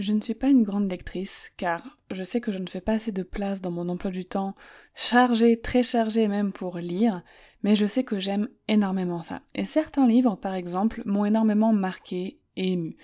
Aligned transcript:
Je 0.00 0.14
ne 0.14 0.20
suis 0.22 0.34
pas 0.34 0.48
une 0.48 0.62
grande 0.62 0.90
lectrice 0.90 1.50
car 1.58 1.98
je 2.10 2.22
sais 2.22 2.40
que 2.40 2.52
je 2.52 2.58
ne 2.58 2.66
fais 2.66 2.80
pas 2.80 2.92
assez 2.94 3.12
de 3.12 3.22
place 3.22 3.60
dans 3.60 3.70
mon 3.70 3.90
emploi 3.90 4.10
du 4.10 4.24
temps, 4.24 4.54
chargé, 4.94 5.60
très 5.60 5.82
chargé 5.82 6.26
même 6.26 6.52
pour 6.52 6.78
lire, 6.78 7.22
mais 7.62 7.76
je 7.76 7.84
sais 7.84 8.02
que 8.02 8.18
j'aime 8.18 8.48
énormément 8.66 9.20
ça. 9.20 9.42
Et 9.54 9.66
certains 9.66 10.06
livres, 10.06 10.36
par 10.36 10.54
exemple, 10.54 11.02
m'ont 11.04 11.26
énormément 11.26 11.74
marqué 11.74 12.38
et 12.56 12.72
ému. 12.72 12.96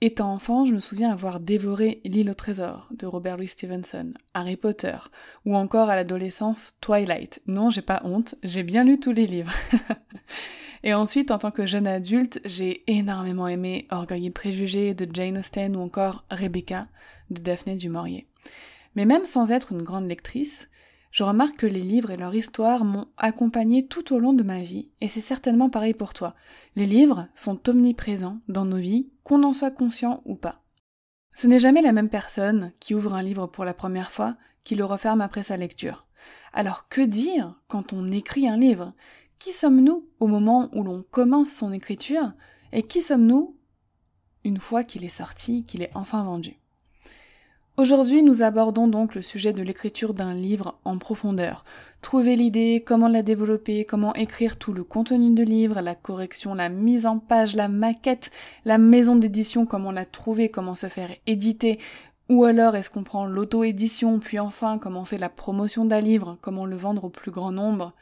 Étant 0.00 0.32
enfant, 0.32 0.64
je 0.64 0.72
me 0.72 0.80
souviens 0.80 1.12
avoir 1.12 1.38
dévoré 1.38 2.00
L'île 2.04 2.30
au 2.30 2.34
trésor 2.34 2.88
de 2.92 3.04
Robert 3.04 3.36
Louis 3.36 3.48
Stevenson, 3.48 4.14
Harry 4.32 4.56
Potter, 4.56 4.96
ou 5.44 5.54
encore 5.54 5.90
à 5.90 5.96
l'adolescence 5.96 6.76
Twilight. 6.80 7.42
Non, 7.46 7.68
j'ai 7.68 7.82
pas 7.82 8.00
honte, 8.04 8.36
j'ai 8.42 8.62
bien 8.62 8.84
lu 8.84 8.98
tous 8.98 9.12
les 9.12 9.26
livres. 9.26 9.52
Et 10.82 10.94
ensuite, 10.94 11.30
en 11.30 11.38
tant 11.38 11.50
que 11.50 11.66
jeune 11.66 11.86
adulte, 11.86 12.40
j'ai 12.44 12.84
énormément 12.86 13.48
aimé 13.48 13.86
Orgueil 13.90 14.26
et 14.26 14.30
préjugés 14.30 14.94
de 14.94 15.08
Jane 15.12 15.38
Austen 15.38 15.76
ou 15.76 15.80
encore 15.80 16.24
Rebecca 16.30 16.86
de 17.30 17.40
Daphné 17.40 17.76
du 17.76 17.88
Maurier. 17.88 18.26
Mais 18.94 19.04
même 19.04 19.26
sans 19.26 19.52
être 19.52 19.72
une 19.72 19.82
grande 19.82 20.08
lectrice, 20.08 20.68
je 21.10 21.24
remarque 21.24 21.56
que 21.56 21.66
les 21.66 21.82
livres 21.82 22.10
et 22.10 22.16
leur 22.16 22.34
histoire 22.34 22.84
m'ont 22.84 23.08
accompagnée 23.16 23.86
tout 23.86 24.14
au 24.14 24.18
long 24.18 24.34
de 24.34 24.42
ma 24.42 24.60
vie, 24.60 24.90
et 25.00 25.08
c'est 25.08 25.20
certainement 25.20 25.70
pareil 25.70 25.94
pour 25.94 26.12
toi. 26.12 26.34
Les 26.76 26.84
livres 26.84 27.26
sont 27.34 27.68
omniprésents 27.68 28.38
dans 28.48 28.66
nos 28.66 28.76
vies, 28.76 29.08
qu'on 29.24 29.42
en 29.42 29.54
soit 29.54 29.70
conscient 29.70 30.20
ou 30.26 30.34
pas. 30.34 30.62
Ce 31.32 31.46
n'est 31.46 31.58
jamais 31.58 31.82
la 31.82 31.92
même 31.92 32.08
personne 32.08 32.72
qui 32.80 32.94
ouvre 32.94 33.14
un 33.14 33.22
livre 33.22 33.46
pour 33.46 33.64
la 33.64 33.74
première 33.74 34.12
fois 34.12 34.36
qui 34.64 34.74
le 34.74 34.84
referme 34.84 35.20
après 35.20 35.42
sa 35.42 35.56
lecture. 35.56 36.06
Alors 36.52 36.88
que 36.88 37.00
dire 37.00 37.54
quand 37.68 37.92
on 37.92 38.10
écrit 38.10 38.48
un 38.48 38.56
livre? 38.56 38.92
Qui 39.38 39.52
sommes-nous 39.52 40.06
au 40.20 40.26
moment 40.26 40.68
où 40.72 40.82
l'on 40.82 41.04
commence 41.10 41.50
son 41.50 41.72
écriture 41.72 42.32
et 42.72 42.82
qui 42.82 43.02
sommes-nous 43.02 43.56
une 44.44 44.58
fois 44.58 44.84
qu'il 44.84 45.04
est 45.04 45.08
sorti, 45.08 45.64
qu'il 45.64 45.82
est 45.82 45.90
enfin 45.94 46.22
vendu? 46.22 46.58
Aujourd'hui, 47.78 48.22
nous 48.22 48.40
abordons 48.40 48.88
donc 48.88 49.14
le 49.14 49.20
sujet 49.20 49.52
de 49.52 49.62
l'écriture 49.62 50.14
d'un 50.14 50.32
livre 50.32 50.78
en 50.86 50.96
profondeur. 50.96 51.62
Trouver 52.00 52.34
l'idée, 52.34 52.82
comment 52.86 53.08
la 53.08 53.22
développer, 53.22 53.84
comment 53.84 54.14
écrire 54.14 54.58
tout 54.58 54.72
le 54.72 54.82
contenu 54.82 55.34
de 55.34 55.42
livre, 55.42 55.82
la 55.82 55.94
correction, 55.94 56.54
la 56.54 56.70
mise 56.70 57.04
en 57.04 57.18
page, 57.18 57.54
la 57.54 57.68
maquette, 57.68 58.30
la 58.64 58.78
maison 58.78 59.14
d'édition, 59.14 59.66
comment 59.66 59.92
la 59.92 60.06
trouver, 60.06 60.48
comment 60.48 60.74
se 60.74 60.86
faire 60.86 61.10
éditer, 61.26 61.78
ou 62.30 62.44
alors 62.44 62.76
est-ce 62.76 62.88
qu'on 62.88 63.04
prend 63.04 63.26
l'auto-édition, 63.26 64.20
puis 64.20 64.38
enfin 64.38 64.78
comment 64.78 65.00
on 65.00 65.04
fait 65.04 65.18
la 65.18 65.28
promotion 65.28 65.84
d'un 65.84 66.00
livre, 66.00 66.38
comment 66.40 66.64
le 66.64 66.76
vendre 66.76 67.04
au 67.04 67.10
plus 67.10 67.30
grand 67.30 67.52
nombre? 67.52 67.92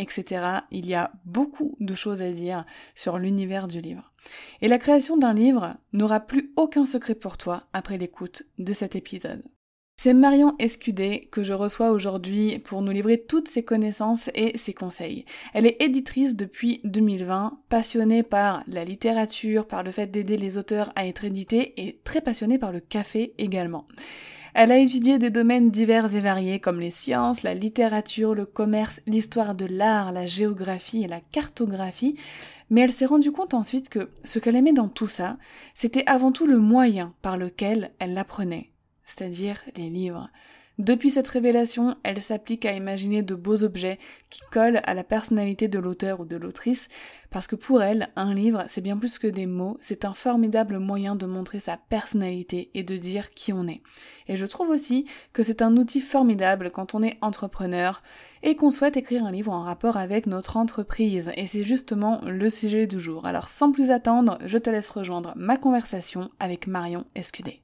Etc. 0.00 0.60
Il 0.70 0.86
y 0.86 0.94
a 0.94 1.12
beaucoup 1.24 1.76
de 1.78 1.94
choses 1.94 2.22
à 2.22 2.30
dire 2.30 2.64
sur 2.94 3.18
l'univers 3.18 3.68
du 3.68 3.80
livre. 3.80 4.12
Et 4.60 4.68
la 4.68 4.78
création 4.78 5.16
d'un 5.16 5.34
livre 5.34 5.76
n'aura 5.92 6.20
plus 6.20 6.52
aucun 6.56 6.84
secret 6.84 7.14
pour 7.14 7.36
toi 7.36 7.64
après 7.72 7.98
l'écoute 7.98 8.42
de 8.58 8.72
cet 8.72 8.96
épisode. 8.96 9.42
C'est 10.02 10.14
Marion 10.14 10.54
Escudé 10.58 11.28
que 11.30 11.42
je 11.42 11.52
reçois 11.52 11.90
aujourd'hui 11.90 12.58
pour 12.58 12.80
nous 12.80 12.90
livrer 12.90 13.18
toutes 13.18 13.48
ses 13.48 13.62
connaissances 13.62 14.30
et 14.34 14.56
ses 14.56 14.72
conseils. 14.72 15.26
Elle 15.52 15.66
est 15.66 15.76
éditrice 15.82 16.36
depuis 16.36 16.80
2020, 16.84 17.60
passionnée 17.68 18.22
par 18.22 18.64
la 18.66 18.86
littérature, 18.86 19.66
par 19.66 19.82
le 19.82 19.90
fait 19.90 20.06
d'aider 20.06 20.38
les 20.38 20.56
auteurs 20.56 20.90
à 20.96 21.06
être 21.06 21.26
édités 21.26 21.74
et 21.76 22.00
très 22.02 22.22
passionnée 22.22 22.56
par 22.56 22.72
le 22.72 22.80
café 22.80 23.34
également. 23.36 23.86
Elle 24.54 24.72
a 24.72 24.78
étudié 24.78 25.18
des 25.18 25.30
domaines 25.30 25.70
divers 25.70 26.14
et 26.14 26.20
variés 26.20 26.60
comme 26.60 26.80
les 26.80 26.90
sciences, 26.90 27.42
la 27.42 27.54
littérature, 27.54 28.34
le 28.34 28.46
commerce, 28.46 29.00
l'histoire 29.06 29.54
de 29.54 29.66
l'art, 29.66 30.12
la 30.12 30.26
géographie 30.26 31.04
et 31.04 31.08
la 31.08 31.20
cartographie, 31.20 32.16
mais 32.70 32.82
elle 32.82 32.92
s'est 32.92 33.06
rendue 33.06 33.32
compte 33.32 33.54
ensuite 33.54 33.88
que 33.88 34.10
ce 34.24 34.38
qu'elle 34.38 34.56
aimait 34.56 34.72
dans 34.72 34.88
tout 34.88 35.08
ça, 35.08 35.36
c'était 35.74 36.04
avant 36.06 36.32
tout 36.32 36.46
le 36.46 36.58
moyen 36.58 37.14
par 37.22 37.36
lequel 37.36 37.92
elle 37.98 38.14
l'apprenait, 38.14 38.70
c'est-à-dire 39.04 39.60
les 39.76 39.90
livres. 39.90 40.30
Depuis 40.80 41.10
cette 41.10 41.28
révélation, 41.28 41.94
elle 42.04 42.22
s'applique 42.22 42.64
à 42.64 42.72
imaginer 42.72 43.22
de 43.22 43.34
beaux 43.34 43.64
objets 43.64 43.98
qui 44.30 44.40
collent 44.50 44.80
à 44.84 44.94
la 44.94 45.04
personnalité 45.04 45.68
de 45.68 45.78
l'auteur 45.78 46.20
ou 46.20 46.24
de 46.24 46.38
l'autrice, 46.38 46.88
parce 47.28 47.46
que 47.46 47.54
pour 47.54 47.82
elle, 47.82 48.08
un 48.16 48.32
livre, 48.32 48.64
c'est 48.66 48.80
bien 48.80 48.96
plus 48.96 49.18
que 49.18 49.26
des 49.26 49.44
mots, 49.44 49.76
c'est 49.82 50.06
un 50.06 50.14
formidable 50.14 50.78
moyen 50.78 51.16
de 51.16 51.26
montrer 51.26 51.60
sa 51.60 51.76
personnalité 51.76 52.70
et 52.72 52.82
de 52.82 52.96
dire 52.96 53.28
qui 53.28 53.52
on 53.52 53.68
est. 53.68 53.82
Et 54.26 54.36
je 54.38 54.46
trouve 54.46 54.70
aussi 54.70 55.04
que 55.34 55.42
c'est 55.42 55.60
un 55.60 55.76
outil 55.76 56.00
formidable 56.00 56.70
quand 56.70 56.94
on 56.94 57.02
est 57.02 57.18
entrepreneur 57.20 58.02
et 58.42 58.56
qu'on 58.56 58.70
souhaite 58.70 58.96
écrire 58.96 59.26
un 59.26 59.32
livre 59.32 59.52
en 59.52 59.64
rapport 59.64 59.98
avec 59.98 60.26
notre 60.26 60.56
entreprise. 60.56 61.30
Et 61.36 61.44
c'est 61.46 61.62
justement 61.62 62.22
le 62.24 62.48
sujet 62.48 62.86
du 62.86 63.00
jour. 63.00 63.26
Alors 63.26 63.50
sans 63.50 63.70
plus 63.70 63.90
attendre, 63.90 64.38
je 64.46 64.56
te 64.56 64.70
laisse 64.70 64.88
rejoindre 64.88 65.34
ma 65.36 65.58
conversation 65.58 66.30
avec 66.38 66.66
Marion 66.66 67.04
Escudé. 67.14 67.60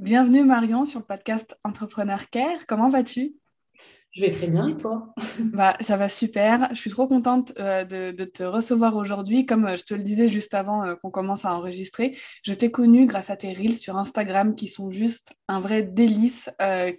Bienvenue 0.00 0.44
Marion 0.44 0.84
sur 0.84 1.00
le 1.00 1.04
podcast 1.04 1.58
Entrepreneur 1.64 2.30
Care. 2.30 2.66
Comment 2.68 2.88
vas-tu? 2.88 3.34
Je 4.12 4.20
vais 4.20 4.30
très 4.30 4.46
bien 4.46 4.68
et 4.68 4.76
toi? 4.76 5.12
Bah, 5.40 5.76
Ça 5.80 5.96
va 5.96 6.08
super. 6.08 6.68
Je 6.70 6.76
suis 6.76 6.90
trop 6.90 7.08
contente 7.08 7.52
euh, 7.58 7.84
de, 7.84 8.24
te 8.24 8.44
recevoir 8.44 8.94
aujourd'hui. 8.94 9.44
Comme 9.44 9.66
euh, 9.66 9.76
je 9.76 9.82
te 9.82 9.94
le 9.94 10.04
disais 10.04 10.28
juste 10.28 10.54
avant 10.54 10.84
euh, 10.84 10.94
qu'on 10.94 11.10
commence 11.10 11.44
à 11.44 11.52
enregistrer, 11.52 12.16
je 12.44 12.52
t'ai 12.54 12.70
connue 12.70 13.06
grâce 13.06 13.28
à 13.30 13.36
tes 13.36 13.52
reels 13.52 13.76
sur 13.76 13.96
Instagram 13.96 14.54
qui 14.54 14.68
sont 14.68 14.88
juste 14.88 15.32
un 15.48 15.58
vrai 15.58 15.82
délice, 15.82 16.48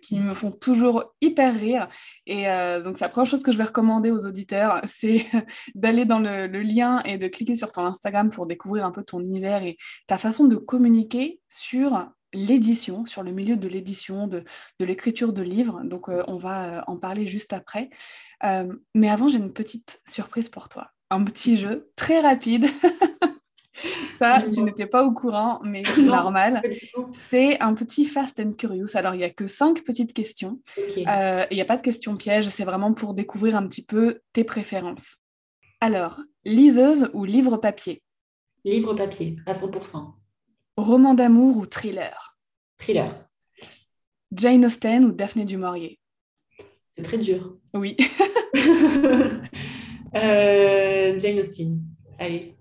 qui 0.01 0.19
me 0.19 0.33
font 0.33 0.51
toujours 0.51 1.15
hyper 1.21 1.55
rire. 1.55 1.87
Et 2.25 2.47
donc, 2.83 2.97
c'est 2.97 3.05
la 3.05 3.09
première 3.09 3.27
chose 3.27 3.43
que 3.43 3.53
je 3.53 3.57
vais 3.57 3.63
recommander 3.63 4.11
aux 4.11 4.25
auditeurs, 4.25 4.81
c'est 4.85 5.25
d'aller 5.73 6.03
dans 6.03 6.19
le, 6.19 6.47
le 6.47 6.61
lien 6.61 7.01
et 7.03 7.17
de 7.17 7.29
cliquer 7.29 7.55
sur 7.55 7.71
ton 7.71 7.85
Instagram 7.85 8.29
pour 8.29 8.45
découvrir 8.45 8.85
un 8.85 8.91
peu 8.91 9.03
ton 9.03 9.21
univers 9.21 9.63
et 9.63 9.77
ta 10.07 10.17
façon 10.17 10.45
de 10.45 10.57
communiquer 10.57 11.39
sur 11.47 12.09
l'édition, 12.33 13.05
sur 13.05 13.23
le 13.23 13.31
milieu 13.31 13.55
de 13.55 13.67
l'édition, 13.67 14.27
de, 14.27 14.43
l'écriture 14.79 15.33
de 15.33 15.41
livres. 15.41 15.81
Donc, 15.83 16.09
euh, 16.09 16.23
on 16.27 16.37
va 16.37 16.65
euh, 16.65 16.81
en 16.87 16.97
parler 16.97 17.27
juste 17.27 17.53
après. 17.53 17.89
Euh, 18.43 18.71
mais 18.95 19.09
avant, 19.09 19.29
j'ai 19.29 19.39
une 19.39 19.53
petite 19.53 20.01
surprise 20.07 20.49
pour 20.49 20.69
toi. 20.69 20.91
Un 21.09 21.23
petit 21.23 21.57
jeu 21.57 21.91
très 21.95 22.21
rapide. 22.21 22.67
Ça, 24.13 24.33
tu 24.53 24.61
n'étais 24.61 24.85
pas 24.85 25.05
au 25.05 25.13
courant, 25.13 25.61
mais 25.63 25.83
c'est 25.95 26.01
normal. 26.01 26.61
C'est 27.13 27.57
un 27.61 27.73
petit 27.73 28.05
Fast 28.05 28.37
and 28.41 28.51
Curious. 28.53 28.95
Alors, 28.95 29.15
il 29.15 29.19
n'y 29.19 29.23
a 29.23 29.29
que 29.29 29.47
cinq 29.47 29.85
petites 29.85 30.11
questions. 30.11 30.59
Il 30.97 31.05
n'y 31.51 31.61
a 31.61 31.65
pas 31.65 31.77
de 31.77 31.81
questions 31.81 32.13
pièges. 32.15 32.49
C'est 32.49 32.65
vraiment 32.65 32.93
pour 32.93 33.13
découvrir 33.13 33.55
un 33.55 33.65
petit 33.65 33.85
peu 33.85 34.19
tes 34.33 34.43
préférences. 34.43 35.19
Alors, 35.79 36.19
liseuse 36.43 37.09
ou 37.13 37.23
livre 37.23 37.55
papier? 37.55 38.03
Livre 38.65 38.93
papier, 38.93 39.37
à 39.45 39.53
100%. 39.53 40.18
Roman 40.79 41.13
d'amour 41.13 41.57
ou 41.57 41.65
thriller? 41.65 42.37
Thriller. 42.77 43.13
Jane 44.31 44.65
Austen 44.65 45.05
ou 45.05 45.11
Daphné 45.11 45.45
du 45.45 45.57
Maurier? 45.57 45.99
C'est 46.91 47.03
très 47.03 47.17
dur. 47.17 47.57
Oui. 47.73 47.95
Euh, 50.15 51.19
Jane 51.19 51.37
Austen. 51.39 51.81
Allez. 52.17 52.55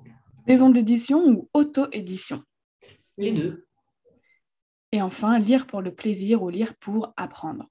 Maison 0.47 0.69
d'édition 0.69 1.27
ou 1.27 1.49
auto-édition? 1.55 2.43
Les 3.17 3.33
deux. 3.33 3.67
Et 4.93 5.01
enfin, 5.01 5.39
lire 5.39 5.67
pour 5.67 5.81
le 5.81 5.95
plaisir 5.95 6.43
ou 6.43 6.51
lire 6.51 6.75
pour 6.79 7.15
apprendre? 7.17 7.65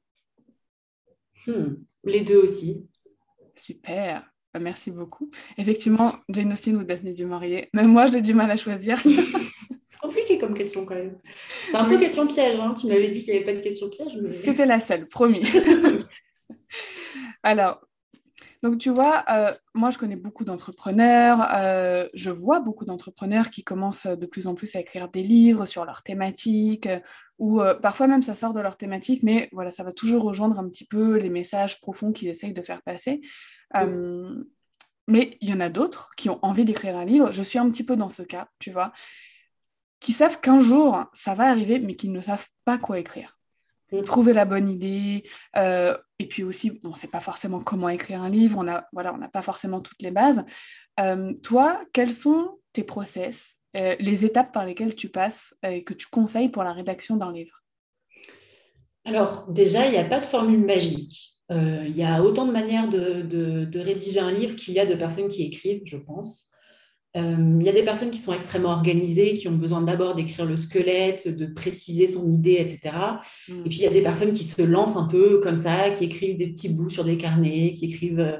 Hmm, 1.45 1.75
Les 2.05 2.21
deux 2.21 2.37
aussi. 2.37 2.87
Super. 3.55 4.27
Bah, 4.51 4.59
merci 4.59 4.89
beaucoup. 4.89 5.29
Effectivement, 5.59 6.15
Jane 6.29 6.53
Austen 6.53 6.77
ou 6.77 6.83
Daphné 6.83 7.13
du 7.13 7.25
Maurier. 7.25 7.69
Même 7.75 7.91
moi, 7.91 8.07
j'ai 8.07 8.23
du 8.23 8.33
mal 8.33 8.49
à 8.49 8.57
choisir. 8.57 8.99
Compliqué 10.37 10.39
comme 10.39 10.53
question 10.53 10.85
quand 10.85 10.95
même. 10.95 11.17
C'est 11.69 11.77
un 11.77 11.85
peu 11.85 11.97
question 11.97 12.27
piège. 12.27 12.59
Hein. 12.59 12.73
Tu 12.73 12.87
m'avais 12.87 13.09
dit 13.09 13.21
qu'il 13.21 13.33
n'y 13.33 13.39
avait 13.39 13.45
pas 13.45 13.53
de 13.53 13.63
question 13.63 13.89
piège. 13.89 14.13
C'était 14.31 14.65
la 14.65 14.79
seule, 14.79 15.07
promis. 15.07 15.43
Alors, 17.43 17.81
donc 18.63 18.79
tu 18.79 18.89
vois, 18.89 19.23
euh, 19.29 19.53
moi 19.75 19.91
je 19.91 19.97
connais 19.97 20.15
beaucoup 20.15 20.43
d'entrepreneurs, 20.43 21.47
euh, 21.55 22.07
je 22.13 22.31
vois 22.31 22.59
beaucoup 22.59 22.85
d'entrepreneurs 22.85 23.51
qui 23.51 23.63
commencent 23.63 24.07
de 24.07 24.25
plus 24.25 24.47
en 24.47 24.55
plus 24.55 24.75
à 24.75 24.79
écrire 24.79 25.09
des 25.09 25.21
livres 25.21 25.65
sur 25.65 25.85
leur 25.85 26.01
thématique, 26.01 26.89
ou 27.37 27.61
euh, 27.61 27.75
parfois 27.75 28.07
même 28.07 28.23
ça 28.23 28.33
sort 28.33 28.53
de 28.53 28.59
leur 28.59 28.75
thématique, 28.75 29.21
mais 29.21 29.47
voilà, 29.51 29.69
ça 29.69 29.83
va 29.83 29.91
toujours 29.91 30.23
rejoindre 30.23 30.57
un 30.57 30.67
petit 30.67 30.85
peu 30.85 31.17
les 31.17 31.29
messages 31.29 31.79
profonds 31.79 32.11
qu'ils 32.11 32.29
essayent 32.29 32.53
de 32.53 32.61
faire 32.61 32.81
passer. 32.81 33.21
Mais 35.09 35.37
il 35.39 35.49
y 35.49 35.53
en 35.53 35.61
a 35.61 35.69
d'autres 35.69 36.09
qui 36.17 36.29
ont 36.29 36.39
envie 36.41 36.65
d'écrire 36.65 36.97
un 36.97 37.05
livre. 37.05 37.31
Je 37.31 37.41
suis 37.41 37.57
un 37.57 37.69
petit 37.69 37.85
peu 37.85 37.95
dans 37.95 38.09
ce 38.09 38.23
cas, 38.23 38.49
tu 38.59 38.71
vois, 38.71 38.91
qui 39.99 40.13
savent 40.13 40.39
qu'un 40.39 40.61
jour, 40.61 41.05
ça 41.13 41.33
va 41.33 41.45
arriver, 41.45 41.79
mais 41.79 41.95
qui 41.95 42.09
ne 42.09 42.21
savent 42.21 42.47
pas 42.65 42.77
quoi 42.77 42.99
écrire. 42.99 43.37
Mm. 43.91 44.03
Trouver 44.03 44.33
la 44.33 44.45
bonne 44.45 44.69
idée. 44.69 45.23
Euh, 45.55 45.97
et 46.19 46.27
puis 46.27 46.43
aussi, 46.43 46.79
on 46.83 46.89
ne 46.89 46.95
sait 46.95 47.07
pas 47.07 47.19
forcément 47.19 47.59
comment 47.59 47.89
écrire 47.89 48.21
un 48.21 48.29
livre. 48.29 48.57
On 48.59 48.67
a, 48.67 48.85
voilà, 48.91 49.13
on 49.13 49.17
n'a 49.17 49.29
pas 49.29 49.41
forcément 49.41 49.81
toutes 49.81 50.01
les 50.01 50.11
bases. 50.11 50.43
Euh, 50.99 51.33
toi, 51.43 51.79
quels 51.93 52.13
sont 52.13 52.59
tes 52.73 52.83
process, 52.83 53.55
euh, 53.75 53.95
les 53.99 54.25
étapes 54.25 54.51
par 54.51 54.65
lesquelles 54.65 54.95
tu 54.95 55.09
passes 55.09 55.55
et 55.63 55.83
que 55.83 55.93
tu 55.93 56.07
conseilles 56.07 56.49
pour 56.49 56.63
la 56.63 56.73
rédaction 56.73 57.15
d'un 57.15 57.31
livre? 57.31 57.63
Alors, 59.05 59.45
déjà, 59.47 59.85
il 59.85 59.91
n'y 59.91 59.97
a 59.97 60.03
pas 60.03 60.19
de 60.19 60.25
formule 60.25 60.65
magique. 60.65 61.33
Il 61.49 61.95
y 61.95 62.03
a 62.03 62.21
autant 62.21 62.45
de 62.45 62.51
manières 62.51 62.89
de, 62.89 63.79
rédiger 63.79 64.19
un 64.19 64.33
livre 64.33 64.53
qu'il 64.57 64.73
y 64.73 64.81
a 64.81 64.85
de 64.85 64.95
personnes 64.95 65.29
qui 65.29 65.43
écrivent, 65.43 65.81
je 65.85 65.95
pense. 65.95 66.49
Euh, 67.17 67.57
il 67.59 67.65
y 67.65 67.69
a 67.69 67.73
des 67.73 67.83
personnes 67.83 68.11
qui 68.11 68.19
sont 68.19 68.33
extrêmement 68.33 68.69
organisées, 68.69 69.33
qui 69.33 69.47
ont 69.47 69.55
besoin 69.55 69.81
d'abord 69.81 70.15
d'écrire 70.15 70.45
le 70.45 70.55
squelette, 70.55 71.27
de 71.35 71.45
préciser 71.47 72.07
son 72.07 72.29
idée, 72.29 72.57
etc. 72.59 72.95
Mm. 73.47 73.53
Et 73.65 73.69
puis 73.69 73.77
il 73.79 73.83
y 73.83 73.87
a 73.87 73.91
des 73.91 74.01
personnes 74.01 74.33
qui 74.33 74.43
se 74.43 74.61
lancent 74.61 74.97
un 74.97 75.07
peu 75.07 75.39
comme 75.39 75.55
ça, 75.55 75.89
qui 75.89 76.05
écrivent 76.05 76.37
des 76.37 76.47
petits 76.47 76.69
bouts 76.69 76.89
sur 76.89 77.03
des 77.03 77.17
carnets, 77.17 77.73
qui 77.73 77.85
écrivent 77.85 78.39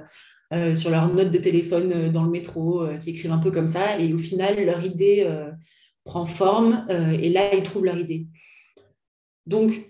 euh, 0.54 0.76
sur 0.76 0.92
leur 0.92 1.12
note 1.14 1.32
de 1.32 1.38
téléphone 1.38 2.12
dans 2.12 2.24
le 2.24 2.30
métro, 2.30 2.86
qui 3.02 3.10
écrivent 3.10 3.32
un 3.32 3.40
peu 3.40 3.52
comme 3.52 3.68
ça. 3.68 4.00
Et 4.00 4.14
au 4.14 4.18
final, 4.18 4.64
leur 4.64 4.86
idée 4.86 5.28
prend 6.04 6.26
forme 6.26 6.86
et 6.90 7.30
là, 7.30 7.54
ils 7.54 7.64
trouvent 7.64 7.86
leur 7.86 7.98
idée. 7.98 8.28
Donc, 9.46 9.87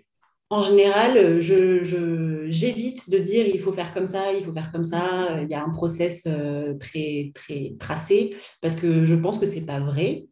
en 0.49 0.61
général, 0.61 1.17
euh, 1.17 2.47
j'évite 2.49 3.09
de 3.09 3.17
dire 3.17 3.45
il 3.47 3.59
faut 3.59 3.73
faire 3.73 3.93
comme 3.93 4.07
ça, 4.07 4.31
il 4.33 4.43
faut 4.45 4.53
faire 4.53 4.71
comme 4.71 4.85
ça. 4.85 5.41
Il 5.41 5.49
y 5.49 5.53
a 5.53 5.63
un 5.63 5.69
process 5.69 6.23
euh, 6.25 6.75
très, 6.75 7.31
très 7.35 7.75
tracé 7.79 8.35
parce 8.61 8.75
que 8.75 9.03
je 9.03 9.15
pense 9.15 9.39
que 9.39 9.45
ce 9.45 9.55
n'est 9.55 9.65
pas 9.65 9.79
vrai. 9.79 10.25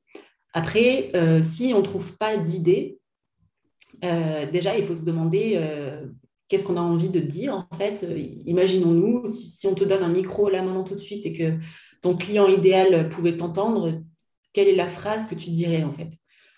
Après, 0.54 1.12
euh, 1.16 1.42
si 1.42 1.74
on 1.74 1.80
ne 1.80 1.84
trouve 1.84 2.16
pas 2.18 2.38
d'idée, 2.38 2.98
déjà, 4.02 4.78
il 4.78 4.86
faut 4.86 4.94
se 4.94 5.04
demander 5.04 5.60
qu'est-ce 6.48 6.64
qu'on 6.64 6.78
a 6.78 6.82
envie 6.82 7.10
de 7.10 7.20
dire. 7.20 7.68
En 7.72 7.76
fait, 7.76 8.06
imaginons-nous, 8.46 9.28
si, 9.28 9.66
on 9.66 9.74
te 9.74 9.84
donne 9.84 10.04
un 10.04 10.10
micro 10.10 10.48
là 10.50 10.62
maintenant 10.62 10.84
tout 10.84 10.94
de 10.94 11.00
suite 11.00 11.26
et 11.26 11.34
que 11.34 11.58
ton 12.04 12.16
client 12.16 12.48
idéal 12.48 13.10
pouvait 13.10 13.36
t'entendre, 13.36 14.04
quelle 14.54 14.68
est 14.68 14.76
la 14.76 14.88
phrase 14.88 15.28
que 15.28 15.34
tu 15.34 15.50
dirais 15.50 15.84
en 15.84 15.94
fait? 15.94 16.12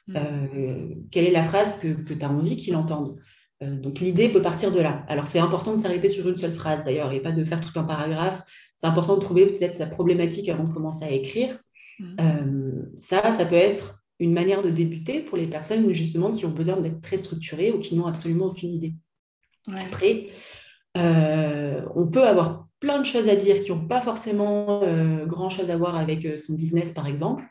Mmh. 0.08 1.08
Quelle 1.10 1.26
est 1.26 1.32
la 1.32 1.44
phrase 1.44 1.74
que, 1.80 1.88
que 1.88 2.14
tu 2.14 2.26
as 2.26 2.30
envie 2.30 2.58
qu'il 2.58 2.76
entende? 2.76 3.18
euh, 3.18 3.37
donc 3.62 4.00
l'idée 4.00 4.30
peut 4.30 4.42
partir 4.42 4.72
de 4.72 4.80
là. 4.80 5.04
Alors 5.08 5.28
c'est 5.28 5.40
important 5.40 5.72
de 5.72 5.78
s'arrêter 5.78 6.08
sur 6.08 6.28
une 6.28 6.38
seule 6.38 6.54
phrase 6.54 6.84
d'ailleurs 6.86 7.12
et 7.12 7.20
pas 7.20 7.32
de 7.32 7.44
faire 7.44 7.62
tout 7.62 7.78
un 7.80 7.84
paragraphe. 7.84 8.44
C'est 8.78 8.88
important 8.88 9.16
de 9.16 9.22
trouver 9.22 9.48
peut-être 9.48 9.76
sa 9.76 9.88
problématique 9.88 10.50
avant 10.50 10.66
de 10.66 10.74
commencer 10.74 11.06
à 11.06 11.12
écrire. 11.12 11.58
Mmh. 12.00 12.06
Euh, 12.22 12.84
ça, 13.00 13.36
ça 13.36 13.46
peut 13.46 13.56
être 13.56 14.04
une 14.20 14.34
manière 14.34 14.62
de 14.62 14.70
débuter 14.70 15.22
pour 15.22 15.38
les 15.38 15.48
personnes 15.48 15.92
justement 15.92 16.32
qui 16.32 16.46
ont 16.46 16.52
besoin 16.52 16.78
d'être 16.78 17.02
très 17.02 17.18
structurées 17.18 17.72
ou 17.72 17.80
qui 17.80 17.96
n'ont 17.96 18.06
absolument 18.06 18.48
aucune 18.48 18.74
idée. 18.74 18.94
Après, 19.76 20.28
euh, 20.98 21.82
on 21.96 22.08
peut 22.08 22.24
avoir 22.24 22.68
plein 22.80 23.00
de 23.00 23.06
choses 23.06 23.28
à 23.28 23.36
dire 23.36 23.62
qui 23.62 23.72
n'ont 23.72 23.88
pas 23.88 24.02
forcément 24.02 24.82
grand-chose 25.26 25.72
à 25.72 25.78
voir 25.78 25.96
avec 25.96 26.40
son 26.40 26.54
business 26.54 26.92
par 26.92 27.08
exemple. 27.08 27.44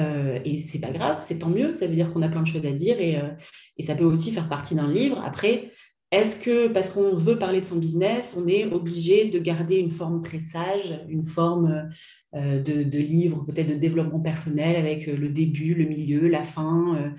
Euh, 0.00 0.38
et 0.44 0.60
c'est 0.60 0.78
pas 0.78 0.90
grave, 0.90 1.18
c'est 1.20 1.38
tant 1.38 1.50
mieux, 1.50 1.74
ça 1.74 1.86
veut 1.86 1.94
dire 1.94 2.12
qu'on 2.12 2.22
a 2.22 2.28
plein 2.28 2.42
de 2.42 2.46
choses 2.46 2.64
à 2.64 2.72
dire 2.72 3.00
et, 3.00 3.18
euh, 3.18 3.28
et 3.76 3.82
ça 3.82 3.94
peut 3.94 4.04
aussi 4.04 4.32
faire 4.32 4.48
partie 4.48 4.74
d'un 4.74 4.90
livre. 4.90 5.20
Après, 5.24 5.70
est-ce 6.10 6.40
que 6.40 6.68
parce 6.68 6.90
qu'on 6.90 7.16
veut 7.16 7.38
parler 7.38 7.60
de 7.60 7.66
son 7.66 7.78
business, 7.78 8.36
on 8.36 8.48
est 8.48 8.64
obligé 8.64 9.26
de 9.26 9.38
garder 9.38 9.76
une 9.76 9.90
forme 9.90 10.20
très 10.20 10.40
sage, 10.40 11.00
une 11.08 11.24
forme 11.24 11.88
euh, 12.34 12.62
de, 12.62 12.82
de, 12.82 12.98
livre, 12.98 13.44
peut-être 13.44 13.68
de 13.68 13.74
développement 13.74 14.20
personnel 14.20 14.76
avec 14.76 15.06
le 15.06 15.28
début, 15.28 15.74
le 15.74 15.84
milieu, 15.84 16.28
la 16.28 16.42
fin 16.42 17.12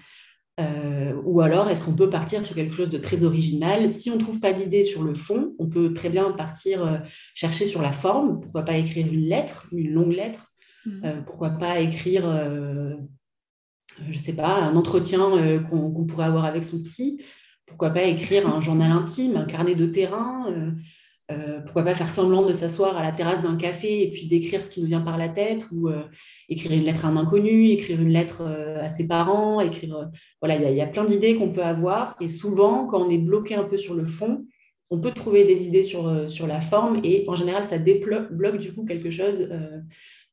Ou 1.26 1.42
alors 1.42 1.70
est-ce 1.70 1.84
qu'on 1.84 1.96
peut 1.96 2.10
partir 2.10 2.44
sur 2.44 2.56
quelque 2.56 2.76
chose 2.76 2.90
de 2.90 2.98
très 2.98 3.24
original? 3.24 3.90
Si 3.90 4.12
on 4.12 4.16
ne 4.16 4.20
trouve 4.20 4.40
pas 4.40 4.54
d'idée 4.54 4.84
sur 4.84 5.04
le 5.04 5.14
fond, 5.16 5.56
on 5.58 5.68
peut 5.68 5.94
très 5.94 6.10
bien 6.10 6.32
partir 6.32 7.02
chercher 7.34 7.66
sur 7.66 7.82
la 7.82 7.92
forme. 7.92 8.40
Pourquoi 8.40 8.64
pas 8.64 8.78
écrire 8.78 9.08
une 9.08 9.28
lettre, 9.28 9.68
une 9.72 9.92
longue 9.92 10.14
lettre 10.14 10.51
Mmh. 10.86 11.06
Euh, 11.06 11.22
pourquoi 11.26 11.52
pas 11.52 11.80
écrire, 11.80 12.28
euh, 12.28 12.96
je 14.08 14.14
ne 14.14 14.18
sais 14.18 14.36
pas, 14.36 14.56
un 14.56 14.76
entretien 14.76 15.36
euh, 15.38 15.60
qu'on 15.60 16.06
pourrait 16.06 16.26
avoir 16.26 16.46
avec 16.46 16.64
son 16.64 16.82
psy 16.82 17.24
Pourquoi 17.66 17.92
pas 17.92 18.04
écrire 18.04 18.48
un 18.48 18.60
journal 18.62 18.92
intime, 18.92 19.36
un 19.36 19.46
carnet 19.46 19.76
de 19.76 19.86
terrain 19.86 20.48
pourquoi 21.64 21.84
pas 21.84 21.94
faire 21.94 22.10
semblant 22.10 22.46
de 22.46 22.52
s'asseoir 22.52 22.98
à 22.98 23.04
la 23.04 23.14
terrasse 23.14 23.42
d'un 23.42 23.56
café 23.56 24.04
et 24.04 24.12
puis 24.12 24.26
d'écrire 24.26 24.62
ce 24.62 24.70
qui 24.70 24.82
nous 24.82 24.88
vient 24.88 25.00
par 25.00 25.18
la 25.18 25.30
tête 25.30 25.66
ou 25.72 25.90
écrire 26.50 26.74
une 26.74 26.84
lettre 26.84 27.06
à 27.06 27.08
un 27.08 27.16
inconnu, 27.16 27.70
écrire 27.70 28.02
une 28.02 28.10
lettre 28.10 28.42
à 28.42 28.90
ses 28.90 29.08
parents, 29.08 29.62
écrire 29.62 30.10
voilà 30.42 30.58
il 30.58 30.76
y, 30.76 30.82
a 30.82 30.88
plein 30.88 31.06
d'idées 31.06 31.38
qu'on 31.38 31.54
peut 31.54 31.64
avoir 31.64 32.18
et 32.20 32.28
souvent 32.28 32.86
quand 32.86 33.02
on 33.02 33.10
est 33.10 33.18
bloqué 33.18 33.56
un 33.56 33.64
peu 33.64 33.78
sur 33.78 33.94
le 33.94 34.06
fond, 34.06 34.46
on 34.92 35.00
peut 35.00 35.12
trouver 35.12 35.46
des 35.46 35.68
idées 35.68 35.82
sur, 35.82 36.30
sur 36.30 36.46
la 36.48 36.62
forme 36.62 37.00
et 37.04 37.26
en 37.28 37.36
général 37.36 37.66
ça 37.66 37.80
débloque 37.80 38.58
du 38.58 38.74
coup 38.74 38.86
quelque 38.86 39.10
chose 39.10 39.48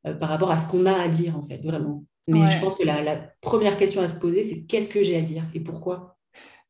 euh, 0.07 0.15
par 0.15 0.29
rapport 0.29 0.51
à 0.51 0.59
ce 0.59 0.69
qu'on 0.71 0.87
a 0.87 0.93
à 0.93 1.09
dire, 1.09 1.37
en 1.37 1.43
fait, 1.43 1.59
vraiment. 1.59 2.05
Mais 2.27 2.51
je 2.51 2.61
pense 2.61 2.77
que 2.77 2.85
la, 2.85 3.17
première 3.41 3.77
question 3.77 4.03
à 4.03 4.09
se 4.09 4.19
poser, 4.19 4.45
c'est 4.45 4.65
qu'est-ce 4.65 4.91
que 4.91 5.03
j'ai 5.03 5.17
à 5.17 5.23
dire 5.23 5.45
et 5.55 5.61
pourquoi? 5.61 6.19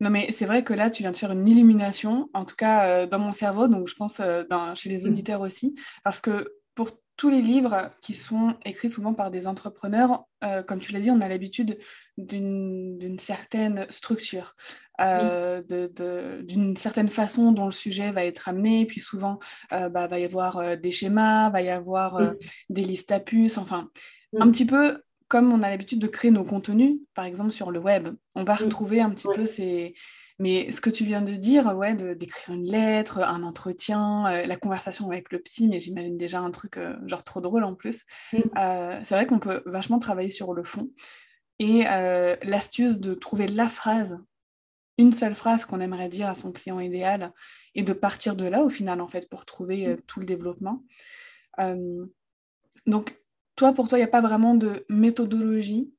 Non, 0.01 0.09
mais 0.09 0.31
c'est 0.33 0.47
vrai 0.47 0.63
que 0.63 0.73
là, 0.73 0.89
tu 0.89 1.03
viens 1.03 1.11
de 1.11 1.17
faire 1.17 1.33
une 1.33 1.47
illumination, 1.49 2.31
en 2.33 2.45
tout 2.45 2.55
cas 2.55 2.87
euh, 2.87 3.07
dans 3.07 3.19
mon 3.19 3.33
cerveau, 3.33 3.67
donc 3.67 3.89
je 3.89 3.95
pense 3.95 4.21
euh, 4.21 4.45
chez 4.77 4.89
les 4.89 5.03
mm. 5.03 5.09
auditeurs 5.09 5.41
aussi, 5.41 5.75
parce 6.05 6.21
que 6.21 6.55
pour 6.77 6.91
tous 7.17 7.29
les 7.29 7.43
livres 7.43 7.91
qui 8.01 8.15
sont 8.15 8.55
écrits 8.65 8.89
souvent 8.89 9.13
par 9.13 9.33
des 9.33 9.49
entrepreneurs, 9.49 10.23
comme 10.69 10.79
tu 10.79 10.93
l'as 10.93 11.01
dit, 11.01 11.11
on 11.11 11.21
a 11.21 11.27
l'habitude 11.27 11.77
d'une 12.17 13.19
certaine 13.19 13.89
structure, 13.91 14.55
d'une 14.99 16.77
certaine 16.77 17.09
façon 17.09 17.53
dont 17.53 17.67
le 17.67 17.73
sujet 17.73 18.11
va 18.11 18.25
être 18.25 18.49
amené, 18.49 18.87
puis 18.87 19.01
souvent, 19.01 19.39
il 19.73 19.89
bah, 19.91 20.07
va 20.07 20.19
y 20.19 20.25
avoir 20.25 20.77
des 20.77 20.93
schémas, 20.93 21.51
va 21.51 21.63
y 21.63 21.71
avoir 21.71 22.21
des 22.69 22.83
listes 22.83 23.13
à 23.13 23.21
puces, 23.21 23.59
enfin, 23.59 23.91
un 24.39 24.51
petit 24.51 24.67
peu 24.67 25.03
comme 25.29 25.53
on 25.53 25.63
a 25.63 25.69
l'habitude 25.69 26.01
de 26.01 26.07
créer 26.07 26.31
nos 26.31 26.45
contenus, 26.45 26.97
par 27.15 27.27
exemple 27.27 27.53
sur 27.53 27.71
le 27.71 27.79
web. 27.79 28.09
On 28.35 28.45
va 28.45 28.55
retrouver 28.55 29.01
un 29.01 29.11
petit 29.11 29.29
peu 29.35 29.45
ces, 29.45 29.95
mais 30.39 30.71
ce 30.71 30.81
que 30.81 30.91
tu 30.91 31.05
viens 31.05 31.23
de 31.23 31.35
dire, 31.35 31.77
ouais, 31.77 31.95
d'écrire 31.95 32.55
une 32.55 32.71
lettre, 32.71 33.21
un 33.21 33.43
entretien, 33.43 34.27
euh, 34.27 34.47
la 34.47 34.57
conversation 34.57 35.11
avec 35.11 35.33
le 35.33 35.41
psy, 35.41 35.67
mais 35.67 35.81
j'imagine 35.81 36.17
déjà 36.17 36.41
un 36.41 36.51
truc 36.53 36.77
euh, 36.77 36.95
genre 37.07 37.25
trop 37.25 37.41
drôle 37.41 37.65
en 37.65 37.75
plus. 37.75 38.05
Mm. 38.33 38.39
Euh, 38.57 39.01
c'est 39.05 39.15
vrai 39.15 39.27
qu'on 39.27 39.41
peut 39.41 39.63
vachement 39.67 39.99
travailler 39.99 40.31
sur 40.31 40.55
le 40.55 40.63
fond. 40.63 40.91
Et 41.61 41.83
l'astuce 42.45 43.01
de 43.01 43.15
trouver 43.15 43.49
la 43.49 43.69
phrase, 43.69 44.21
une 44.99 45.13
seule 45.13 45.35
phrase 45.35 45.65
qu'on 45.65 45.81
aimerait 45.81 46.09
dire 46.09 46.29
à 46.29 46.35
son 46.35 46.53
client 46.53 46.81
idéal, 46.81 47.33
et 47.75 47.83
de 47.83 47.93
partir 47.93 48.37
de 48.37 48.45
là 48.45 48.63
au 48.63 48.71
final, 48.71 49.01
en 49.01 49.09
fait, 49.09 49.29
pour 49.29 49.45
trouver 49.45 49.87
mm. 49.87 50.01
tout 50.07 50.21
le 50.21 50.27
développement. 50.27 50.85
donc, 52.87 53.19
toi, 53.57 53.73
pour 53.73 53.89
toi, 53.89 53.99
il 53.99 54.03
n'y 54.03 54.09
a 54.09 54.11
pas 54.11 54.21
vraiment 54.21 54.55
de 54.55 54.85
méthodologie 54.89 55.93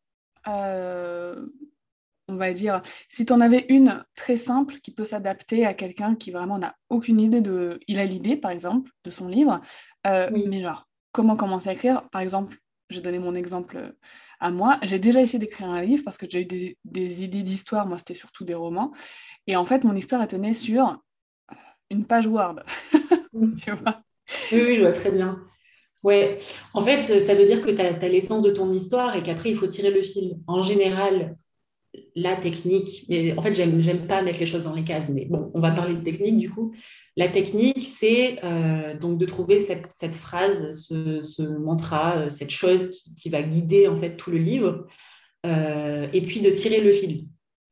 on 2.29 2.36
va 2.36 2.53
dire, 2.53 2.82
si 3.10 3.25
tu 3.25 3.34
en 3.34 3.41
avais 3.41 3.65
une 3.70 4.06
très 4.15 4.38
simple 4.38 4.75
qui 4.75 4.91
peut 4.91 5.03
s'adapter 5.03 5.65
à 5.65 5.74
quelqu'un 5.74 6.15
qui 6.15 6.32
vraiment 6.32 6.60
n'a 6.60 6.75
aucune 6.89 7.20
idée 7.20 7.41
de... 7.41 7.79
Il 7.88 8.00
a 8.00 8.06
l'idée, 8.06 8.38
par 8.38 8.51
exemple, 8.51 8.91
de 9.03 9.10
son 9.10 9.27
livre, 9.27 9.60
euh, 10.08 10.29
mais 10.48 10.62
genre, 10.62 10.88
comment 11.12 11.36
commencer 11.36 11.70
à 11.70 11.74
écrire? 11.74 12.08
Par 12.10 12.22
exemple, 12.22 12.58
j'ai 12.89 13.01
donné 13.01 13.20
mon 13.20 13.36
exemple 13.36 13.96
à 14.39 14.51
moi. 14.51 14.79
J'ai 14.84 15.00
déjà 15.00 15.22
essayé 15.22 15.39
d'écrire 15.39 15.69
un 15.69 15.81
livre 15.81 16.03
parce 16.03 16.17
que 16.17 16.25
j'ai 16.29 16.41
eu 16.41 16.46
des, 16.46 17.24
idées 17.24 17.43
d'histoire, 17.43 17.88
moi 17.88 17.98
c'était 17.98 18.13
surtout 18.13 18.46
des 18.46 18.55
romans. 18.55 18.91
Et 19.48 19.55
en 19.55 19.65
fait, 19.65 19.84
mon 19.84 19.96
histoire, 19.96 20.22
elle 20.22 20.27
tenait 20.27 20.53
sur 20.53 21.01
une 21.89 22.05
page 22.05 22.27
Word. 22.27 22.62
tu 23.62 23.72
vois? 23.72 24.01
Oui, 24.51 24.62
oui, 24.62 24.75
je 24.77 24.81
vois 24.81 24.93
très 24.93 25.12
bien. 25.12 25.43
Ouais, 26.03 26.38
en 26.74 26.81
fait, 26.81 27.19
ça 27.19 27.36
veut 27.36 27.46
dire 27.46 27.62
que 27.62 27.72
tu 27.72 27.81
as 27.81 28.10
l'essence 28.10 28.41
de 28.41 28.51
ton 28.51 28.72
histoire 28.72 29.15
et 29.15 29.24
qu'après, 29.24 29.50
il 29.50 29.55
faut 29.55 29.67
tirer 29.67 29.91
le 29.91 30.01
fil. 30.01 30.38
En 30.48 30.62
général, 30.62 31.34
la 32.15 32.36
technique, 32.36 33.06
mais 33.10 33.38
en 33.38 33.41
fait, 33.41 33.53
j'aime 33.56 34.08
pas 34.08 34.22
mettre 34.22 34.39
les 34.39 34.46
choses 34.46 34.63
dans 34.63 34.74
les 34.74 34.84
cases, 34.84 35.10
mais 35.10 35.25
bon, 35.25 35.51
on 35.53 35.60
va 35.60 35.72
parler 35.72 35.94
de 35.94 36.01
technique 36.01 36.38
du 36.38 36.50
coup. 36.50 36.74
La 37.18 37.27
technique, 37.27 37.84
c'est 37.84 38.39
euh, 38.44 38.98
donc 38.98 39.18
de 39.18 39.25
trouver 39.25 39.60
cette, 39.60 40.15
phrase, 40.15 40.72
ce, 40.72 41.44
mantra, 41.60 42.18
euh, 42.18 42.29
cette 42.29 42.50
chose 42.50 42.89
qui, 43.18 43.29
va 43.29 43.41
guider 43.41 43.88
en 43.88 43.98
fait 43.98 44.15
tout 44.15 44.32
le 44.32 44.38
livre, 44.38 44.88
euh, 45.46 46.08
et 46.13 46.22
puis 46.22 46.41
de 46.41 46.50
tirer 46.50 46.82
le 46.82 46.91
fil. 46.91 47.27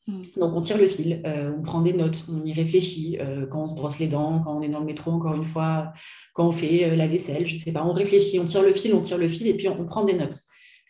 Hmm. 0.08 0.22
Donc 0.38 0.54
on 0.54 0.62
tire 0.62 0.78
le 0.78 0.88
fil, 0.88 1.22
on 1.58 1.62
prend 1.62 1.82
des 1.82 1.94
notes, 1.94 2.26
on 2.30 2.46
y 2.46 2.54
réfléchit 2.54 3.18
quand 3.52 3.64
on 3.64 3.68
se 3.68 3.76
brosse 3.76 4.00
les 4.00 4.08
dents, 4.08 4.42
quand 4.44 4.58
on 4.58 4.62
est 4.62 4.70
dans 4.70 4.80
le 4.80 4.86
métro, 4.86 5.12
encore 5.12 5.36
une 5.36 5.46
fois, 5.46 5.94
quand 6.34 6.48
on 6.48 6.52
fait 6.52 6.96
la 6.96 7.08
vaisselle, 7.08 7.46
je 7.46 7.58
sais 7.58 7.72
pas, 7.72 7.84
on 7.84 7.94
réfléchit, 7.94 8.40
on 8.40 8.46
tire 8.46 8.64
le 8.64 8.74
fil, 8.74 8.94
on 8.94 9.02
tire 9.02 9.18
le 9.18 9.28
fil, 9.28 9.48
et 9.48 9.54
puis 9.54 9.68
on 9.68 9.86
prend 9.86 10.04
des 10.04 10.14
notes. 10.14 10.42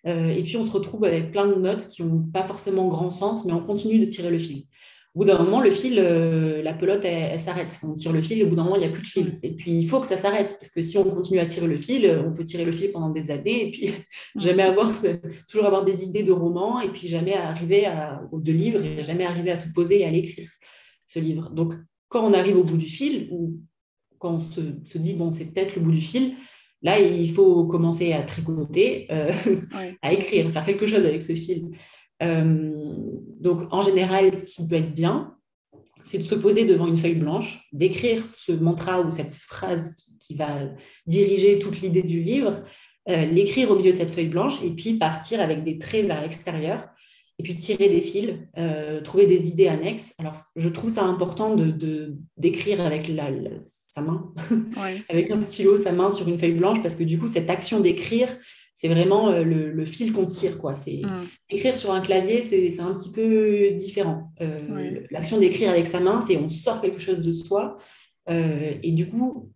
Euh, 0.07 0.29
et 0.29 0.43
puis 0.43 0.57
on 0.57 0.63
se 0.63 0.71
retrouve 0.71 1.03
avec 1.05 1.31
plein 1.31 1.47
de 1.47 1.55
notes 1.55 1.87
qui 1.87 2.03
n'ont 2.03 2.23
pas 2.23 2.43
forcément 2.43 2.87
grand 2.87 3.09
sens, 3.09 3.45
mais 3.45 3.53
on 3.53 3.61
continue 3.61 3.99
de 3.99 4.05
tirer 4.05 4.31
le 4.31 4.39
fil. 4.39 4.65
au 5.13 5.19
bout 5.19 5.25
d'un 5.25 5.37
moment, 5.37 5.59
le 5.59 5.71
fil, 5.71 5.99
euh, 5.99 6.61
la 6.61 6.73
pelote, 6.73 7.03
elle, 7.03 7.39
s'arrête. 7.39 7.79
On 7.83 7.95
tire 7.95 8.13
le 8.13 8.21
fil 8.21 8.39
et 8.39 8.43
au 8.43 8.47
bout 8.47 8.55
d'un 8.55 8.63
moment, 8.63 8.75
il 8.75 8.81
n'y 8.81 8.85
a 8.85 8.89
plus 8.89 9.01
de 9.01 9.07
fil. 9.07 9.39
Et 9.43 9.51
puis, 9.55 9.71
il 9.71 9.87
faut 9.87 9.99
que 9.99 10.07
ça 10.07 10.17
s'arrête 10.17 10.55
parce 10.59 10.71
que 10.71 10.81
si 10.81 10.97
on 10.97 11.03
continue 11.03 11.39
à 11.39 11.45
tirer 11.45 11.67
le 11.67 11.77
fil, 11.77 12.23
on 12.25 12.33
peut 12.33 12.45
tirer 12.45 12.65
le 12.65 12.71
fil 12.71 12.91
pendant 12.91 13.09
des 13.09 13.31
années 13.31 13.67
et 13.67 13.71
puis 13.71 13.91
jamais 14.35 14.63
avoir, 14.63 14.91
toujours 15.49 15.65
avoir 15.65 15.83
des 15.83 16.03
idées 16.03 16.23
de 16.23 16.31
romans 16.31 16.79
et 16.79 16.89
puis 16.89 17.07
jamais 17.07 17.33
arriver 17.33 17.85
à, 17.85 18.21
de 18.31 18.51
livres 18.51 18.83
et 18.83 19.03
jamais 19.03 19.25
arriver 19.25 19.51
à 19.51 19.57
se 19.57 19.71
poser 19.73 20.01
et 20.01 20.05
à 20.05 20.11
l'écrire, 20.11 20.49
ce 21.05 21.19
livre. 21.19 21.49
Donc, 21.49 21.73
quand 22.09 22.23
on 22.23 22.33
arrive 22.33 22.57
au 22.57 22.63
bout 22.63 22.77
du 22.77 22.85
fil 22.85 23.27
ou 23.31 23.59
quand 24.19 24.35
on 24.35 24.39
se, 24.39 24.97
dit, 24.97 25.13
bon, 25.13 25.31
c'est 25.31 25.45
peut-être 25.45 25.75
le 25.75 25.81
bout 25.81 25.91
du 25.91 26.01
fil, 26.01 26.35
là, 26.81 26.99
il 26.99 27.33
faut 27.33 27.65
commencer 27.65 28.13
à 28.13 28.23
tricoter, 28.23 29.07
euh, 29.11 29.31
à 30.01 30.13
écrire, 30.13 30.51
faire 30.51 30.65
quelque 30.65 30.85
chose 30.85 31.05
avec 31.05 31.23
ce 31.23 31.33
fil. 31.33 31.69
Euh, 32.23 32.71
donc, 33.39 33.67
en 33.71 33.81
général, 33.81 34.37
ce 34.37 34.45
qui 34.45 34.67
peut 34.67 34.75
être 34.75 34.93
bien, 34.93 35.35
c'est 36.03 36.19
de 36.19 36.23
se 36.23 36.35
poser 36.35 36.65
devant 36.65 36.87
une 36.87 36.97
feuille 36.97 37.15
blanche, 37.15 37.67
d'écrire 37.73 38.23
ce 38.29 38.51
mantra 38.51 39.01
ou 39.01 39.11
cette 39.11 39.33
phrase 39.33 39.93
qui, 40.19 40.35
va 40.35 40.69
diriger 41.05 41.57
toute 41.57 41.79
l'idée 41.79 42.03
du 42.03 42.21
livre, 42.21 42.63
euh, 43.09 43.25
l'écrire 43.25 43.71
au 43.71 43.77
milieu 43.77 43.93
de 43.93 43.97
cette 43.97 44.11
feuille 44.11 44.27
blanche 44.27 44.61
et 44.61 44.71
puis 44.71 44.95
partir 44.95 45.39
avec 45.39 45.63
des 45.63 45.77
traits 45.77 46.05
vers 46.05 46.21
l'extérieur 46.21 46.89
et 47.39 47.43
puis 47.43 47.55
tirer 47.55 47.87
des 47.87 48.01
fils, 48.01 48.33
euh, 48.57 48.99
trouver 49.01 49.25
des 49.25 49.47
idées 49.47 49.69
annexes. 49.69 50.13
Alors, 50.17 50.35
je 50.57 50.67
trouve 50.67 50.89
ça 50.89 51.03
important 51.03 51.55
de 51.55 52.17
d'écrire 52.35 52.81
avec 52.81 53.07
la, 53.07 53.29
sa 53.97 54.03
main, 54.03 54.31
avec 55.09 55.31
un 55.31 55.41
stylo, 55.41 55.75
sa 55.75 55.91
main 55.91 56.11
sur 56.11 56.27
une 56.27 56.37
feuille 56.37 56.53
blanche, 56.53 56.81
parce 56.81 56.95
que 56.95 57.03
du 57.03 57.17
coup, 57.19 57.27
cette 57.27 57.49
action 57.49 57.79
d'écrire, 57.79 58.29
c'est 58.73 58.89
vraiment 58.89 59.29
euh, 59.29 59.43
le, 59.43 59.85
fil 59.85 60.13
qu'on 60.13 60.27
tire. 60.27 60.59
Quoi. 60.59 60.75
C'est, 60.75 61.01
mm. 61.03 61.27
Écrire 61.49 61.75
sur 61.75 61.91
un 61.91 62.01
clavier, 62.01 62.43
c'est, 62.43 62.79
un 62.79 62.93
petit 62.93 63.11
peu 63.11 63.71
différent. 63.71 64.31
Euh, 64.41 65.01
l'action 65.09 65.39
d'écrire 65.39 65.71
avec 65.71 65.87
sa 65.87 65.99
main, 65.99 66.21
c'est 66.21 66.37
on 66.37 66.49
sort 66.49 66.79
quelque 66.81 66.99
chose 66.99 67.19
de 67.19 67.31
soi. 67.31 67.77
Euh, 68.29 68.73
et 68.83 68.91
du 68.91 69.09
coup, 69.09 69.51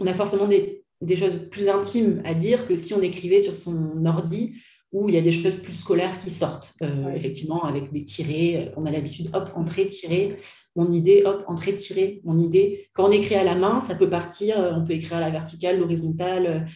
on 0.00 0.06
a 0.06 0.14
forcément 0.14 0.48
des, 0.48 0.82
choses 1.16 1.48
plus 1.50 1.68
intimes 1.68 2.22
à 2.24 2.32
dire 2.32 2.66
que 2.66 2.76
si 2.76 2.94
on 2.94 3.02
écrivait 3.02 3.40
sur 3.40 3.54
son 3.54 4.06
ordi, 4.06 4.54
où 4.92 5.08
il 5.08 5.14
y 5.14 5.18
a 5.18 5.22
des 5.22 5.32
choses 5.32 5.56
plus 5.56 5.72
scolaires 5.72 6.18
qui 6.18 6.30
sortent. 6.30 6.74
Effectivement, 7.14 7.64
avec 7.64 7.92
des 7.92 8.02
tirés, 8.02 8.70
on 8.76 8.86
a 8.86 8.90
l'habitude, 8.90 9.30
hop, 9.34 9.50
entrée, 9.54 9.86
tirée, 9.86 10.34
mon 10.74 10.90
idée, 10.90 11.22
hop, 11.24 11.44
entrée, 11.48 11.74
tirée, 11.74 12.20
mon 12.24 12.38
idée. 12.38 12.88
Quand 12.94 13.08
on 13.08 13.10
écrit 13.10 13.34
à 13.34 13.44
la 13.44 13.56
main, 13.56 13.80
ça 13.80 13.94
peut 13.94 14.08
partir, 14.08 14.56
on 14.76 14.84
peut 14.84 14.94
écrire 14.94 15.18
à 15.18 15.20
la 15.20 15.30
verticale, 15.30 15.78
l'horizontale, 15.78 16.66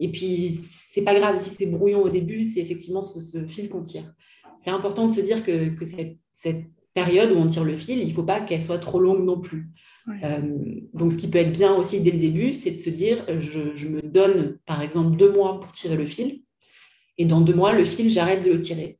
et 0.00 0.10
puis, 0.10 0.58
c'est 0.90 1.02
pas 1.02 1.14
grave 1.14 1.38
si 1.40 1.50
c'est 1.50 1.66
brouillon 1.66 2.02
au 2.02 2.08
début, 2.08 2.44
c'est 2.44 2.60
effectivement 2.60 3.02
ce, 3.02 3.44
fil 3.44 3.68
qu'on 3.68 3.82
tire. 3.82 4.12
C'est 4.58 4.70
important 4.70 5.06
de 5.06 5.12
se 5.12 5.20
dire 5.20 5.44
que, 5.44 5.72
cette, 5.84 6.16
période 6.92 7.30
où 7.30 7.36
on 7.36 7.46
tire 7.46 7.62
le 7.62 7.76
fil, 7.76 8.00
il 8.00 8.08
ne 8.08 8.12
faut 8.12 8.24
pas 8.24 8.40
qu'elle 8.40 8.60
soit 8.60 8.80
trop 8.80 8.98
longue 8.98 9.24
non 9.24 9.40
plus. 9.40 9.68
Euh, 10.24 10.40
donc, 10.92 11.12
ce 11.12 11.18
qui 11.18 11.28
peut 11.28 11.38
être 11.38 11.52
bien 11.52 11.72
aussi 11.76 12.00
dès 12.00 12.10
le 12.10 12.18
début, 12.18 12.50
c'est 12.50 12.72
de 12.72 12.76
se 12.76 12.90
dire, 12.90 13.24
je, 13.38 13.86
me 13.86 14.02
donne 14.02 14.58
par 14.66 14.82
exemple 14.82 15.16
deux 15.16 15.32
mois 15.32 15.60
pour 15.60 15.70
tirer 15.70 15.96
le 15.96 16.04
fil, 16.04 16.42
et 17.18 17.24
dans 17.24 17.40
deux 17.40 17.54
mois, 17.54 17.72
le 17.72 17.84
fil, 17.84 18.08
j'arrête 18.08 18.44
de 18.44 18.52
le 18.52 18.60
tirer. 18.60 18.98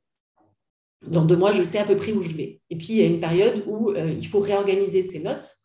Dans 1.06 1.24
deux 1.24 1.36
mois, 1.36 1.52
je 1.52 1.62
sais 1.62 1.78
à 1.78 1.84
peu 1.84 1.96
près 1.96 2.12
où 2.12 2.20
je 2.20 2.34
vais. 2.34 2.60
Et 2.68 2.76
puis, 2.76 2.88
il 2.90 2.96
y 2.96 3.02
a 3.02 3.06
une 3.06 3.20
période 3.20 3.64
où 3.66 3.90
euh, 3.90 4.10
il 4.10 4.26
faut 4.26 4.40
réorganiser 4.40 5.02
ses 5.02 5.20
notes. 5.20 5.56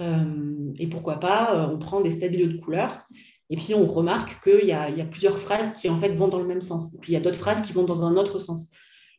Euh, 0.00 0.72
et 0.78 0.86
pourquoi 0.86 1.18
pas, 1.20 1.68
on 1.72 1.78
prend 1.78 2.00
des 2.00 2.10
stabilos 2.10 2.52
de 2.52 2.58
couleurs 2.58 3.02
et 3.50 3.56
puis, 3.56 3.74
on 3.74 3.86
remarque 3.86 4.42
qu'il 4.42 4.66
y, 4.66 4.72
a, 4.72 4.90
plusieurs 5.10 5.38
phrases 5.38 5.72
qui, 5.72 5.88
en 5.88 5.96
fait, 5.96 6.10
vont 6.10 6.28
dans 6.28 6.38
le 6.38 6.46
même 6.46 6.60
sens. 6.60 6.94
Et 6.94 6.98
puis, 6.98 7.12
il 7.12 7.14
y 7.14 7.16
a 7.16 7.20
d'autres 7.20 7.38
phrases 7.38 7.62
qui 7.62 7.72
vont 7.72 7.84
dans 7.84 8.04
un 8.04 8.16
autre 8.16 8.38
sens. 8.38 8.70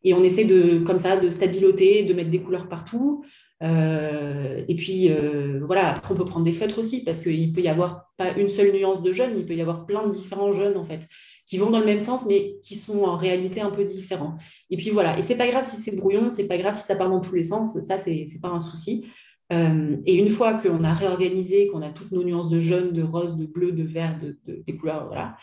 Et 0.03 0.13
on 0.13 0.24
essaie 0.24 0.45
de, 0.45 0.79
comme 0.79 1.00
ça, 1.00 1.17
de 1.17 1.29
stabiloter, 1.29 2.03
de 2.03 2.13
mettre 2.13 2.29
des 2.29 2.39
couleurs 2.39 2.69
partout. 2.69 3.24
Euh, 3.61 4.63
et 4.67 4.75
puis, 4.75 5.09
euh, 5.11 5.59
voilà, 5.65 5.89
après, 5.89 6.13
on 6.13 6.17
peut 6.17 6.25
prendre 6.25 6.45
des 6.45 6.53
feutres 6.53 6.79
aussi, 6.79 7.03
parce 7.03 7.19
qu'il 7.19 7.51
peut 7.51 7.61
y 7.61 7.67
avoir 7.67 8.11
pas 8.17 8.31
une 8.37 8.49
seule 8.49 8.71
nuance 8.71 9.01
de 9.01 9.11
jaune, 9.11 9.33
il 9.37 9.45
peut 9.45 9.55
y 9.55 9.61
avoir 9.61 9.85
plein 9.85 10.05
de 10.05 10.11
différents 10.11 10.51
jaunes, 10.51 10.77
en 10.77 10.83
fait, 10.83 11.07
qui 11.45 11.57
vont 11.57 11.69
dans 11.69 11.79
le 11.79 11.85
même 11.85 11.99
sens, 11.99 12.25
mais 12.25 12.55
qui 12.63 12.75
sont 12.75 13.03
en 13.03 13.17
réalité 13.17 13.61
un 13.61 13.71
peu 13.71 13.83
différents. 13.83 14.37
Et 14.69 14.77
puis, 14.77 14.89
voilà. 14.91 15.17
Et 15.17 15.21
c'est 15.21 15.35
pas 15.37 15.47
grave 15.47 15.65
si 15.65 15.77
c'est 15.77 15.95
brouillon, 15.95 16.29
c'est 16.29 16.47
pas 16.47 16.57
grave 16.57 16.75
si 16.75 16.83
ça 16.83 16.95
part 16.95 17.09
dans 17.09 17.19
tous 17.19 17.35
les 17.35 17.43
sens, 17.43 17.77
ça, 17.83 17.97
c'est 17.97 18.25
pas 18.41 18.49
un 18.49 18.59
souci. 18.59 19.05
Euh, 19.51 19.97
et 20.05 20.15
une 20.15 20.29
fois 20.29 20.53
qu'on 20.53 20.83
a 20.83 20.93
réorganisé, 20.93 21.67
qu'on 21.67 21.81
a 21.81 21.89
toutes 21.89 22.11
nos 22.11 22.23
nuances 22.23 22.49
de 22.49 22.59
jaune, 22.59 22.91
de 22.91 23.01
rose, 23.01 23.35
de 23.35 23.45
bleu, 23.47 23.71
de 23.71 23.83
vert, 23.83 24.19
de, 24.21 24.37
des 24.45 24.75
couleurs, 24.77 25.07
voilà, 25.07 25.37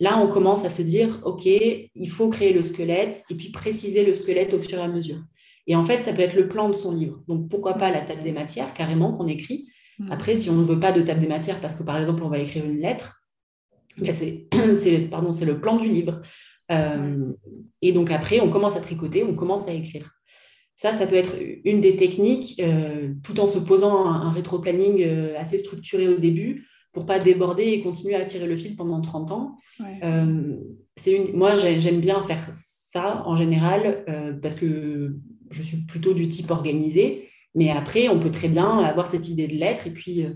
là, 0.00 0.18
on 0.18 0.28
commence 0.28 0.64
à 0.64 0.70
se 0.70 0.82
dire, 0.82 1.20
OK, 1.24 1.44
il 1.46 2.10
faut 2.10 2.28
créer 2.28 2.52
le 2.52 2.62
squelette 2.62 3.24
et 3.30 3.34
puis 3.34 3.50
préciser 3.50 4.04
le 4.04 4.12
squelette 4.12 4.54
au 4.54 4.60
fur 4.60 4.78
et 4.78 4.82
à 4.82 4.88
mesure. 4.88 5.18
Et 5.68 5.76
en 5.76 5.84
fait, 5.84 6.02
ça 6.02 6.12
peut 6.12 6.22
être 6.22 6.34
le 6.34 6.48
plan 6.48 6.68
de 6.68 6.74
son 6.74 6.92
livre. 6.92 7.22
Donc, 7.28 7.48
pourquoi 7.48 7.74
pas 7.74 7.90
la 7.90 8.00
table 8.00 8.22
des 8.22 8.32
matières, 8.32 8.74
carrément, 8.74 9.12
qu'on 9.12 9.28
écrit. 9.28 9.68
Mm. 9.98 10.10
Après, 10.10 10.34
si 10.34 10.50
on 10.50 10.54
ne 10.54 10.64
veut 10.64 10.80
pas 10.80 10.92
de 10.92 11.02
table 11.02 11.20
des 11.20 11.28
matières, 11.28 11.60
parce 11.60 11.74
que 11.74 11.82
par 11.84 11.98
exemple, 11.98 12.22
on 12.24 12.28
va 12.28 12.38
écrire 12.38 12.64
une 12.64 12.80
lettre, 12.80 13.22
ben, 13.98 14.12
c'est 14.12 15.44
le 15.44 15.60
plan 15.60 15.76
du 15.76 15.88
livre. 15.88 16.20
Euh, 16.72 17.32
et 17.82 17.92
donc, 17.92 18.10
après, 18.10 18.40
on 18.40 18.50
commence 18.50 18.76
à 18.76 18.80
tricoter, 18.80 19.22
on 19.22 19.34
commence 19.34 19.68
à 19.68 19.72
écrire. 19.72 20.18
Ça, 20.78 20.92
ça 20.92 21.08
peut 21.08 21.16
être 21.16 21.34
une 21.64 21.80
des 21.80 21.96
techniques, 21.96 22.62
euh, 22.62 23.12
tout 23.24 23.40
en 23.40 23.48
se 23.48 23.58
posant 23.58 24.06
un, 24.06 24.30
rétro-planning 24.30 25.02
euh, 25.02 25.34
assez 25.36 25.58
structuré 25.58 26.06
au 26.06 26.18
début 26.18 26.68
pour 26.92 27.04
pas 27.04 27.18
déborder 27.18 27.64
et 27.64 27.82
continuer 27.82 28.14
à 28.14 28.24
tirer 28.24 28.46
le 28.46 28.56
fil 28.56 28.76
pendant 28.76 29.00
30 29.00 29.32
ans. 29.32 29.56
Euh, 30.04 30.54
une... 31.04 31.32
Moi, 31.34 31.56
j'aime 31.56 31.98
bien 31.98 32.22
faire 32.22 32.48
ça 32.54 33.24
en 33.26 33.36
général 33.36 34.04
parce 34.40 34.54
que 34.54 35.16
je 35.50 35.62
suis 35.62 35.78
plutôt 35.78 36.14
du 36.14 36.28
type 36.28 36.50
organisé. 36.50 37.28
Mais 37.54 37.70
après, 37.70 38.08
on 38.08 38.20
peut 38.20 38.30
très 38.30 38.48
bien 38.48 38.78
avoir 38.78 39.10
cette 39.10 39.28
idée 39.28 39.48
de 39.48 39.54
lettre 39.54 39.86
et 39.86 39.90
puis 39.90 40.26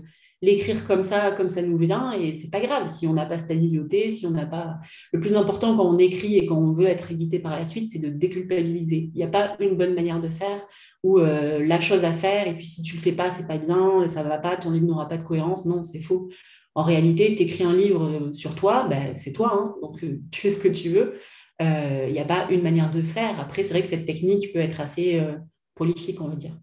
l'écrire 0.43 0.85
comme 0.85 1.03
ça, 1.03 1.31
comme 1.31 1.47
ça 1.47 1.61
nous 1.61 1.77
vient, 1.77 2.11
et 2.11 2.33
c'est 2.33 2.49
pas 2.49 2.59
grave 2.59 2.91
si 2.91 3.07
on 3.07 3.13
n'a 3.13 3.25
pas 3.25 3.39
stabiloté, 3.39 4.09
si 4.09 4.25
on 4.27 4.31
n'a 4.31 4.45
pas. 4.45 4.77
Le 5.13 5.21
plus 5.21 5.35
important 5.35 5.77
quand 5.77 5.85
on 5.85 5.97
écrit 5.97 6.37
et 6.37 6.45
quand 6.45 6.57
on 6.57 6.73
veut 6.73 6.85
être 6.85 7.11
édité 7.11 7.39
par 7.39 7.55
la 7.55 7.63
suite, 7.63 7.89
c'est 7.89 7.99
de 7.99 8.09
déculpabiliser. 8.09 9.09
Il 9.13 9.17
n'y 9.17 9.23
a 9.23 9.27
pas 9.27 9.55
une 9.61 9.77
bonne 9.77 9.95
manière 9.95 10.19
de 10.19 10.27
faire 10.27 10.67
ou 11.01 11.19
euh, 11.19 11.65
la 11.65 11.79
chose 11.79 12.03
à 12.03 12.11
faire, 12.11 12.45
et 12.45 12.55
puis 12.55 12.65
si 12.65 12.81
tu 12.81 12.97
le 12.97 13.01
fais 13.01 13.13
pas, 13.13 13.31
c'est 13.31 13.47
pas 13.47 13.57
bien, 13.57 14.05
ça 14.07 14.21
va 14.21 14.37
pas, 14.37 14.57
ton 14.57 14.71
livre 14.71 14.85
n'aura 14.85 15.07
pas 15.07 15.17
de 15.17 15.23
cohérence. 15.23 15.65
Non, 15.65 15.85
c'est 15.85 16.01
faux. 16.01 16.27
En 16.75 16.83
réalité, 16.83 17.35
tu 17.35 17.43
écris 17.43 17.63
un 17.63 17.73
livre 17.73 18.31
sur 18.33 18.53
toi, 18.53 18.85
ben, 18.89 19.15
c'est 19.15 19.31
toi, 19.31 19.53
hein, 19.53 19.75
donc 19.81 20.03
euh, 20.03 20.19
tu 20.29 20.41
fais 20.41 20.49
ce 20.49 20.59
que 20.59 20.67
tu 20.67 20.89
veux. 20.89 21.13
Il 21.59 22.11
n'y 22.11 22.19
a 22.19 22.25
pas 22.25 22.47
une 22.49 22.61
manière 22.61 22.91
de 22.91 23.01
faire. 23.01 23.39
Après, 23.39 23.63
c'est 23.63 23.73
vrai 23.73 23.81
que 23.81 23.87
cette 23.87 24.05
technique 24.05 24.51
peut 24.53 24.59
être 24.59 24.81
assez 24.81 25.19
euh, 25.19 25.37
prolifique, 25.75 26.19
on 26.21 26.27
va 26.27 26.35
dire. 26.35 26.57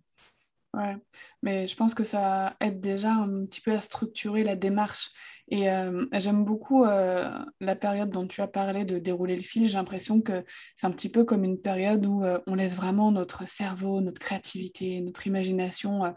Ouais, 0.72 0.96
mais 1.42 1.66
je 1.66 1.74
pense 1.74 1.94
que 1.94 2.04
ça 2.04 2.54
aide 2.60 2.80
déjà 2.80 3.12
un 3.12 3.44
petit 3.46 3.60
peu 3.60 3.72
à 3.72 3.80
structurer 3.80 4.44
la 4.44 4.54
démarche. 4.54 5.10
Et 5.48 5.68
euh, 5.68 6.06
j'aime 6.12 6.44
beaucoup 6.44 6.84
euh, 6.84 7.44
la 7.60 7.74
période 7.74 8.10
dont 8.10 8.26
tu 8.28 8.40
as 8.40 8.46
parlé 8.46 8.84
de 8.84 9.00
dérouler 9.00 9.36
le 9.36 9.42
fil. 9.42 9.68
J'ai 9.68 9.76
l'impression 9.76 10.20
que 10.20 10.44
c'est 10.76 10.86
un 10.86 10.92
petit 10.92 11.08
peu 11.08 11.24
comme 11.24 11.42
une 11.42 11.60
période 11.60 12.06
où 12.06 12.22
euh, 12.22 12.38
on 12.46 12.54
laisse 12.54 12.76
vraiment 12.76 13.10
notre 13.10 13.48
cerveau, 13.48 14.00
notre 14.00 14.20
créativité, 14.20 15.00
notre 15.00 15.26
imagination, 15.26 16.14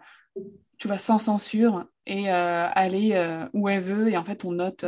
tu 0.78 0.88
vois, 0.88 1.00
sans 1.00 1.18
censure 1.18 1.88
et 2.06 2.30
aller 2.30 3.48
où 3.54 3.70
elle 3.70 3.82
veut. 3.82 4.10
Et 4.10 4.18
en 4.18 4.26
fait, 4.26 4.46
on 4.46 4.52
note 4.52 4.86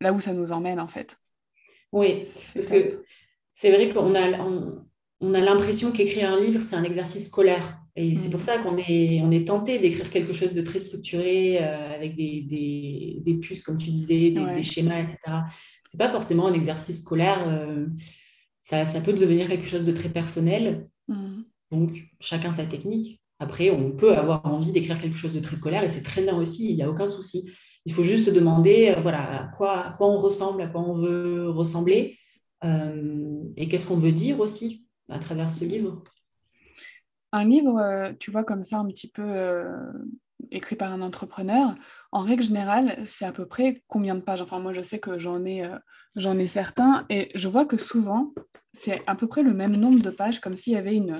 là 0.00 0.12
où 0.14 0.20
ça 0.20 0.32
nous 0.32 0.52
emmène, 0.52 0.80
en 0.80 0.88
fait. 0.88 1.18
Oui, 1.92 2.22
parce 2.54 2.66
que 2.66 3.04
c'est 3.54 3.70
vrai 3.70 3.88
qu'on 3.88 4.12
a, 4.14 4.38
on 5.20 5.34
a 5.34 5.40
l'impression 5.40 5.90
qu'écrire 5.90 6.30
un 6.30 6.40
livre, 6.40 6.60
c'est 6.60 6.76
un 6.76 6.84
exercice 6.84 7.26
scolaire. 7.26 7.80
Et 7.96 8.14
c'est 8.14 8.30
pour 8.30 8.38
mm. 8.38 8.44
ça 8.44 8.58
qu'on 8.58 8.76
est, 8.76 9.20
on 9.22 9.30
est 9.32 9.46
tenté 9.46 9.80
d'écrire 9.80 10.08
quelque 10.10 10.32
chose 10.32 10.52
de 10.52 10.62
très 10.62 10.78
structuré, 10.78 11.58
euh, 11.60 11.94
avec 11.94 12.14
des, 12.14 12.42
des, 12.42 13.22
des, 13.24 13.38
puces, 13.38 13.62
comme 13.62 13.76
tu 13.76 13.90
disais, 13.90 14.30
des, 14.30 14.62
schémas, 14.62 15.00
etc. 15.00 15.18
Ce 15.90 15.96
n'est 15.96 15.98
pas 15.98 16.10
forcément 16.10 16.46
un 16.46 16.52
exercice 16.52 17.00
scolaire. 17.00 17.42
Euh, 17.48 17.86
ça, 18.62 18.86
ça, 18.86 19.00
peut 19.00 19.12
devenir 19.12 19.48
quelque 19.48 19.66
chose 19.66 19.84
de 19.84 19.90
très 19.92 20.10
personnel. 20.10 20.88
Mm. 21.08 21.42
Donc, 21.72 21.98
chacun 22.20 22.52
sa 22.52 22.66
technique. 22.66 23.20
Après, 23.40 23.70
on 23.70 23.90
peut 23.90 24.16
avoir 24.16 24.46
envie 24.46 24.72
d'écrire 24.72 25.00
quelque 25.00 25.16
chose 25.16 25.34
de 25.34 25.40
très 25.40 25.56
scolaire 25.56 25.82
et 25.82 25.88
c'est 25.88 26.02
très 26.02 26.22
bien 26.22 26.36
aussi, 26.36 26.70
il 26.70 26.76
n'y 26.76 26.82
a 26.82 26.90
aucun 26.90 27.06
souci. 27.06 27.50
Il 27.88 27.94
faut 27.94 28.02
juste 28.02 28.26
se 28.26 28.30
demander 28.30 28.94
euh, 28.94 29.00
voilà, 29.00 29.44
à, 29.44 29.44
quoi, 29.56 29.86
à 29.86 29.90
quoi 29.92 30.08
on 30.08 30.18
ressemble, 30.18 30.60
à 30.60 30.66
quoi 30.66 30.82
on 30.82 30.98
veut 30.98 31.48
ressembler 31.48 32.18
et 33.56 33.68
qu'est-ce 33.68 33.86
qu'on 33.86 33.96
veut 33.96 34.12
dire 34.12 34.40
aussi 34.40 34.84
à 35.08 35.18
travers 35.18 35.50
ce 35.50 35.64
livre. 35.64 36.02
Un 37.32 37.44
livre, 37.44 37.78
euh, 37.78 38.12
tu 38.20 38.30
vois, 38.30 38.44
comme 38.44 38.62
ça, 38.62 38.78
un 38.78 38.86
petit 38.88 39.10
peu 39.10 39.22
euh, 39.22 39.90
écrit 40.50 40.76
par 40.76 40.92
un 40.92 41.00
entrepreneur, 41.00 41.74
en 42.12 42.22
règle 42.22 42.42
générale, 42.42 43.02
c'est 43.06 43.24
à 43.24 43.32
peu 43.32 43.46
près 43.46 43.82
combien 43.86 44.14
de 44.16 44.20
pages? 44.20 44.42
Enfin, 44.42 44.58
moi, 44.58 44.74
je 44.74 44.82
sais 44.82 44.98
que 44.98 45.16
j'en 45.16 45.46
ai, 45.46 45.64
euh, 45.64 45.78
j'en 46.14 46.38
ai 46.38 46.46
certains, 46.46 47.06
et 47.08 47.30
je 47.34 47.48
vois 47.48 47.64
que 47.64 47.78
souvent, 47.78 48.34
c'est 48.74 49.02
à 49.06 49.14
peu 49.14 49.28
près 49.28 49.42
le 49.42 49.54
même 49.54 49.76
nombre 49.76 50.02
de 50.02 50.10
pages, 50.10 50.40
comme 50.40 50.58
s'il 50.58 50.74
y 50.74 50.76
avait 50.76 50.96
une, 50.96 51.16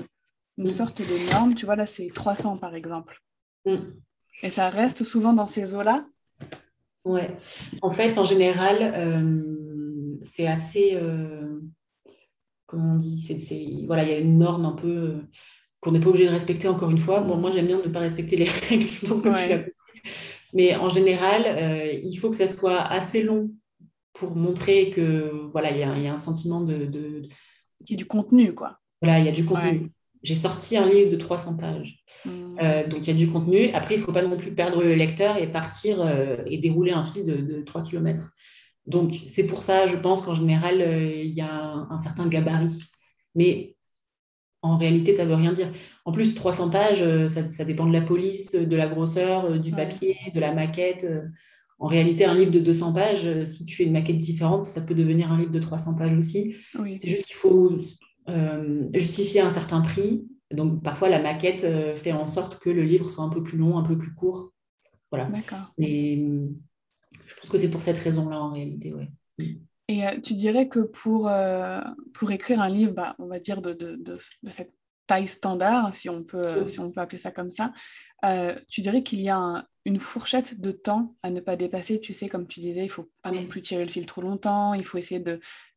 une 0.57 0.65
mm. 0.65 0.69
sorte 0.69 0.99
de 0.99 1.31
norme. 1.31 1.55
Tu 1.55 1.65
vois, 1.65 1.75
là, 1.75 1.87
c'est 1.87 2.11
300, 2.13 2.57
par 2.57 2.75
exemple. 2.75 3.19
Mm. 3.65 3.77
Et 4.43 4.49
ça 4.49 4.69
reste 4.69 5.03
souvent 5.03 5.33
dans 5.33 5.47
ces 5.47 5.73
eaux-là? 5.73 6.05
Ouais. 7.05 7.35
En 7.81 7.91
fait, 7.91 8.17
en 8.17 8.23
général, 8.23 8.93
c'est 10.25 10.47
assez 10.47 10.97
comment 12.69 12.93
on 12.93 12.97
dit, 12.97 13.39
c'est, 13.39 13.85
voilà, 13.87 14.03
il 14.03 14.09
y 14.09 14.13
a 14.13 14.19
une 14.19 14.37
norme 14.37 14.65
un 14.65 14.73
peu. 14.73 15.23
qu'on 15.81 15.91
n'est 15.91 15.99
pas 15.99 16.09
obligé 16.09 16.25
de 16.25 16.31
respecter 16.31 16.67
encore 16.67 16.91
une 16.91 16.99
fois. 16.99 17.21
Bon, 17.21 17.35
moi, 17.35 17.51
j'aime 17.51 17.67
bien 17.67 17.77
ne 17.77 17.89
pas 17.89 17.99
respecter 17.99 18.37
les 18.37 18.45
règles, 18.69 18.87
je 18.87 19.05
pense 19.05 19.21
que 19.21 19.29
tu 19.29 19.49
l'as 19.49 19.63
Mais 20.53 20.75
en 20.75 20.87
général, 20.87 21.43
euh, 21.45 21.91
il 22.03 22.15
faut 22.17 22.29
que 22.29 22.35
ça 22.35 22.47
soit 22.47 22.81
assez 22.81 23.23
long 23.23 23.51
pour 24.13 24.35
montrer 24.35 24.91
que 24.91 25.49
voilà, 25.51 25.71
il 25.71 25.79
y, 25.79 26.07
a 26.07 26.13
un 26.13 26.17
sentiment 26.17 26.61
de, 26.61 26.85
de... 26.85 27.23
Il 27.81 27.91
y 27.91 27.93
a 27.93 27.97
du 27.97 28.05
contenu, 28.05 28.53
quoi. 28.53 28.77
Voilà, 29.01 29.19
il 29.19 29.25
y 29.25 29.29
a 29.29 29.31
du 29.31 29.45
contenu. 29.45 29.91
J'ai 30.21 30.35
sorti 30.35 30.77
un 30.77 30.89
livre 30.89 31.09
de 31.09 31.15
300 31.15 31.57
pages. 31.57 32.03
Hmm. 32.25 32.57
Euh, 32.61 32.87
donc, 32.87 32.99
il 32.99 33.07
y 33.07 33.11
a 33.11 33.13
du 33.13 33.29
contenu. 33.29 33.69
Après, 33.73 33.95
il 33.95 34.01
ne 34.01 34.05
faut 34.05 34.11
pas 34.11 34.21
non 34.21 34.37
plus 34.37 34.53
perdre 34.53 34.83
le 34.83 34.95
lecteur 34.95 35.37
et 35.37 35.47
partir 35.47 36.01
euh, 36.01 36.37
et 36.45 36.57
dérouler 36.57 36.91
un 36.91 37.03
fil 37.03 37.25
de, 37.25 37.37
de 37.37 37.61
3 37.61 37.83
km. 37.83 38.29
Donc, 38.85 39.15
c'est 39.33 39.45
pour 39.45 39.61
ça, 39.61 39.87
je 39.87 39.95
pense 39.95 40.21
qu'en 40.21 40.35
général, 40.35 40.81
il 40.81 41.31
y 41.31 41.41
a 41.41 41.53
un, 41.53 41.89
un, 41.91 41.97
certain 41.97 42.27
gabarit. 42.27 42.83
Mais 43.35 43.75
en 44.61 44.77
réalité, 44.77 45.13
ça 45.13 45.23
ne 45.23 45.29
veut 45.29 45.35
rien 45.35 45.53
dire. 45.53 45.71
En 46.05 46.11
plus, 46.11 46.35
300 46.35 46.69
pages, 46.69 47.01
euh, 47.01 47.29
ça, 47.29 47.63
dépend 47.63 47.85
de 47.85 47.93
la 47.93 48.01
police, 48.01 48.51
de 48.51 48.75
la 48.75 48.87
grosseur, 48.87 49.45
euh, 49.45 49.57
du 49.57 49.71
papier, 49.71 50.17
de 50.33 50.39
la 50.39 50.53
maquette. 50.53 51.05
Euh. 51.05 51.21
En 51.81 51.87
réalité, 51.87 52.25
un 52.25 52.33
livre 52.33 52.51
de 52.51 52.59
200 52.59 52.91
pages, 52.91 53.45
si 53.45 53.63
tu 53.63 53.73
fais 53.73 53.85
une 53.85 53.93
maquette 53.93 54.17
différente, 54.17 54.65
ça 54.65 54.81
peut 54.81 54.93
devenir 54.93 55.31
un 55.31 55.37
livre 55.37 55.51
de 55.51 55.59
300 55.59 55.95
pages 55.95 56.13
aussi. 56.17 56.57
C'est 56.97 57.09
juste 57.09 57.25
qu'il 57.25 57.37
faut 57.37 57.77
justifier 58.93 59.41
un 59.41 59.51
certain 59.51 59.81
prix. 59.81 60.27
Donc, 60.51 60.81
parfois, 60.83 61.09
la 61.09 61.21
maquette 61.21 61.65
fait 61.95 62.11
en 62.11 62.27
sorte 62.27 62.59
que 62.59 62.69
le 62.69 62.83
livre 62.83 63.09
soit 63.09 63.23
un 63.23 63.29
peu 63.29 63.43
plus 63.43 63.57
long, 63.57 63.77
un 63.77 63.83
peu 63.83 63.97
plus 63.97 64.13
court. 64.13 64.51
Voilà. 65.11 65.29
Mais 65.77 66.17
je 67.25 67.35
pense 67.35 67.49
que 67.49 67.57
c'est 67.57 67.71
pour 67.71 67.81
cette 67.81 67.97
raison-là, 67.97 68.39
en 68.39 68.51
réalité, 68.51 68.93
ouais. 68.93 69.09
Et 69.89 70.05
euh, 70.05 70.19
tu 70.21 70.33
dirais 70.33 70.67
que 70.67 70.81
pour, 70.81 71.27
euh, 71.27 71.81
pour 72.13 72.31
écrire 72.31 72.61
un 72.61 72.69
livre, 72.69 72.93
bah, 72.93 73.15
on 73.17 73.25
va 73.25 73.39
dire 73.39 73.59
de, 73.59 73.73
de, 73.73 73.95
de, 73.95 74.19
cette 74.49 74.71
taille 75.09 75.27
standard, 75.27 75.91
si 75.95 76.07
on 76.07 76.23
peut, 76.23 76.67
si 76.67 76.79
on 76.79 76.91
peut 76.91 77.01
appeler 77.01 77.17
ça 77.17 77.31
comme 77.31 77.49
ça, 77.49 77.73
euh, 78.25 78.55
tu 78.69 78.81
dirais 78.81 79.01
qu'il 79.01 79.19
y 79.21 79.29
a 79.29 79.65
une 79.83 79.99
fourchette 79.99 80.61
de 80.61 80.71
temps 80.71 81.15
à 81.23 81.31
ne 81.31 81.39
pas 81.39 81.55
dépasser. 81.55 81.99
Tu 81.99 82.13
sais, 82.13 82.29
comme 82.29 82.45
tu 82.45 82.59
disais, 82.59 82.81
il 82.81 82.89
ne 82.89 82.91
faut 82.91 83.09
pas 83.23 83.31
non 83.31 83.47
plus 83.47 83.61
tirer 83.61 83.83
le 83.83 83.89
fil 83.89 84.05
trop 84.05 84.21
longtemps, 84.21 84.75
il 84.75 84.85
faut 84.85 84.99
essayer 84.99 85.23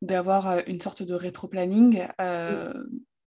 d'avoir 0.03 0.59
une 0.67 0.81
sorte 0.81 1.03
de 1.03 1.15
rétro-planning. 1.15 2.07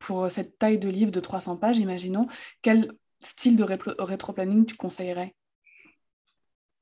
Pour 0.01 0.29
cette 0.33 0.59
taille 0.59 0.79
de 0.79 0.89
livre 0.89 1.13
de 1.13 1.21
300 1.21 1.57
pages, 1.59 1.79
imaginons, 1.79 2.27
quel 2.63 2.91
style 3.21 3.55
de 3.55 3.63
rétro-planning 3.63 4.67
tu 4.67 4.75
conseillerais? 4.75 5.37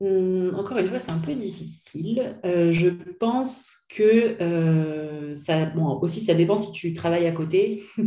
Encore 0.01 0.77
une 0.79 0.87
fois, 0.87 0.99
c'est 0.99 1.11
un 1.11 1.19
peu 1.19 1.35
difficile. 1.35 2.35
Euh, 2.45 2.71
je 2.71 2.89
pense 2.89 3.85
que 3.89 4.41
euh, 4.41 5.35
ça, 5.35 5.65
bon, 5.67 5.99
aussi, 5.99 6.21
ça 6.21 6.33
dépend 6.33 6.57
si 6.57 6.71
tu 6.71 6.93
travailles 6.93 7.27
à 7.27 7.31
côté. 7.31 7.83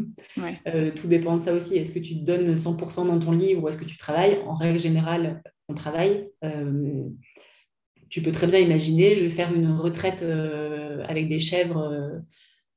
Euh, 0.67 0.91
tout 0.95 1.07
dépend 1.07 1.37
de 1.37 1.43
ça 1.43 1.53
aussi. 1.53 1.77
Est-ce 1.77 1.93
que 1.93 1.99
tu 1.99 2.19
te 2.19 2.25
donnes 2.25 2.55
100% 2.55 3.07
dans 3.07 3.19
ton 3.19 3.33
livre 3.33 3.63
ou 3.63 3.69
est-ce 3.69 3.79
que 3.79 3.85
tu 3.85 3.97
travailles? 3.97 4.39
En 4.47 4.55
règle 4.55 4.79
générale, 4.79 5.43
on 5.69 5.75
travaille. 5.75 6.29
tu 8.09 8.23
peux 8.23 8.33
très 8.33 8.47
bien 8.47 8.59
imaginer, 8.59 9.15
je 9.15 9.25
vais 9.25 9.31
faire 9.31 9.53
une 9.53 9.71
retraite 9.73 10.25
avec 11.07 11.29
des 11.29 11.39
chèvres 11.39 12.23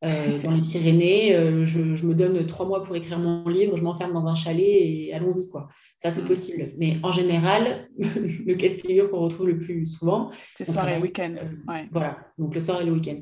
euh, 0.06 0.40
dans 0.44 0.52
les 0.52 0.62
Pyrénées. 0.62 1.36
Euh, 1.36 1.66
je, 1.66 1.80
me 1.80 2.14
donne 2.14 2.46
trois 2.46 2.68
mois 2.68 2.84
pour 2.84 2.96
écrire 2.96 3.18
mon 3.18 3.48
livre, 3.48 3.76
je 3.78 3.84
m'enferme 3.84 4.14
dans 4.14 4.28
un 4.28 4.36
chalet 4.36 4.64
et 4.66 5.14
allons-y. 5.14 5.50
quoi. 5.50 5.70
Ça, 5.98 6.12
c'est 6.12 6.22
mm. 6.22 6.28
possible. 6.28 6.74
Mais 6.78 6.98
en 7.02 7.12
général, 7.12 7.90
le 7.98 8.54
cas 8.54 8.70
de 8.70 8.76
figure 8.76 9.10
qu'on 9.10 9.22
retrouve 9.22 9.48
le 9.48 9.58
plus 9.58 9.88
souvent, 9.88 10.30
c'est 10.56 10.70
soir 10.70 10.88
et 10.90 11.00
week-end. 11.00 11.36
Euh, 11.42 11.84
voilà, 11.92 12.20
donc 12.38 12.54
le 12.54 12.60
soir 12.60 12.82
et 12.82 12.86
le 12.86 12.92
week-end. 12.92 13.22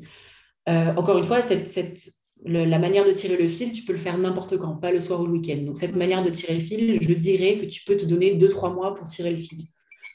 encore 0.96 1.16
une 1.16 1.24
fois, 1.24 1.40
cette, 1.40 1.68
cette, 1.68 2.10
la 2.44 2.78
manière 2.78 3.06
de 3.06 3.12
tirer 3.12 3.38
le 3.38 3.48
fil, 3.48 3.72
tu 3.72 3.84
peux 3.84 3.92
le 3.92 3.98
faire 3.98 4.18
n'importe 4.18 4.58
quand, 4.58 4.76
pas 4.76 4.92
le 4.92 5.00
soir 5.00 5.20
ou 5.20 5.26
le 5.26 5.32
week-end. 5.32 5.62
Donc, 5.62 5.78
cette 5.78 5.96
manière 5.96 6.22
de 6.22 6.28
tirer 6.28 6.54
le 6.54 6.60
fil, 6.60 7.00
je 7.00 7.14
dirais 7.14 7.58
que 7.58 7.64
tu 7.64 7.84
peux 7.84 7.96
te 7.96 8.04
donner 8.04 8.34
deux, 8.34 8.48
trois 8.48 8.72
mois 8.72 8.94
pour 8.94 9.06
tirer 9.08 9.30
le 9.30 9.38
fil, 9.38 9.66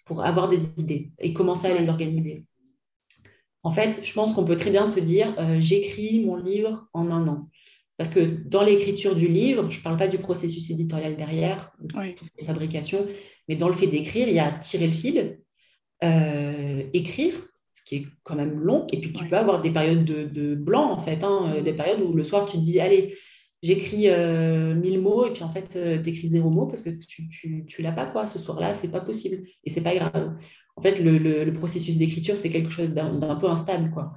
pour 0.06 0.24
avoir 0.24 0.48
des 0.48 0.80
idées 0.80 1.12
et 1.18 1.33
commencer 1.33 1.68
à 1.68 1.75
les 1.75 1.90
organiser. 1.90 2.46
En 3.64 3.72
fait, 3.72 4.02
je 4.04 4.14
pense 4.14 4.34
qu'on 4.34 4.44
peut 4.44 4.58
très 4.58 4.72
bien 4.72 4.86
se 4.86 5.00
dire, 5.00 5.36
euh, 5.38 5.58
j'écris 5.60 6.24
mon 6.26 6.36
livre 6.36 6.88
en 6.94 7.12
un 7.12 7.28
an. 7.28 7.50
Parce 7.98 8.10
que 8.10 8.20
dans 8.20 8.64
l'écriture 8.64 9.16
du 9.16 9.28
livre, 9.28 9.70
je 9.70 9.78
ne 9.78 9.84
parle 9.84 9.98
pas 9.98 10.08
du 10.08 10.18
processus 10.18 10.72
éditorial 10.72 11.16
derrière, 11.16 11.72
de 11.80 12.14
toutes 12.14 12.30
les 12.40 12.46
fabrications, 12.46 13.06
mais 13.48 13.56
dans 13.56 13.68
le 13.68 13.76
fait 13.76 13.88
d'écrire, 13.88 14.28
il 14.28 14.34
y 14.34 14.40
a 14.40 14.52
tirer 14.52 14.88
le 14.88 14.94
fil, 14.94 15.40
euh, 16.04 16.84
écrire, 16.94 17.34
ce 17.72 17.84
qui 17.84 17.96
est 17.98 18.08
quand 18.24 18.36
même 18.36 18.60
long, 18.60 18.88
et 18.92 19.00
puis 19.00 19.14
tu 19.14 19.26
peux 19.26 19.38
avoir 19.38 19.62
des 19.62 19.70
périodes 19.70 20.04
de, 20.04 20.56
blanc, 20.56 20.92
en 20.92 21.00
fait, 21.00 21.24
hein, 21.24 21.54
euh, 21.54 21.62
des 21.62 21.74
périodes 21.74 22.02
où 22.02 22.14
le 22.14 22.24
soir, 22.24 22.46
tu 22.46 22.58
te 22.58 22.64
dis, 22.64 22.80
allez, 22.80 23.14
j'écris 23.62 24.08
mille 24.76 25.02
mots, 25.02 25.28
et 25.28 25.34
puis 25.34 25.44
en 25.44 25.50
fait, 25.50 25.78
tu 26.04 26.10
écris 26.10 26.28
zéro 26.28 26.50
mot 26.50 26.66
parce 26.66 26.82
que 26.82 26.90
tu 26.90 27.66
ne 27.78 27.84
l'as 27.84 27.92
pas, 27.92 28.06
quoi, 28.06 28.28
ce 28.28 28.40
soir-là, 28.40 28.74
c'est 28.74 28.92
pas 28.92 29.02
possible, 29.02 29.44
et 29.64 29.70
c'est 29.70 29.82
pas 29.82 29.96
grave 29.96 30.36
en 30.76 30.82
fait, 30.82 31.00
le, 31.00 31.52
processus 31.54 31.98
d'écriture, 31.98 32.38
c'est 32.38 32.50
quelque 32.50 32.72
chose 32.72 32.92
d'un 32.92 33.36
peu 33.36 33.48
instable. 33.48 33.92
Quoi. 33.92 34.14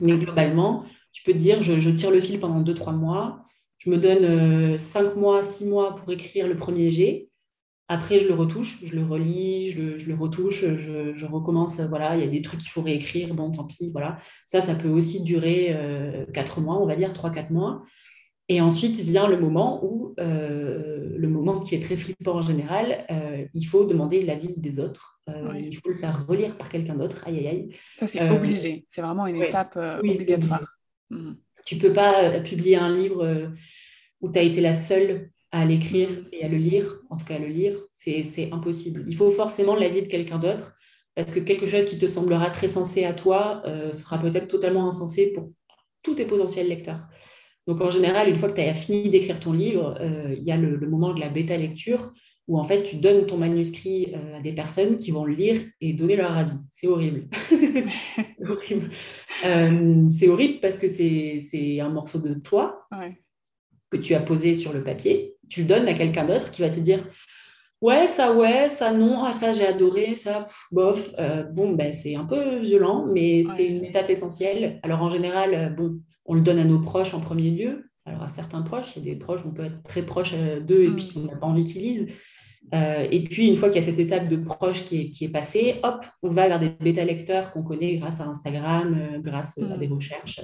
Mais 0.00 0.16
globalement, 0.16 0.84
tu 1.12 1.22
peux 1.22 1.32
te 1.32 1.38
dire, 1.38 1.62
je, 1.62 1.90
tire 1.90 2.10
le 2.10 2.20
fil 2.20 2.40
pendant 2.40 2.62
2-3 2.62 2.94
mois, 2.94 3.42
je 3.78 3.90
me 3.90 3.98
donne 3.98 4.78
5 4.78 5.00
euh, 5.00 5.14
mois, 5.16 5.42
6 5.42 5.66
mois 5.66 5.94
pour 5.94 6.10
écrire 6.12 6.46
le 6.46 6.56
premier 6.56 6.90
G. 6.90 7.28
Après, 7.88 8.20
je 8.20 8.28
le 8.28 8.34
retouche, 8.34 8.78
je 8.84 8.94
le 8.94 9.04
relis, 9.04 9.72
je, 9.72 10.08
le 10.08 10.14
retouche, 10.14 10.64
je, 10.64 11.26
recommence. 11.26 11.78
Voilà, 11.80 12.16
il 12.16 12.22
y 12.22 12.24
a 12.24 12.28
des 12.28 12.40
trucs 12.40 12.60
qu'il 12.60 12.70
faut 12.70 12.80
réécrire, 12.80 13.34
bon, 13.34 13.50
tant 13.50 13.64
pis. 13.64 13.90
Voilà. 13.92 14.18
Ça, 14.46 14.62
ça 14.62 14.74
peut 14.74 14.88
aussi 14.88 15.22
durer 15.24 15.76
4 16.32 16.58
euh, 16.58 16.62
mois, 16.62 16.80
on 16.80 16.86
va 16.86 16.96
dire, 16.96 17.12
3-4 17.12 17.52
mois. 17.52 17.82
Et 18.52 18.60
ensuite 18.60 19.00
vient 19.00 19.28
le 19.28 19.40
moment 19.40 19.82
où, 19.82 20.14
euh, 20.20 21.14
le 21.16 21.28
moment 21.28 21.60
qui 21.60 21.74
est 21.74 21.80
très 21.80 21.96
flippant 21.96 22.34
en 22.34 22.42
général, 22.42 23.06
euh, 23.10 23.46
il 23.54 23.64
faut 23.64 23.86
demander 23.86 24.20
l'avis 24.20 24.52
des 24.58 24.78
autres. 24.78 25.22
Euh, 25.30 25.54
il 25.58 25.74
faut 25.74 25.88
le 25.88 25.94
faire 25.94 26.26
relire 26.26 26.54
par 26.58 26.68
quelqu'un 26.68 26.96
d'autre. 26.96 27.26
Aïe, 27.26 27.38
aïe, 27.38 27.48
aïe. 27.48 27.68
Ça, 27.98 28.06
c'est 28.06 28.28
obligé. 28.28 28.84
C'est 28.90 29.00
vraiment 29.00 29.26
une 29.26 29.40
étape 29.40 29.78
obligatoire. 29.98 30.76
Mm. 31.08 31.32
Tu 31.64 31.76
ne 31.76 31.80
peux 31.80 31.94
pas 31.94 32.40
publier 32.40 32.76
un 32.76 32.94
livre 32.94 33.50
où 34.20 34.30
tu 34.30 34.38
as 34.38 34.42
été 34.42 34.60
la 34.60 34.74
seule 34.74 35.30
à 35.50 35.64
l'écrire 35.64 36.10
et 36.30 36.44
à 36.44 36.48
le 36.48 36.58
lire, 36.58 37.00
en 37.08 37.16
tout 37.16 37.24
cas 37.24 37.36
à 37.36 37.38
le 37.38 37.46
lire. 37.46 37.78
C'est 37.94 38.52
impossible. 38.52 39.02
Il 39.08 39.16
faut 39.16 39.30
forcément 39.30 39.76
l'avis 39.76 40.02
de 40.02 40.08
quelqu'un 40.08 40.38
d'autre 40.38 40.74
parce 41.14 41.32
que 41.32 41.40
quelque 41.40 41.66
chose 41.66 41.86
qui 41.86 41.96
te 41.96 42.06
semblera 42.06 42.50
très 42.50 42.68
sensé 42.68 43.04
à 43.06 43.14
toi 43.14 43.62
sera 43.92 44.18
peut-être 44.18 44.48
totalement 44.48 44.86
insensé 44.86 45.32
pour 45.32 45.50
tous 46.02 46.16
tes 46.16 46.26
potentiels 46.26 46.68
lecteurs. 46.68 47.08
Donc 47.66 47.80
en 47.80 47.90
général, 47.90 48.28
une 48.28 48.36
fois 48.36 48.48
que 48.48 48.54
tu 48.54 48.60
as 48.60 48.74
fini 48.74 49.08
d'écrire 49.08 49.38
ton 49.38 49.52
livre, 49.52 49.96
euh, 50.00 50.34
il 50.36 50.42
y 50.42 50.50
a 50.50 50.56
le, 50.56 50.78
moment 50.88 51.14
de 51.14 51.20
la 51.20 51.28
bêta 51.28 51.56
lecture 51.56 52.12
où 52.48 52.58
en 52.58 52.64
fait 52.64 52.82
tu 52.82 52.96
donnes 52.96 53.26
ton 53.26 53.38
manuscrit 53.38 54.12
euh, 54.14 54.38
à 54.38 54.40
des 54.40 54.52
personnes 54.52 54.98
qui 54.98 55.12
vont 55.12 55.24
le 55.24 55.34
lire 55.34 55.60
et 55.80 55.92
donner 55.92 56.16
leur 56.16 56.36
avis. 56.36 56.58
C'est 56.70 56.88
horrible. 56.88 57.28
c'est 57.48 58.48
horrible. 58.48 58.90
Euh, 59.44 60.08
c'est 60.10 60.28
horrible 60.28 60.60
parce 60.60 60.76
que 60.76 60.88
c'est 60.88 61.80
un 61.80 61.88
morceau 61.88 62.18
de 62.18 62.34
toi 62.34 62.88
que 63.90 63.96
tu 63.96 64.14
as 64.14 64.20
posé 64.20 64.54
sur 64.54 64.72
le 64.72 64.82
papier. 64.82 65.36
Tu 65.48 65.60
le 65.60 65.66
donnes 65.66 65.86
à 65.86 65.94
quelqu'un 65.94 66.24
d'autre 66.24 66.50
qui 66.50 66.62
va 66.62 66.68
te 66.68 66.80
dire 66.80 67.06
Ouais, 67.82 68.06
ça, 68.06 68.32
ouais, 68.32 68.68
ça, 68.70 68.92
non, 68.92 69.24
ah, 69.24 69.32
ça, 69.32 69.52
j'ai 69.52 69.66
adoré, 69.66 70.16
ça, 70.16 70.46
bof. 70.70 71.10
bon, 71.52 71.72
ben, 71.72 71.92
c'est 71.92 72.14
un 72.14 72.24
peu 72.24 72.60
violent, 72.60 73.06
mais 73.12 73.42
c'est 73.42 73.66
une 73.66 73.84
étape 73.84 74.08
essentielle. 74.08 74.80
Alors, 74.82 75.02
en 75.02 75.10
général, 75.10 75.74
bon, 75.76 76.00
on 76.24 76.34
le 76.34 76.40
donne 76.40 76.58
à 76.58 76.64
nos 76.64 76.80
proches 76.80 77.12
en 77.14 77.20
premier 77.20 77.50
lieu. 77.50 77.90
Alors, 78.04 78.22
à 78.22 78.28
certains 78.28 78.62
proches, 78.62 78.96
il 78.96 79.04
y 79.04 79.10
a 79.10 79.14
des 79.14 79.18
proches, 79.18 79.42
on 79.46 79.52
peut 79.52 79.64
être 79.64 79.82
très 79.84 80.02
proche 80.02 80.32
euh, 80.34 80.60
d'eux 80.60 80.84
et 80.84 80.88
mm. 80.88 80.96
puis 80.96 81.12
on 81.16 81.24
n'a 81.24 81.36
pas 81.36 81.46
envie 81.46 81.64
qu'ils 81.64 81.82
lisent. 81.82 82.08
Euh, 82.74 83.06
et 83.10 83.22
puis, 83.24 83.48
une 83.48 83.56
fois 83.56 83.68
qu'il 83.68 83.80
y 83.80 83.84
a 83.84 83.86
cette 83.86 83.98
étape 83.98 84.28
de 84.28 84.36
proche 84.36 84.84
qui 84.84 85.12
est, 85.20 85.28
passée, 85.28 85.76
hop, 85.82 86.04
on 86.22 86.30
va 86.30 86.48
vers 86.48 86.58
des 86.58 86.70
bêta-lecteurs 86.70 87.52
qu'on 87.52 87.62
connaît 87.62 87.96
grâce 87.96 88.20
à 88.20 88.24
Instagram, 88.24 88.96
euh, 88.98 89.18
grâce 89.18 89.58
à 89.58 89.76
des 89.76 89.88
mm. 89.88 89.92
recherches. 89.92 90.40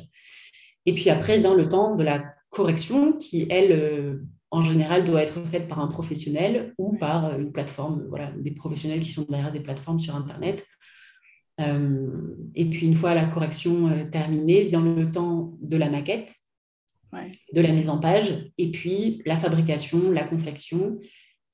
Et 0.87 0.94
puis 0.94 1.11
après 1.11 1.38
vient 1.38 1.55
le 1.55 1.68
temps 1.68 1.96
de 1.96 2.05
la 2.05 2.24
correction 2.51 3.12
qui, 3.12 3.46
elle, 3.51 4.20
en 4.50 4.62
général, 4.62 5.04
doit 5.04 5.22
être 5.22 5.40
faite 5.46 5.68
par 5.68 5.80
un 5.80 5.88
professionnel 5.88 6.74
ou 6.78 6.96
par 6.96 7.38
une 7.38 7.52
plateforme, 7.52 8.06
voilà, 8.08 8.32
des 8.38 8.52
professionnels 8.52 9.00
qui 9.00 9.11
sont 9.11 9.26
derrière 9.28 9.52
des 9.52 9.61
plateformes 9.61 9.98
sur 9.98 10.16
Internet 10.16 10.66
euh, 11.61 12.37
et 12.54 12.66
puis 12.66 12.87
une 12.87 12.94
fois 12.94 13.14
la 13.14 13.24
correction 13.24 13.88
euh, 13.88 14.04
terminée, 14.04 14.64
vient 14.64 14.82
le 14.82 15.11
temps 15.11 15.56
de 15.61 15.76
la 15.76 15.90
maquette, 15.90 16.34
de 17.52 17.61
la 17.61 17.72
mise 17.72 17.88
en 17.88 17.98
page, 17.98 18.50
et 18.58 18.70
puis 18.70 19.22
la 19.24 19.37
fabrication, 19.37 20.11
la 20.11 20.24
confection. 20.24 20.98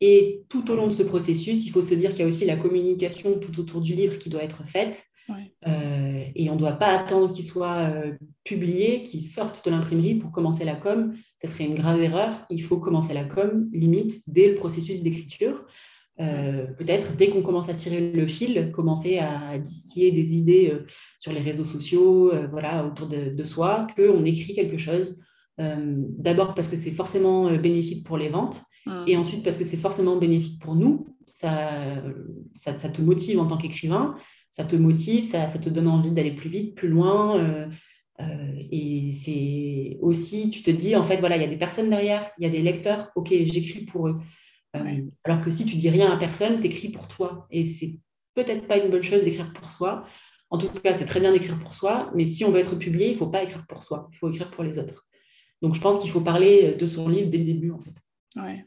Et 0.00 0.42
tout 0.48 0.70
au 0.70 0.74
long 0.74 0.88
de 0.88 0.92
ce 0.92 1.02
processus, 1.02 1.64
il 1.64 1.70
faut 1.70 1.80
se 1.80 1.94
dire 1.94 2.10
qu'il 2.10 2.20
y 2.20 2.22
a 2.22 2.26
aussi 2.26 2.44
la 2.44 2.56
communication 2.56 3.38
tout 3.38 3.58
autour 3.60 3.80
du 3.80 3.94
livre 3.94 4.18
qui 4.18 4.28
doit 4.28 4.42
être 4.42 4.66
faite. 4.66 5.04
Euh, 5.30 6.24
et 6.34 6.50
on 6.50 6.54
ne 6.54 6.58
doit 6.58 6.72
pas 6.72 6.88
attendre 6.88 7.32
qu'il 7.32 7.44
soit 7.44 7.90
publié, 8.44 9.02
qu'il 9.02 9.22
sorte 9.22 9.64
de 9.64 9.70
l'imprimerie 9.70 10.16
pour 10.16 10.30
commencer 10.32 10.64
la 10.64 10.74
com. 10.74 11.14
Ce 11.42 11.48
serait 11.48 11.64
une 11.64 11.74
grave 11.74 12.02
erreur. 12.02 12.32
Il 12.50 12.62
faut 12.62 12.78
commencer 12.78 13.14
la 13.14 13.24
com, 13.24 13.68
limite, 13.72 14.28
dès 14.28 14.50
le 14.50 14.56
processus 14.56 15.02
d'écriture. 15.02 15.64
Euh, 16.20 16.66
peut-être 16.78 17.16
dès 17.16 17.28
qu'on 17.28 17.42
commence 17.42 17.68
à 17.68 17.74
tirer 17.74 18.12
le 18.12 18.26
fil, 18.28 18.70
commencer 18.72 19.18
à 19.18 19.58
distiller 19.58 20.12
des 20.12 20.36
idées 20.36 20.70
euh, 20.72 20.86
sur 21.18 21.32
les 21.32 21.40
réseaux 21.40 21.64
sociaux, 21.64 22.32
euh, 22.32 22.46
voilà, 22.46 22.86
autour 22.86 23.08
de, 23.08 23.30
de 23.30 23.42
soi, 23.42 23.86
qu'on 23.96 24.24
écrit 24.24 24.54
quelque 24.54 24.76
chose. 24.76 25.20
D'abord 25.56 26.54
parce 26.54 26.66
que 26.66 26.74
c'est 26.74 26.90
forcément 26.90 27.48
bénéfique 27.56 28.04
pour 28.04 28.18
les 28.18 28.28
ventes, 28.28 28.60
Hmm. 28.86 29.04
Et 29.06 29.16
ensuite, 29.16 29.42
parce 29.42 29.56
que 29.56 29.64
c'est 29.64 29.76
forcément 29.76 30.16
bénéfique 30.16 30.60
pour 30.60 30.74
nous, 30.74 31.06
ça, 31.26 31.58
ça, 32.52 32.74
te 32.74 33.00
motive 33.00 33.40
en 33.40 33.46
tant 33.46 33.56
qu'écrivain, 33.56 34.14
ça 34.54 34.64
te 34.64 34.76
motive, 34.76 35.24
ça, 35.24 35.48
ça, 35.48 35.58
te 35.58 35.68
donne 35.68 35.88
envie 35.88 36.12
d'aller 36.12 36.30
plus 36.30 36.48
vite, 36.48 36.76
plus 36.76 36.86
loin. 36.86 37.40
Euh, 37.40 37.68
euh, 38.20 38.62
et 38.70 39.10
c'est 39.10 39.98
aussi, 40.00 40.48
tu 40.50 40.62
te 40.62 40.70
dis, 40.70 40.94
en 40.94 41.02
fait, 41.02 41.16
voilà, 41.16 41.34
il 41.34 41.42
y 41.42 41.44
a 41.44 41.48
des 41.48 41.56
personnes 41.56 41.90
derrière, 41.90 42.30
il 42.38 42.44
y 42.44 42.46
a 42.46 42.50
des 42.50 42.62
lecteurs, 42.62 43.10
ok, 43.16 43.30
j'écris 43.30 43.84
pour 43.84 44.06
eux. 44.06 44.20
Euh, 44.76 45.02
alors 45.24 45.40
que 45.40 45.50
si 45.50 45.66
tu 45.66 45.74
dis 45.74 45.90
rien 45.90 46.08
à 46.08 46.16
personne, 46.16 46.60
tu 46.60 46.68
écris 46.68 46.90
pour 46.90 47.08
toi. 47.08 47.48
Et 47.50 47.64
c'est 47.64 47.98
peut-être 48.34 48.68
pas 48.68 48.76
une 48.76 48.92
bonne 48.92 49.02
chose 49.02 49.24
d'écrire 49.24 49.52
pour 49.52 49.72
soi. 49.72 50.06
En 50.50 50.58
tout 50.58 50.68
cas, 50.68 50.94
c'est 50.94 51.06
très 51.06 51.18
bien 51.18 51.32
d'écrire 51.32 51.58
pour 51.58 51.74
soi, 51.74 52.12
mais 52.14 52.24
si 52.24 52.44
on 52.44 52.52
veut 52.52 52.60
être 52.60 52.76
publié, 52.76 53.08
il 53.08 53.12
ne 53.14 53.18
faut 53.18 53.30
pas 53.30 53.42
écrire 53.42 53.66
pour 53.66 53.82
soi, 53.82 54.08
il 54.12 54.18
faut 54.18 54.30
écrire 54.30 54.52
pour 54.52 54.62
les 54.62 54.78
autres. 54.78 55.08
Donc 55.62 55.74
je 55.74 55.80
pense 55.80 55.98
qu'il 55.98 56.12
faut 56.12 56.20
parler 56.20 56.76
de 56.76 56.86
son 56.86 57.08
livre 57.08 57.28
dès 57.28 57.38
le 57.38 57.44
début, 57.44 57.72
en 57.72 57.80
fait. 57.80 57.94
Ouais. 58.36 58.64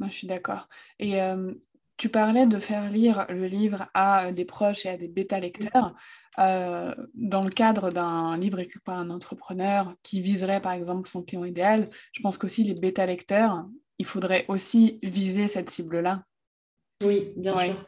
je 0.00 0.14
suis 0.14 0.26
d'accord. 0.26 0.70
Et 0.98 1.20
euh, 1.20 1.52
tu 2.00 2.08
parlais 2.08 2.46
de 2.46 2.58
faire 2.58 2.90
lire 2.90 3.26
le 3.28 3.46
livre 3.46 3.86
à 3.92 4.32
des 4.32 4.46
proches 4.46 4.86
et 4.86 4.88
à 4.88 4.96
des 4.96 5.06
bêta-lecteurs. 5.06 5.94
Euh, 6.38 6.94
dans 7.12 7.44
le 7.44 7.50
cadre 7.50 7.90
d'un 7.90 8.38
livre 8.38 8.58
écrit 8.58 8.80
par 8.82 8.96
un 8.96 9.10
entrepreneur 9.10 9.94
qui 10.02 10.22
viserait 10.22 10.62
par 10.62 10.72
exemple 10.72 11.10
son 11.10 11.20
client 11.20 11.44
idéal, 11.44 11.90
je 12.12 12.22
pense 12.22 12.38
qu'aussi 12.38 12.64
les 12.64 12.72
bêta-lecteurs, 12.72 13.66
il 13.98 14.06
faudrait 14.06 14.46
aussi 14.48 14.98
viser 15.02 15.46
cette 15.46 15.68
cible-là. 15.68 16.24
Oui, 17.04 17.34
bien 17.36 17.54
sûr. 17.54 17.84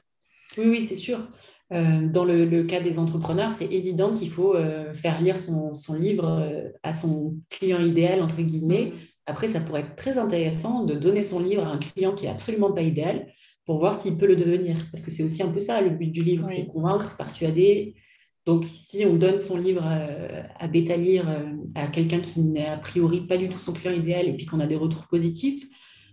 Oui, 0.58 0.64
oui, 0.66 0.82
c'est 0.82 0.96
sûr. 0.96 1.26
Euh, 1.72 2.06
dans 2.06 2.26
le, 2.26 2.64
cas 2.64 2.80
des 2.80 2.98
entrepreneurs, 2.98 3.50
c'est 3.50 3.72
évident 3.72 4.12
qu'il 4.14 4.30
faut 4.30 4.54
euh, 4.54 4.92
faire 4.92 5.22
lire 5.22 5.38
son, 5.38 5.72
livre 5.94 6.70
à 6.82 6.92
son 6.92 7.36
client 7.48 7.80
idéal, 7.80 8.20
entre 8.20 8.42
guillemets. 8.42 8.92
Après, 9.24 9.48
ça 9.48 9.60
pourrait 9.60 9.80
être 9.80 9.96
très 9.96 10.18
intéressant 10.18 10.84
de 10.84 10.96
donner 10.96 11.22
son 11.22 11.40
livre 11.40 11.66
à 11.66 11.70
un 11.70 11.78
client 11.78 12.12
qui 12.14 12.24
n'est 12.24 12.30
absolument 12.30 12.72
pas 12.72 12.82
idéal 12.82 13.26
pour 13.64 13.78
voir 13.78 13.94
s'il 13.94 14.16
peut 14.16 14.26
le 14.26 14.36
devenir. 14.36 14.76
Parce 14.90 15.02
que 15.02 15.10
c'est 15.10 15.22
aussi 15.22 15.42
un 15.42 15.48
peu 15.48 15.60
ça 15.60 15.80
le 15.80 15.90
but 15.90 16.10
du 16.10 16.22
livre, 16.22 16.46
c'est 16.48 16.66
convaincre, 16.66 17.16
persuader. 17.16 17.94
Donc, 18.44 18.66
si 18.72 19.04
on 19.06 19.14
donne 19.14 19.38
son 19.38 19.56
livre 19.56 19.84
euh, 19.86 20.42
à, 20.58 20.66
bêta 20.66 20.96
lire 20.96 21.28
euh, 21.28 21.44
à 21.76 21.86
quelqu'un 21.86 22.18
qui 22.18 22.40
n'est 22.40 22.66
a 22.66 22.76
priori 22.76 23.20
pas 23.20 23.36
du 23.36 23.48
tout 23.48 23.58
son 23.58 23.72
client 23.72 23.92
idéal 23.92 24.26
et 24.26 24.32
puis 24.32 24.46
qu'on 24.46 24.58
a 24.58 24.66
des 24.66 24.74
retours 24.74 25.06
positifs, 25.06 25.64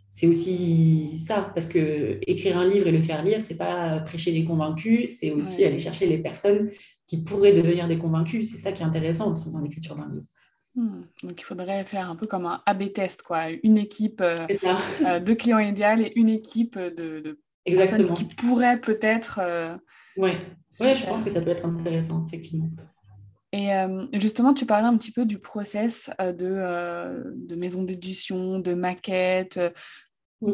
c'est 0.08 0.28
aussi 0.28 1.18
ça. 1.18 1.52
Parce 1.56 1.68
que 1.68 2.20
écrire 2.28 2.58
un 2.58 2.68
livre 2.68 2.88
et 2.88 2.92
le 2.92 3.02
faire 3.02 3.24
lire, 3.24 3.42
c'est 3.42 3.56
pas 3.56 4.00
prêcher 4.02 4.32
les 4.32 4.44
convaincus, 4.44 5.18
c'est 5.20 5.32
aussi 5.32 5.66
aller 5.66 5.80
chercher 5.80 6.06
les 6.06 6.20
personnes 6.20 6.70
qui 7.08 7.24
pourraient 7.24 7.54
devenir 7.54 7.88
des 7.88 7.98
convaincus. 7.98 8.52
C'est 8.52 8.60
ça 8.60 8.72
qui 8.72 8.84
est 8.84 8.86
intéressant 8.86 9.32
aussi 9.32 9.52
dans 9.52 9.62
l'écriture 9.62 9.96
d'un 9.96 10.10
livre. 10.10 10.26
Hmm. 10.80 11.02
Donc 11.24 11.42
il 11.42 11.44
faudrait 11.44 11.84
faire 11.84 12.10
un 12.10 12.16
peu 12.16 12.26
comme 12.26 12.46
un 12.46 12.62
A-B 12.66 12.94
test, 12.94 13.22
quoi. 13.22 13.50
Une 13.64 13.78
équipe 13.78 14.22
euh, 14.22 14.48
euh, 15.06 15.20
de 15.20 15.34
clients 15.34 15.60
idéal 15.60 16.02
et 16.02 16.14
une 16.16 16.30
équipe 16.30 16.80
de, 16.80 17.38
personnes 17.66 18.14
qui 18.14 18.24
pourraient 18.24 18.80
peut-être. 18.80 19.42
Euh, 19.44 19.76
oui, 20.16 20.32
ouais, 20.80 20.96
je 20.96 21.06
pense 21.06 21.22
que 21.22 21.30
ça 21.30 21.42
peut 21.42 21.50
être 21.50 21.66
intéressant, 21.66 22.26
effectivement. 22.28 22.70
Et 23.52 23.72
justement, 24.14 24.54
tu 24.54 24.66
parlais 24.66 24.88
un 24.88 24.96
petit 24.96 25.12
peu 25.12 25.26
du 25.26 25.40
process 25.40 26.10
de, 26.20 27.36
de 27.36 27.56
maison 27.56 27.84
d'édition, 27.84 28.60
de 28.60 28.74
maquette. 28.74 29.60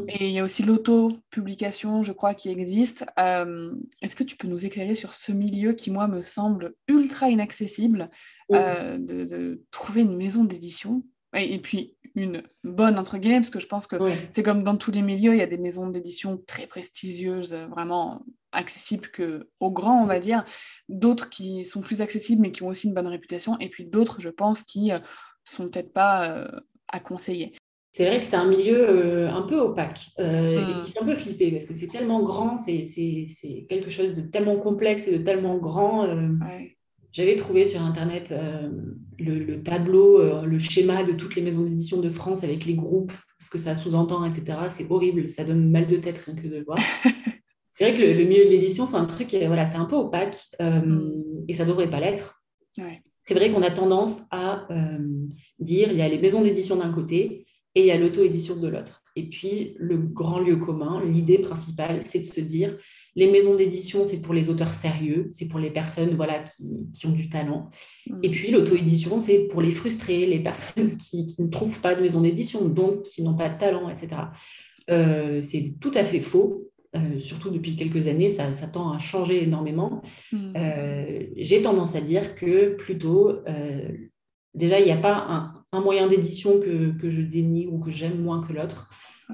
Et 0.08 0.30
il 0.30 0.32
y 0.32 0.40
a 0.40 0.44
aussi 0.44 0.64
l'auto-publication, 0.64 2.02
je 2.02 2.12
crois, 2.12 2.34
qui 2.34 2.50
existe. 2.50 3.06
Euh, 3.20 3.72
est-ce 4.02 4.16
que 4.16 4.24
tu 4.24 4.36
peux 4.36 4.48
nous 4.48 4.66
éclairer 4.66 4.96
sur 4.96 5.14
ce 5.14 5.32
milieu 5.32 5.74
qui, 5.74 5.92
moi, 5.92 6.08
me 6.08 6.24
semble 6.24 6.74
ultra 6.88 7.30
inaccessible 7.30 8.10
euh, 8.52 8.98
de, 8.98 9.64
trouver 9.70 10.02
une 10.02 10.18
maison 10.18 10.44
d'édition? 10.44 11.04
Et, 11.34 11.60
puis 11.60 11.98
une 12.16 12.44
bonne, 12.64 12.98
entre 12.98 13.18
guillemets, 13.18 13.42
parce 13.42 13.50
que 13.50 13.60
je 13.60 13.68
pense 13.68 13.88
que 13.88 13.98
c'est 14.32 14.42
comme 14.42 14.64
dans 14.64 14.78
tous 14.78 14.92
les 14.92 15.02
milieux, 15.02 15.34
il 15.34 15.40
y 15.40 15.44
a 15.44 15.48
des 15.48 15.58
maisons 15.58 15.90
d'édition 15.90 16.42
très 16.48 16.66
prestigieuses, 16.66 17.54
vraiment 17.54 18.24
accessibles 18.54 19.10
que 19.10 19.50
aux 19.60 19.70
grands, 19.70 20.02
on 20.02 20.06
va 20.06 20.20
dire. 20.20 20.46
D'autres 20.88 21.30
qui 21.30 21.66
sont 21.66 21.82
plus 21.82 22.02
accessibles, 22.02 22.42
mais 22.42 22.54
qui 22.54 22.64
ont 22.64 22.70
aussi 22.70 22.88
une 22.88 22.94
bonne 22.94 23.08
réputation. 23.08 23.60
Et 23.60 23.70
puis 23.70 23.86
d'autres, 23.86 24.22
je 24.22 24.30
pense, 24.30 24.64
qui 24.64 24.94
euh, 24.94 25.00
sont 25.44 25.70
peut-être 25.70 25.94
pas 25.94 26.48
à 26.88 27.00
conseiller 27.00 27.56
c'est 27.96 28.06
vrai 28.06 28.20
que 28.20 28.26
c'est 28.26 28.36
un 28.36 28.50
milieu 28.50 28.90
euh, 28.90 29.32
un 29.32 29.44
peu 29.44 29.58
opaque 29.58 30.10
euh, 30.20 30.52
et 30.52 30.74
hmm. 30.74 30.78
qui 30.80 30.92
fait 30.92 31.02
un 31.02 31.06
peu 31.06 31.16
flipper 31.16 31.52
parce 31.52 31.64
que 31.64 31.74
c'est 31.74 31.88
tellement 31.88 32.22
grand, 32.24 32.58
c'est 32.58 32.84
quelque 33.70 33.90
chose 33.90 34.14
de 34.14 34.20
tellement 34.20 34.58
complexe 34.58 35.08
et 35.08 35.18
de 35.18 35.24
tellement 35.24 35.58
grand. 35.58 36.04
Euh. 36.04 36.28
J'avais 37.14 37.38
trouvé 37.38 37.64
sur 37.64 37.82
Internet 37.82 38.34
le, 39.18 39.64
tableau, 39.64 40.44
le 40.46 40.60
schéma 40.60 41.06
de 41.06 41.14
toutes 41.14 41.38
les 41.38 41.42
maisons 41.42 41.62
d'édition 41.62 42.02
de 42.02 42.10
France 42.10 42.44
avec 42.44 42.66
les 42.66 42.74
groupes, 42.74 43.14
ce 43.40 43.50
que 43.50 43.58
ça 43.58 43.76
sous-entend, 43.76 44.26
etc. 44.26 44.58
C'est 44.76 44.92
horrible, 44.92 45.30
ça 45.30 45.46
donne 45.46 45.72
mal 45.72 45.88
de 45.88 45.96
tête 45.96 46.18
rien 46.18 46.36
que 46.36 46.48
de 46.50 46.58
le 46.58 46.66
voir. 46.66 46.78
c'est 47.72 47.90
vrai 47.90 47.94
que 47.98 48.02
le, 48.02 48.26
milieu 48.26 48.44
de 48.44 48.50
l'édition, 48.50 48.86
c'est 48.86 48.98
un 48.98 49.06
truc, 49.06 49.34
voilà, 49.48 49.66
c'est 49.66 49.78
un 49.78 49.86
peu 49.86 49.96
opaque 49.96 50.36
hmm. 50.60 51.46
et 51.48 51.54
ça 51.54 51.64
ne 51.64 51.70
devrait 51.70 51.90
pas 51.90 52.02
l'être. 52.02 52.44
C'est 53.24 53.36
vrai 53.36 53.54
qu'on 53.54 53.62
a 53.62 53.72
tendance 53.72 54.24
à 54.32 54.68
dire 55.60 55.88
il 55.92 55.98
y 55.98 56.02
a 56.02 56.10
les 56.10 56.20
maisons 56.20 56.42
d'édition 56.42 56.76
d'un 56.76 56.92
côté 56.92 57.45
et 57.76 57.82
il 57.82 57.86
y 57.86 57.92
a 57.92 57.98
l'auto-édition 57.98 58.56
de 58.56 58.70
l'autre. 58.70 59.04
Et 59.18 59.30
puis, 59.30 59.76
le 59.78 59.98
grand 59.98 60.40
lieu 60.40 60.58
commun, 60.58 61.04
l'idée 61.06 61.38
principale, 61.38 62.00
c'est 62.04 62.20
de 62.20 62.26
se 62.26 62.42
dire, 62.42 62.78
les 63.16 63.30
maisons 63.32 63.56
d'édition, 63.56 64.06
c'est 64.06 64.22
pour 64.22 64.34
les 64.34 64.50
auteurs 64.50 64.74
sérieux, 64.74 65.30
c'est 65.32 65.48
pour 65.48 65.60
les 65.60 65.70
personnes 65.72 66.16
voilà, 66.16 66.44
qui, 66.94 67.08
ont 67.08 67.12
du 67.12 67.30
talent. 67.30 67.70
Mm. 68.08 68.20
Et 68.24 68.30
puis, 68.30 68.52
l'auto-édition, 68.52 69.20
c'est 69.22 69.48
pour 69.48 69.62
les 69.62 69.72
frustrés, 69.72 70.26
les 70.26 70.40
personnes 70.40 70.98
qui, 70.98 71.28
ne 71.40 71.48
trouvent 71.48 71.80
pas 71.80 71.96
de 71.96 72.02
maison 72.02 72.22
d'édition, 72.22 72.66
donc 72.66 73.04
qui 73.04 73.24
n'ont 73.24 73.36
pas 73.36 73.50
de 73.50 73.58
talent, 73.58 73.90
etc. 73.90 74.22
Euh, 74.90 75.42
c'est 75.42 75.76
tout 75.80 75.92
à 75.94 76.04
fait 76.04 76.20
faux. 76.20 76.70
Euh, 76.96 77.20
surtout 77.20 77.50
depuis 77.50 77.76
quelques 77.76 78.08
années, 78.08 78.30
ça, 78.30 78.52
tend 78.68 78.94
à 78.94 79.00
changer 79.00 79.44
énormément. 79.44 80.02
Mm. 80.32 80.54
Euh, 80.58 81.24
j'ai 81.38 81.62
tendance 81.62 81.96
à 81.96 82.02
dire 82.02 82.36
que 82.36 82.76
plutôt, 82.76 83.40
déjà, 84.54 84.80
il 84.80 84.86
n'y 84.86 84.92
a 84.92 84.98
pas 84.98 85.26
un, 85.30 85.55
un 85.76 85.82
moyen 85.82 86.08
d'édition 86.08 86.60
que, 86.60 86.98
que, 87.00 87.10
je 87.10 87.22
dénie 87.22 87.68
ou 87.68 87.80
que 87.80 87.92
j'aime 87.92 88.22
moins 88.22 88.42
que 88.46 88.54
l'autre. 88.54 88.90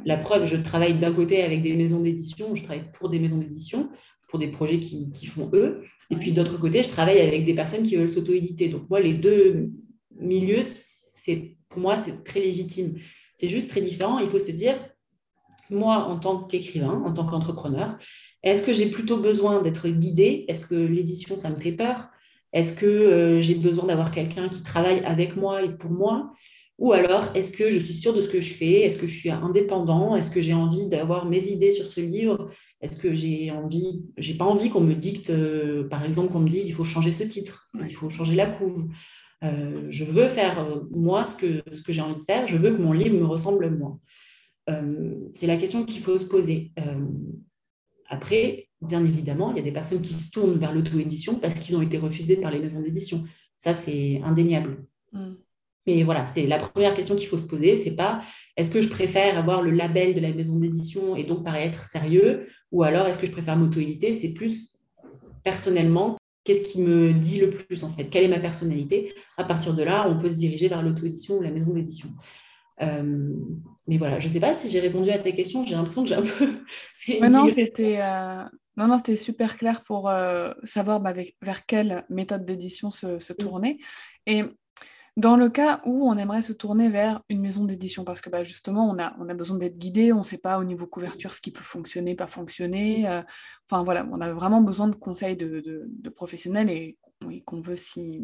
La 0.06 0.18
preuve, 0.18 0.46
je 0.46 0.56
travaille 0.56 0.98
d'un 0.98 1.14
côté 1.14 1.44
avec 1.44 1.62
des 1.62 1.74
maisons 1.74 2.00
d'édition, 2.00 2.56
je 2.56 2.64
travaille 2.64 2.90
pour 2.94 3.10
des 3.10 3.20
maisons 3.20 3.38
d'édition, 3.38 3.90
pour 4.30 4.40
des 4.40 4.48
projets 4.48 4.80
qui, 4.80 5.12
qui 5.12 5.26
font 5.26 5.50
eux. 5.54 5.84
Et 6.10 6.16
puis 6.16 6.32
d'autre 6.32 6.58
côté, 6.58 6.84
je 6.84 6.90
travaille 6.90 7.20
avec 7.20 7.46
des 7.46 7.54
personnes 7.54 7.84
qui 7.84 7.96
veulent 7.96 8.10
s'auto-éditer. 8.10 8.70
Donc 8.70 8.90
moi, 8.90 9.00
les 9.00 9.14
deux 9.14 9.70
milieux, 10.20 10.64
c'est 10.64 11.56
pour 11.70 11.80
moi, 11.80 11.98
c'est 11.98 12.24
très 12.24 12.42
légitime. 12.42 12.96
C'est 13.36 13.48
juste 13.48 13.70
très 13.70 13.82
différent. 13.82 14.20
Il 14.20 14.30
faut 14.30 14.40
se 14.40 14.52
dire, 14.52 14.78
moi, 15.70 16.06
en 16.06 16.20
tant 16.20 16.44
qu'écrivain, 16.44 17.02
en 17.06 17.14
tant 17.14 17.26
qu'entrepreneur, 17.26 17.98
est-ce 18.44 18.64
que 18.64 18.74
j'ai 18.74 18.90
plutôt 18.90 19.18
besoin 19.18 19.62
d'être 19.62 19.88
guidée? 19.88 20.46
Est-ce 20.48 20.66
que 20.66 20.76
l'édition, 20.76 21.38
ça 21.38 21.50
me 21.50 21.56
fait 21.56 21.72
peur? 21.72 22.10
Est-ce 22.54 22.74
que 22.74 22.86
euh, 22.86 23.42
j'ai 23.42 23.56
besoin 23.56 23.86
d'avoir 23.86 24.12
quelqu'un 24.12 24.50
qui 24.50 24.64
travaille 24.64 25.00
avec 25.06 25.36
moi 25.36 25.64
et 25.64 25.70
pour 25.70 25.92
moi? 25.92 26.32
Ou 26.78 26.94
alors, 26.94 27.30
est-ce 27.36 27.52
que 27.52 27.70
je 27.70 27.78
suis 27.78 27.94
sûre 27.94 28.14
de 28.14 28.22
ce 28.22 28.28
que 28.28 28.42
je 28.42 28.54
fais? 28.54 28.82
Est-ce 28.82 28.98
que 28.98 29.06
je 29.06 29.16
suis 29.16 29.30
indépendant? 29.30 30.16
Est-ce 30.16 30.32
que 30.32 30.42
j'ai 30.42 30.54
envie 30.54 30.88
d'avoir 30.88 31.28
mes 31.28 31.48
idées 31.48 31.72
sur 31.72 31.86
ce 31.86 32.02
livre? 32.02 32.50
Est-ce 32.82 32.98
que 32.98 33.14
j'ai 33.14 33.52
envie, 33.52 34.04
j'ai 34.18 34.34
pas 34.34 34.46
envie 34.46 34.70
qu'on 34.70 34.82
me 34.82 34.96
dicte, 34.96 35.30
euh, 35.30 35.88
par 35.88 36.04
exemple, 36.04 36.34
qu'on 36.34 36.40
me 36.40 36.50
dise 36.50 36.68
il 36.68 36.74
faut 36.74 36.84
changer 36.84 37.12
ce 37.12 37.24
titre, 37.24 37.70
il 37.88 37.94
faut 37.94 38.10
changer 38.10 38.36
la 38.36 38.48
couve. 38.48 38.88
Euh, 39.44 39.86
je 39.90 40.06
veux 40.06 40.28
faire 40.28 40.68
moi 40.90 41.28
ce 41.28 41.36
que, 41.36 41.64
ce 41.72 41.84
que 41.84 41.94
j'ai 41.94 42.02
envie 42.02 42.18
de 42.18 42.24
faire, 42.24 42.48
je 42.48 42.58
veux 42.58 42.76
que 42.76 42.82
mon 42.82 42.94
livre 42.94 43.16
me 43.16 43.26
ressemble 43.26 43.70
moi. 43.70 44.00
c'est 45.34 45.48
la 45.48 45.58
question 45.58 45.86
qu'il 45.86 46.02
faut 46.02 46.18
se 46.18 46.26
poser. 46.26 46.74
après, 48.10 48.71
bien 48.82 49.04
évidemment, 49.04 49.52
il 49.52 49.58
y 49.58 49.60
a 49.60 49.64
des 49.64 49.72
personnes 49.72 50.02
qui 50.02 50.14
se 50.14 50.32
tournent 50.32 50.58
vers 50.58 50.74
l'auto-édition 50.74 51.36
parce 51.36 51.60
qu'ils 51.60 51.76
ont 51.76 51.82
été 51.82 51.98
refusés 51.98 52.38
par 52.38 52.52
les 52.52 52.60
maisons 52.60 52.82
d'édition. 52.82 53.24
Ça, 53.58 53.74
c'est 53.74 54.22
indéniable. 54.24 54.86
Mm. 55.14 55.34
Mais 55.88 56.04
voilà, 56.04 56.26
c'est 56.28 56.46
la 56.46 56.58
première 56.58 56.94
question 56.94 57.16
qu'il 57.16 57.28
faut 57.28 57.38
se 57.38 57.48
poser, 57.48 57.76
c'est 57.76 57.96
pas 57.96 58.22
est-ce 58.56 58.70
que 58.70 58.82
je 58.82 58.90
préfère 58.90 59.38
avoir 59.38 59.62
le 59.64 59.72
label 59.72 60.14
de 60.14 60.20
la 60.20 60.32
maison 60.32 60.58
d'édition 60.58 61.16
et 61.16 61.24
donc 61.24 61.44
paraître 61.44 61.86
sérieux, 61.86 62.48
ou 62.72 62.84
alors 62.84 63.08
est-ce 63.08 63.18
que 63.18 63.26
je 63.26 63.32
préfère 63.32 63.58
m'auto-éditer? 63.58 64.14
C'est 64.14 64.34
plus 64.34 64.74
personnellement, 65.44 66.18
qu'est-ce 66.44 66.72
qui 66.72 66.82
me 66.82 67.14
dit 67.14 67.40
le 67.40 67.50
plus 67.50 67.84
en 67.84 67.92
fait? 67.92 68.06
Quelle 68.06 68.26
est 68.26 68.28
ma 68.28 68.40
personnalité? 68.40 69.14
À 69.38 69.44
partir 69.44 69.74
de 69.74 69.82
là, 69.82 70.08
on 70.08 70.20
peut 70.20 70.30
se 70.30 70.36
diriger 70.36 70.68
vers 70.68 70.84
l'auto-édition 70.84 71.38
ou 71.38 71.42
la 71.42 71.50
maison 71.50 71.72
d'édition. 71.72 72.10
Euh, 72.82 73.34
mais 73.88 73.98
voilà, 73.98 74.20
je 74.20 74.28
ne 74.28 74.34
sais 74.34 74.40
pas 74.40 74.54
si 74.54 74.70
j'ai 74.70 74.80
répondu 74.80 75.10
à 75.10 75.18
ta 75.18 75.32
question, 75.32 75.66
j'ai 75.66 75.76
l'impression 75.76 76.04
que 76.04 76.10
j'ai 76.10 76.16
un 76.16 76.22
peu 76.22 76.28
fait 76.96 77.18
une 77.18 77.28
Non, 77.28 77.48
c'était 77.52 78.00
euh, 78.02 78.44
non, 78.78 78.88
non, 78.88 78.98
c'était 78.98 79.16
super 79.16 79.58
clair 79.58 79.84
pour 79.84 80.10
euh, 80.10 80.54
savoir 80.64 81.00
bah, 81.00 81.14
vers 81.42 81.66
quelle 81.66 82.06
méthode 82.10 82.46
d'édition 82.46 82.90
se, 82.90 83.20
se, 83.20 83.34
tourner. 83.34 83.80
Et 84.26 84.44
dans 85.18 85.36
le 85.36 85.50
cas 85.50 85.82
où 85.86 86.10
on 86.10 86.18
aimerait 86.18 86.42
se 86.42 86.54
tourner 86.54 86.90
vers 86.90 87.22
une 87.28 87.42
maison 87.42 87.66
d'édition, 87.66 88.06
parce 88.06 88.22
que 88.22 88.30
bah, 88.30 88.46
justement, 88.46 88.90
on 88.90 88.98
a, 88.98 89.14
on 89.20 89.28
a 89.28 89.34
besoin 89.34 89.58
d'être 89.58 89.78
guidé, 89.78 90.14
on 90.14 90.20
ne 90.20 90.24
sait 90.24 90.38
pas 90.38 90.58
au 90.58 90.64
niveau 90.64 90.88
couverture 90.88 91.34
ce 91.34 91.42
qui 91.42 91.52
peut 91.52 91.64
fonctionner, 91.64 92.16
pas 92.16 92.28
fonctionner. 92.28 93.08
Euh, 93.10 93.22
enfin 93.70 93.84
voilà, 93.84 94.08
on 94.10 94.22
a 94.22 94.32
vraiment 94.32 94.62
besoin 94.62 94.88
de 94.88 94.96
conseils 94.96 95.36
de, 95.36 95.62
de, 95.86 96.10
professionnels 96.10 96.70
et, 96.70 96.98
qu'on 97.46 97.62
veut, 97.62 97.76
si, 97.76 98.24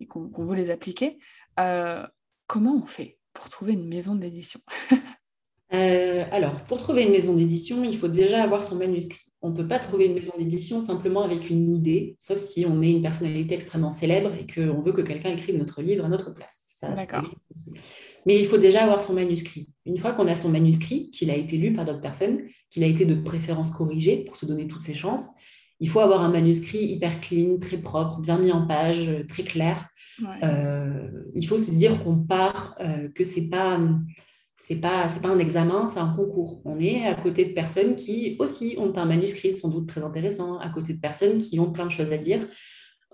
et 0.00 0.06
qu'on 0.06 0.44
veut 0.44 0.56
les 0.56 0.70
appliquer. 0.70 1.18
Euh, 1.58 2.06
comment 2.46 2.76
on 2.76 2.86
fait 2.86 3.18
pour 3.32 3.48
trouver 3.48 3.72
une 3.72 3.88
maison 3.88 4.14
d'édition? 4.14 4.60
Alors, 6.32 6.64
pour 6.66 6.78
trouver 6.78 7.04
une 7.04 7.12
maison 7.12 7.34
d'édition, 7.34 7.84
il 7.84 7.96
faut 7.96 8.08
déjà 8.08 8.42
avoir 8.42 8.62
son 8.62 8.76
manuscrit. 8.76 9.20
On 9.42 9.50
ne 9.50 9.54
peut 9.54 9.68
pas 9.68 9.78
trouver 9.78 10.06
une 10.06 10.14
maison 10.14 10.32
d'édition 10.38 10.80
simplement 10.80 11.22
avec 11.22 11.50
une 11.50 11.72
idée, 11.72 12.16
sauf 12.18 12.38
si 12.38 12.64
on 12.66 12.80
est 12.80 12.90
une 12.90 13.02
personnalité 13.02 13.54
extrêmement 13.54 13.90
célèbre 13.90 14.30
et 14.40 14.46
qu'on 14.46 14.80
veut 14.80 14.92
que 14.92 15.02
quelqu'un 15.02 15.32
écrive 15.32 15.58
notre 15.58 15.82
livre 15.82 16.04
à 16.04 16.08
notre 16.08 16.32
place. 16.34 16.78
D'accord. 16.82 17.30
Mais 18.26 18.38
il 18.38 18.46
faut 18.46 18.56
déjà 18.56 18.84
avoir 18.84 19.00
son 19.00 19.12
manuscrit. 19.12 19.68
Une 19.84 19.98
fois 19.98 20.12
qu'on 20.12 20.28
a 20.28 20.36
son 20.36 20.48
manuscrit, 20.48 21.10
qu'il 21.10 21.30
a 21.30 21.36
été 21.36 21.58
lu 21.58 21.74
par 21.74 21.84
d'autres 21.84 22.00
personnes, 22.00 22.40
qu'il 22.70 22.82
a 22.84 22.86
été 22.86 23.04
de 23.04 23.14
préférence 23.14 23.70
corrigé 23.70 24.24
pour 24.24 24.36
se 24.36 24.46
donner 24.46 24.66
toutes 24.66 24.80
ses 24.80 24.94
chances, 24.94 25.28
il 25.80 25.88
faut 25.88 26.00
avoir 26.00 26.22
un 26.22 26.30
manuscrit 26.30 26.78
hyper 26.78 27.20
clean, 27.20 27.58
très 27.58 27.78
propre, 27.78 28.20
bien 28.20 28.38
mis 28.38 28.52
en 28.52 28.66
page, 28.66 29.10
très 29.28 29.42
clair. 29.42 29.88
Euh, 30.42 31.08
il 31.34 31.46
faut 31.46 31.58
se 31.58 31.72
dire 31.72 32.02
qu'on 32.02 32.16
part, 32.16 32.76
euh, 32.80 33.08
que 33.08 33.24
c'est 33.24 33.48
pas 33.48 33.78
c'est 34.66 34.76
pas 34.76 35.08
c'est 35.10 35.20
pas 35.20 35.28
un 35.28 35.38
examen, 35.38 35.88
c'est 35.88 36.00
un 36.00 36.08
concours. 36.08 36.62
On 36.64 36.78
est 36.80 37.06
à 37.06 37.14
côté 37.14 37.44
de 37.44 37.52
personnes 37.52 37.96
qui 37.96 38.36
aussi 38.38 38.76
ont 38.78 38.92
un 38.96 39.04
manuscrit 39.04 39.52
sans 39.52 39.68
doute 39.68 39.88
très 39.88 40.02
intéressant, 40.02 40.58
à 40.58 40.70
côté 40.70 40.94
de 40.94 41.00
personnes 41.00 41.38
qui 41.38 41.60
ont 41.60 41.70
plein 41.70 41.86
de 41.86 41.90
choses 41.92 42.12
à 42.12 42.18
dire 42.18 42.46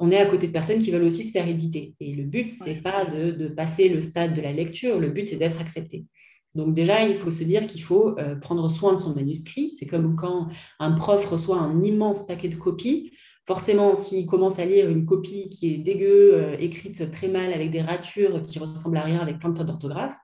on 0.01 0.11
est 0.11 0.17
à 0.17 0.25
côté 0.25 0.47
de 0.47 0.53
personnes 0.53 0.79
qui 0.79 0.91
veulent 0.91 1.05
aussi 1.05 1.25
se 1.25 1.33
faire 1.33 1.47
éditer. 1.47 1.95
Et 2.01 2.15
le 2.15 2.25
but, 2.25 2.51
ce 2.51 2.65
n'est 2.65 2.81
pas 2.81 3.05
de, 3.05 3.49
passer 3.49 3.91
le 3.91 4.01
stade 4.01 4.33
de 4.33 4.41
la 4.41 4.53
lecture, 4.53 4.99
le 4.99 5.11
but, 5.11 5.29
c'est 5.29 5.37
d'être 5.37 5.61
accepté. 5.61 6.07
Donc 6.55 6.75
déjà, 6.75 7.05
il 7.05 7.17
faut 7.17 7.31
se 7.31 7.45
dire 7.45 7.67
qu'il 7.67 7.83
faut 7.83 8.19
euh, 8.19 8.35
prendre 8.35 8.69
soin 8.71 8.95
de 8.95 8.99
son 8.99 9.15
manuscrit. 9.15 9.69
C'est 9.69 9.87
comme 9.87 10.17
quand 10.17 10.49
un 10.79 10.93
prof 10.93 11.25
reçoit 11.27 11.59
un 11.59 11.83
immense 11.83 12.27
paquet 12.27 12.49
de 12.49 12.57
copies. 12.57 13.13
Forcément, 13.47 13.95
s'il 13.95 14.25
commence 14.27 14.59
à 14.59 14.65
lire 14.65 14.89
une 14.89 15.05
copie 15.05 15.51
qui 15.51 15.75
est 15.75 15.79
dégueu, 15.79 16.35
euh, 16.35 16.57
écrite 16.59 17.11
très 17.11 17.29
mal, 17.29 17.53
avec 17.53 17.71
des 17.71 17.83
ratures 17.83 18.47
qui 18.47 18.59
ressemblent 18.59 18.97
à 18.97 19.03
rien, 19.03 19.21
avec 19.21 19.39
plein 19.39 19.51
de 19.51 19.57
fautes 19.57 19.67
d'orthographe, 19.67 20.17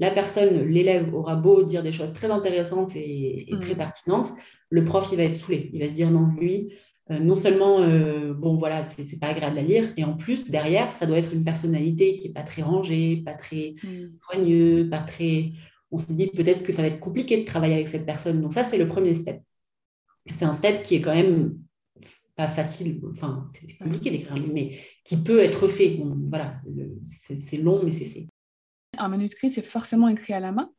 la 0.00 0.10
personne, 0.10 0.64
l'élève, 0.64 1.14
aura 1.14 1.36
beau 1.36 1.62
dire 1.62 1.82
des 1.82 1.92
choses 1.92 2.12
très 2.12 2.30
intéressantes 2.30 2.96
et, 2.96 3.46
très 3.60 3.74
mmh. 3.74 3.76
pertinentes, 3.78 4.32
le 4.70 4.84
prof, 4.84 5.08
il 5.12 5.18
va 5.18 5.24
être 5.24 5.34
saoulé. 5.34 5.70
Il 5.74 5.80
va 5.80 5.88
se 5.88 5.94
dire 5.94 6.10
non, 6.10 6.26
lui, 6.38 6.72
euh, 7.10 7.18
non 7.18 7.36
seulement, 7.36 7.82
euh, 7.82 8.32
bon, 8.32 8.56
voilà, 8.56 8.82
c'est 8.82 9.18
pas 9.18 9.28
agréable 9.28 9.58
à 9.58 9.62
lire, 9.62 9.92
et 9.96 10.04
en 10.04 10.16
plus, 10.16 10.50
derrière, 10.50 10.90
ça 10.90 11.06
doit 11.06 11.18
être 11.18 11.34
une 11.34 11.44
personnalité 11.44 12.14
qui 12.14 12.28
n'est 12.28 12.32
pas 12.32 12.42
très 12.42 12.62
rangée, 12.62 13.18
pas 13.24 13.34
très 13.34 13.74
mm. 13.82 14.14
soigneux, 14.14 14.88
pas 14.88 15.00
très. 15.00 15.52
On 15.90 15.98
se 15.98 16.12
dit 16.12 16.28
peut-être 16.28 16.62
que 16.62 16.72
ça 16.72 16.82
va 16.82 16.88
être 16.88 17.00
compliqué 17.00 17.38
de 17.38 17.44
travailler 17.44 17.74
avec 17.74 17.88
cette 17.88 18.06
personne. 18.06 18.40
Donc, 18.40 18.52
ça, 18.52 18.64
c'est 18.64 18.78
le 18.78 18.88
premier 18.88 19.14
step. 19.14 19.42
C'est 20.26 20.44
un 20.44 20.52
step 20.52 20.82
qui 20.82 20.94
est 20.94 21.00
quand 21.00 21.14
même 21.14 21.58
pas 22.36 22.46
facile, 22.46 23.02
enfin, 23.10 23.46
c'est 23.50 23.76
compliqué 23.76 24.10
d'écrire 24.10 24.32
un 24.32 24.38
livre, 24.38 24.52
mais 24.54 24.78
qui 25.04 25.16
peut 25.18 25.40
être 25.40 25.68
fait. 25.68 26.00
voilà, 26.30 26.58
c'est 27.02 27.58
long, 27.58 27.82
mais 27.84 27.92
c'est 27.92 28.06
fait. 28.06 28.28
Un 29.00 29.08
manuscrit, 29.08 29.50
c'est 29.50 29.64
forcément 29.64 30.08
écrit 30.08 30.32
à 30.32 30.40
la 30.40 30.52
main? 30.52 30.72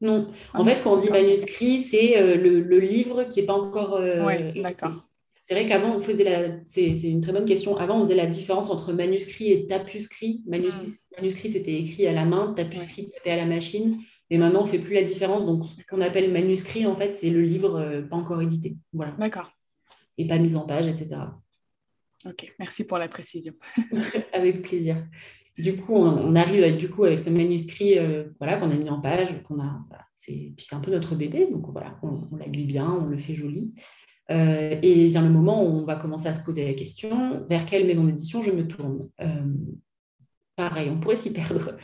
Non. 0.00 0.30
En 0.54 0.62
ah 0.62 0.64
fait, 0.64 0.80
quand 0.80 0.94
on 0.94 0.96
dit 0.96 1.10
manuscrit, 1.10 1.78
c'est 1.78 2.20
euh, 2.20 2.36
le, 2.36 2.78
livre 2.78 3.24
qui 3.24 3.40
n'est 3.40 3.46
pas 3.46 3.54
encore. 3.54 4.00
oui, 4.00 4.60
d'accord. 4.60 5.06
C'est 5.50 5.56
vrai 5.56 5.66
qu'avant, 5.66 5.96
on 5.96 5.98
faisait 5.98 6.22
la. 6.22 6.60
C'est 6.66 7.10
une 7.10 7.20
très 7.20 7.32
bonne 7.32 7.44
question. 7.44 7.76
Avant, 7.76 7.98
on 7.98 8.04
faisait 8.04 8.14
la 8.14 8.28
différence 8.28 8.70
entre 8.70 8.92
manuscrit 8.92 9.50
et 9.50 9.66
tapuscrit. 9.66 10.44
Manuscrit, 10.46 10.90
mm. 10.90 11.16
manuscrit 11.16 11.48
c'était 11.50 11.74
écrit 11.74 12.06
à 12.06 12.12
la 12.12 12.24
main, 12.24 12.54
tapuscrit, 12.56 13.10
c'était 13.12 13.30
à 13.30 13.36
la 13.36 13.46
machine. 13.46 13.98
Et 14.30 14.38
maintenant, 14.38 14.60
on 14.60 14.64
ne 14.64 14.68
fait 14.68 14.78
plus 14.78 14.94
la 14.94 15.02
différence. 15.02 15.44
Donc, 15.44 15.64
ce 15.64 15.84
qu'on 15.88 16.02
appelle 16.02 16.30
manuscrit, 16.30 16.86
en 16.86 16.94
fait, 16.94 17.12
c'est 17.12 17.30
le 17.30 17.42
livre 17.42 17.80
euh, 17.80 18.00
pas 18.00 18.14
encore 18.14 18.40
édité. 18.40 18.76
Voilà. 18.92 19.10
D'accord. 19.18 19.50
Et 20.18 20.28
pas 20.28 20.38
mis 20.38 20.54
en 20.54 20.60
page, 20.60 20.86
etc. 20.86 21.16
Ok, 22.24 22.54
merci 22.60 22.84
pour 22.84 22.98
la 22.98 23.08
précision. 23.08 23.54
avec 24.32 24.62
plaisir. 24.62 25.04
Du 25.60 25.76
coup, 25.76 25.94
on, 25.94 26.34
arrive 26.34 26.76
du 26.76 26.88
coup 26.88 27.04
avec 27.04 27.18
ce 27.18 27.30
manuscrit 27.30 27.98
euh, 27.98 28.24
voilà, 28.38 28.56
qu'on 28.56 28.70
a 28.70 28.74
mis 28.74 28.90
en 28.90 29.00
page, 29.00 29.42
qu'on 29.44 29.60
a. 29.60 29.80
c'est, 30.12 30.52
puis 30.56 30.66
c'est 30.68 30.74
un 30.74 30.80
peu 30.80 30.90
notre 30.90 31.14
bébé, 31.14 31.48
donc 31.50 31.66
voilà, 31.72 31.98
on, 32.02 32.28
on 32.32 32.36
l'habille 32.36 32.66
bien, 32.66 32.90
on 32.90 33.06
le 33.06 33.18
fait 33.18 33.34
joli. 33.34 33.74
Euh, 34.30 34.76
et 34.82 35.08
vient 35.08 35.22
le 35.22 35.30
moment 35.30 35.64
où 35.64 35.66
on 35.66 35.84
va 35.84 35.96
commencer 35.96 36.28
à 36.28 36.34
se 36.34 36.44
poser 36.44 36.64
la 36.64 36.74
question 36.74 37.44
vers 37.48 37.66
quelle 37.66 37.86
maison 37.86 38.04
d'édition 38.04 38.42
je 38.42 38.52
me 38.52 38.66
tourne? 38.66 39.08
Euh, 39.20 39.26
pareil, 40.54 40.88
on 40.90 41.00
pourrait 41.00 41.16
s'y 41.16 41.32
perdre. 41.32 41.76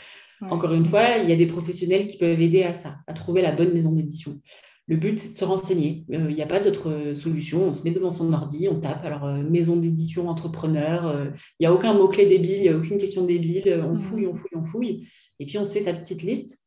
Encore 0.43 0.73
une 0.75 0.87
fois, 0.87 1.17
il 1.17 1.29
y 1.29 1.33
a 1.33 1.37
des 1.37 1.47
professionnels 1.47 2.07
qui 2.07 2.19
peuvent 2.19 2.41
aider 2.41 2.63
à 2.63 2.73
ça, 2.73 2.99
à 3.07 3.15
trouver 3.15 3.43
la 3.43 3.53
bonne 3.53 3.73
maison 3.73 3.91
d'édition. 3.91 4.41
Le 4.89 4.97
but, 4.97 5.19
c'est 5.19 5.33
de 5.33 5.37
se 5.37 5.45
renseigner. 5.45 6.05
Euh, 6.13 6.27
il 6.29 6.35
n'y 6.35 6.43
a 6.43 6.47
pas 6.47 6.61
d'autre 6.61 7.13
solution. 7.15 7.69
On 7.69 7.75
se 7.75 7.83
met 7.83 7.91
devant 7.91 8.13
son 8.13 8.33
ordi, 8.33 8.69
on 8.69 8.79
tape. 8.79 9.05
Alors, 9.05 9.27
maison 9.27 9.77
d'édition, 9.77 10.29
entrepreneur. 10.29 11.33
Il 11.59 11.63
n'y 11.63 11.67
a 11.67 11.73
aucun 11.73 11.93
mot-clé 11.93 12.27
débile, 12.27 12.57
il 12.59 12.63
n'y 12.63 12.69
a 12.69 12.77
aucune 12.77 12.99
question 12.99 13.25
débile. 13.25 13.83
On 13.85 13.97
fouille, 13.97 14.27
on 14.27 14.35
fouille, 14.35 14.57
on 14.57 14.63
fouille. 14.63 15.09
Et 15.41 15.47
puis, 15.47 15.59
on 15.59 15.65
se 15.65 15.73
fait 15.73 15.81
sa 15.81 15.93
petite 15.93 16.23
liste. 16.23 16.61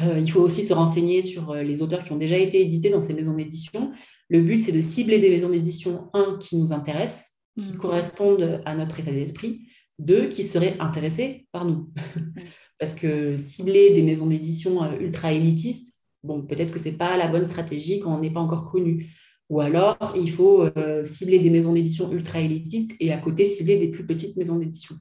il 0.00 0.30
faut 0.30 0.40
aussi 0.40 0.64
se 0.64 0.74
renseigner 0.74 1.22
sur 1.22 1.54
les 1.54 1.80
auteurs 1.80 2.02
qui 2.02 2.12
ont 2.12 2.18
déjà 2.18 2.36
été 2.36 2.60
édités 2.60 2.90
dans 2.90 3.00
ces 3.00 3.14
maisons 3.14 3.34
d'édition 3.34 3.92
le 4.32 4.40
but, 4.40 4.62
c'est 4.62 4.72
de 4.72 4.80
cibler 4.80 5.18
des 5.18 5.28
maisons 5.28 5.50
d'édition, 5.50 6.08
un, 6.14 6.38
qui 6.40 6.56
nous 6.56 6.72
intéressent, 6.72 7.38
qui 7.58 7.74
mm. 7.74 7.76
correspondent 7.76 8.62
à 8.64 8.74
notre 8.74 8.98
état 8.98 9.12
d'esprit, 9.12 9.68
deux, 9.98 10.28
qui 10.28 10.42
seraient 10.42 10.76
intéressés 10.80 11.46
par 11.52 11.66
nous. 11.66 11.90
Parce 12.78 12.94
que 12.94 13.36
cibler 13.36 13.92
des 13.92 14.02
maisons 14.02 14.26
d'édition 14.26 14.82
euh, 14.84 14.98
ultra 14.98 15.34
élitistes, 15.34 15.91
bon, 16.22 16.42
peut-être 16.42 16.72
que 16.72 16.78
ce 16.78 16.88
n'est 16.88 16.96
pas 16.96 17.16
la 17.16 17.28
bonne 17.28 17.44
stratégie 17.44 18.00
quand 18.00 18.14
on 18.14 18.20
n'est 18.20 18.30
pas 18.30 18.40
encore 18.40 18.70
connu. 18.70 19.08
Ou 19.48 19.60
alors, 19.60 20.14
il 20.16 20.30
faut 20.30 20.62
euh, 20.62 21.04
cibler 21.04 21.38
des 21.38 21.50
maisons 21.50 21.74
d'édition 21.74 22.10
ultra 22.12 22.40
élitistes 22.40 22.92
et 23.00 23.12
à 23.12 23.18
côté 23.18 23.44
cibler 23.44 23.76
des 23.76 23.88
plus 23.88 24.06
petites 24.06 24.36
maisons 24.36 24.56
d'édition 24.56 24.96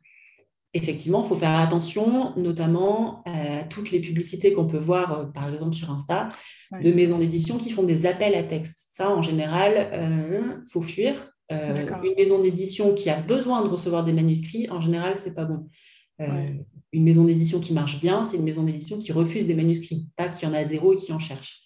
effectivement, 0.74 1.24
il 1.24 1.28
faut 1.28 1.36
faire 1.36 1.60
attention, 1.60 2.34
notamment 2.38 3.24
à 3.26 3.64
toutes 3.64 3.92
les 3.92 4.00
publicités 4.00 4.54
qu'on 4.54 4.68
peut 4.68 4.78
voir, 4.78 5.20
euh, 5.20 5.26
par 5.26 5.52
exemple 5.52 5.74
sur 5.74 5.92
Insta, 5.92 6.30
de 6.82 6.92
maisons 6.92 7.18
d'édition 7.18 7.58
qui 7.58 7.70
font 7.70 7.84
des 7.84 8.06
appels 8.06 8.36
à 8.36 8.44
texte. 8.44 8.88
Ça, 8.92 9.10
en 9.10 9.22
général, 9.22 9.90
il 9.92 10.00
euh, 10.00 10.66
faut 10.72 10.82
fuir. 10.82 11.28
Une 11.52 12.16
maison 12.18 12.40
d'édition 12.40 12.94
qui 12.94 13.10
a 13.10 13.20
besoin 13.20 13.62
de 13.62 13.68
recevoir 13.68 14.06
des 14.06 14.14
manuscrits, 14.14 14.70
en 14.70 14.80
général, 14.80 15.18
c'est 15.18 15.36
pas 15.36 15.44
bon. 15.44 15.68
Une 16.94 17.04
maison 17.04 17.24
d'édition 17.24 17.60
qui 17.60 17.74
marche 17.74 18.02
bien, 18.02 18.26
c'est 18.26 18.38
une 18.38 18.44
maison 18.44 18.64
d'édition 18.64 18.98
qui 19.00 19.12
refuse 19.12 19.46
des 19.46 19.56
manuscrits, 19.56 20.08
pas 20.16 20.30
qui 20.30 20.46
en 20.46 20.54
a 20.54 20.64
zéro 20.66 20.94
et 20.94 20.96
qui 20.98 21.14
en 21.14 21.20
cherche. 21.20 21.64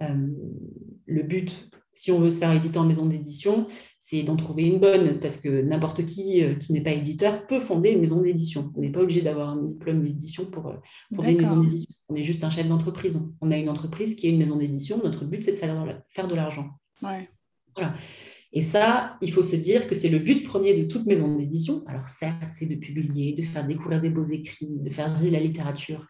le 0.00 1.22
but, 1.22 1.70
si 1.92 2.12
on 2.12 2.20
veut 2.20 2.30
se 2.30 2.38
faire 2.38 2.52
éditer 2.52 2.78
en 2.78 2.84
maison 2.84 3.06
d'édition, 3.06 3.66
c'est 3.98 4.22
d'en 4.22 4.36
trouver 4.36 4.66
une 4.66 4.78
bonne, 4.78 5.20
parce 5.20 5.36
que 5.36 5.62
n'importe 5.62 6.04
qui 6.04 6.42
euh, 6.42 6.54
qui 6.54 6.72
n'est 6.72 6.82
pas 6.82 6.92
éditeur 6.92 7.46
peut 7.46 7.60
fonder 7.60 7.90
une 7.90 8.00
maison 8.00 8.20
d'édition. 8.20 8.72
On 8.76 8.80
n'est 8.80 8.90
pas 8.90 9.00
obligé 9.00 9.22
d'avoir 9.22 9.50
un 9.50 9.62
diplôme 9.62 10.02
d'édition 10.02 10.46
pour 10.46 10.68
euh, 10.68 10.76
fonder 11.14 11.32
une 11.32 11.40
maison 11.42 11.60
d'édition. 11.60 11.94
On 12.08 12.14
est 12.14 12.22
juste 12.22 12.42
un 12.44 12.50
chef 12.50 12.66
d'entreprise. 12.68 13.20
On 13.40 13.50
a 13.50 13.56
une 13.56 13.68
entreprise 13.68 14.14
qui 14.14 14.26
est 14.26 14.30
une 14.30 14.38
maison 14.38 14.56
d'édition. 14.56 15.00
Notre 15.04 15.24
but, 15.24 15.44
c'est 15.44 15.52
de 15.52 15.56
faire, 15.58 16.28
de 16.28 16.34
l'argent. 16.34 16.70
Voilà. 17.76 17.94
Et 18.52 18.62
ça, 18.62 19.16
il 19.22 19.32
faut 19.32 19.42
se 19.42 19.56
dire 19.56 19.86
que 19.86 19.94
c'est 19.94 20.08
le 20.08 20.18
but 20.18 20.42
premier 20.42 20.74
de 20.74 20.88
toute 20.88 21.06
maison 21.06 21.36
d'édition. 21.36 21.84
Alors 21.86 22.08
certes, 22.08 22.52
c'est 22.54 22.66
de 22.66 22.74
publier, 22.74 23.32
de 23.32 23.42
faire 23.42 23.64
découvrir 23.64 24.00
des 24.00 24.10
beaux 24.10 24.24
écrits, 24.24 24.78
de 24.78 24.90
faire 24.90 25.14
vivre 25.16 25.32
la 25.32 25.40
littérature. 25.40 26.08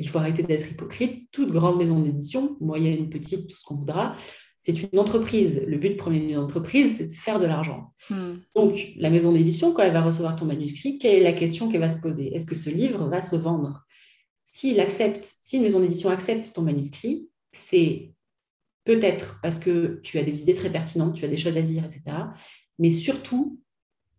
Il 0.00 0.08
faut 0.08 0.18
arrêter 0.18 0.42
d'être 0.42 0.70
hypocrite. 0.70 1.28
Toute 1.30 1.50
grande 1.50 1.78
maison 1.78 2.00
d'édition, 2.00 2.56
moyenne, 2.60 3.08
petite, 3.08 3.48
tout 3.48 3.56
ce 3.56 3.64
qu'on 3.64 3.76
voudra, 3.76 4.16
c'est 4.60 4.82
une 4.82 4.98
entreprise. 4.98 5.62
Le 5.66 5.78
but 5.78 5.96
premier 5.96 6.20
d'une 6.20 6.36
entreprise, 6.36 6.98
c'est 6.98 7.06
de 7.06 7.12
faire 7.12 7.38
de 7.38 7.46
l'argent. 7.46 7.94
Hmm. 8.10 8.34
Donc, 8.54 8.92
la 8.96 9.10
maison 9.10 9.32
d'édition, 9.32 9.72
quand 9.72 9.82
elle 9.82 9.92
va 9.92 10.02
recevoir 10.02 10.36
ton 10.36 10.46
manuscrit, 10.46 10.98
quelle 10.98 11.14
est 11.14 11.22
la 11.24 11.32
question 11.32 11.70
qu'elle 11.70 11.80
va 11.80 11.88
se 11.88 12.00
poser? 12.00 12.34
Est-ce 12.34 12.46
que 12.46 12.56
ce 12.56 12.70
livre 12.70 13.06
va 13.08 13.20
se 13.20 13.36
vendre? 13.36 13.86
S'il 14.44 14.80
accepte, 14.80 15.36
si 15.40 15.56
une 15.56 15.62
maison 15.62 15.80
d'édition 15.80 16.10
accepte 16.10 16.52
ton 16.54 16.62
manuscrit, 16.62 17.28
c'est 17.52 18.12
peut-être 18.88 19.38
parce 19.42 19.58
que 19.58 20.00
tu 20.02 20.18
as 20.18 20.22
des 20.22 20.40
idées 20.40 20.54
très 20.54 20.70
pertinentes, 20.70 21.14
tu 21.14 21.26
as 21.26 21.28
des 21.28 21.36
choses 21.36 21.58
à 21.58 21.62
dire, 21.62 21.84
etc. 21.84 22.16
Mais 22.78 22.90
surtout, 22.90 23.60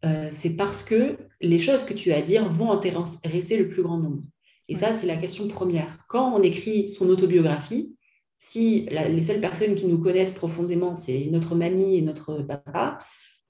euh, 0.05 0.29
c'est 0.31 0.51
parce 0.51 0.83
que 0.83 1.17
les 1.41 1.57
choses 1.57 1.85
que 1.85 1.93
tu 1.95 2.13
as 2.13 2.17
à 2.17 2.21
dire 2.21 2.47
vont 2.49 2.71
intéresser 2.71 3.57
le 3.57 3.67
plus 3.67 3.81
grand 3.81 3.97
nombre. 3.97 4.21
Et 4.67 4.75
ça, 4.75 4.93
c'est 4.93 5.07
la 5.07 5.15
question 5.15 5.47
première. 5.47 6.05
Quand 6.07 6.35
on 6.35 6.43
écrit 6.43 6.87
son 6.87 7.09
autobiographie, 7.09 7.95
si 8.37 8.87
les 8.91 9.23
seules 9.23 9.41
personnes 9.41 9.73
qui 9.73 9.87
nous 9.87 9.97
connaissent 9.97 10.33
profondément, 10.33 10.95
c'est 10.95 11.29
notre 11.31 11.55
mamie 11.55 11.97
et 11.97 12.03
notre 12.03 12.43
papa, 12.43 12.99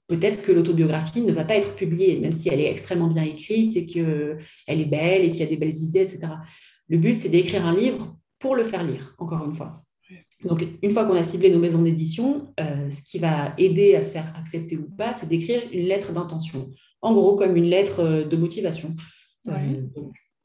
peut-être 0.06 0.42
que 0.42 0.52
l'autobiographie 0.52 1.20
ne 1.20 1.32
va 1.32 1.44
pas 1.44 1.56
être 1.56 1.76
publiée, 1.76 2.18
même 2.18 2.32
si 2.32 2.48
elle 2.48 2.60
est 2.60 2.70
extrêmement 2.70 3.08
bien 3.08 3.24
écrite 3.24 3.76
et 3.76 3.84
qu'elle 3.84 4.40
est 4.66 4.86
belle 4.86 5.26
et 5.26 5.30
qu'il 5.30 5.40
y 5.40 5.46
a 5.46 5.50
des 5.50 5.58
belles 5.58 5.76
idées, 5.76 6.00
etc. 6.00 6.32
Le 6.88 6.96
but, 6.96 7.18
c'est 7.18 7.28
d'écrire 7.28 7.66
un 7.66 7.76
livre 7.76 8.16
pour 8.38 8.56
le 8.56 8.64
faire 8.64 8.82
lire, 8.82 9.14
encore 9.18 9.44
une 9.44 9.54
fois. 9.54 9.84
Donc, 10.44 10.64
une 10.82 10.90
fois 10.90 11.04
qu'on 11.04 11.14
a 11.14 11.24
ciblé 11.24 11.50
nos 11.50 11.58
maisons 11.58 11.82
d'édition, 11.82 12.54
euh, 12.58 12.90
ce 12.90 13.02
qui 13.02 13.18
va 13.18 13.54
aider 13.58 13.94
à 13.94 14.02
se 14.02 14.08
faire 14.08 14.32
accepter 14.38 14.76
ou 14.76 14.88
pas, 14.88 15.14
c'est 15.14 15.28
d'écrire 15.28 15.60
une 15.72 15.86
lettre 15.86 16.12
d'intention. 16.12 16.70
En 17.02 17.12
gros, 17.14 17.36
comme 17.36 17.56
une 17.56 17.66
lettre 17.66 18.00
euh, 18.00 18.24
de 18.24 18.36
motivation. 18.36 18.90
Euh, 19.48 19.82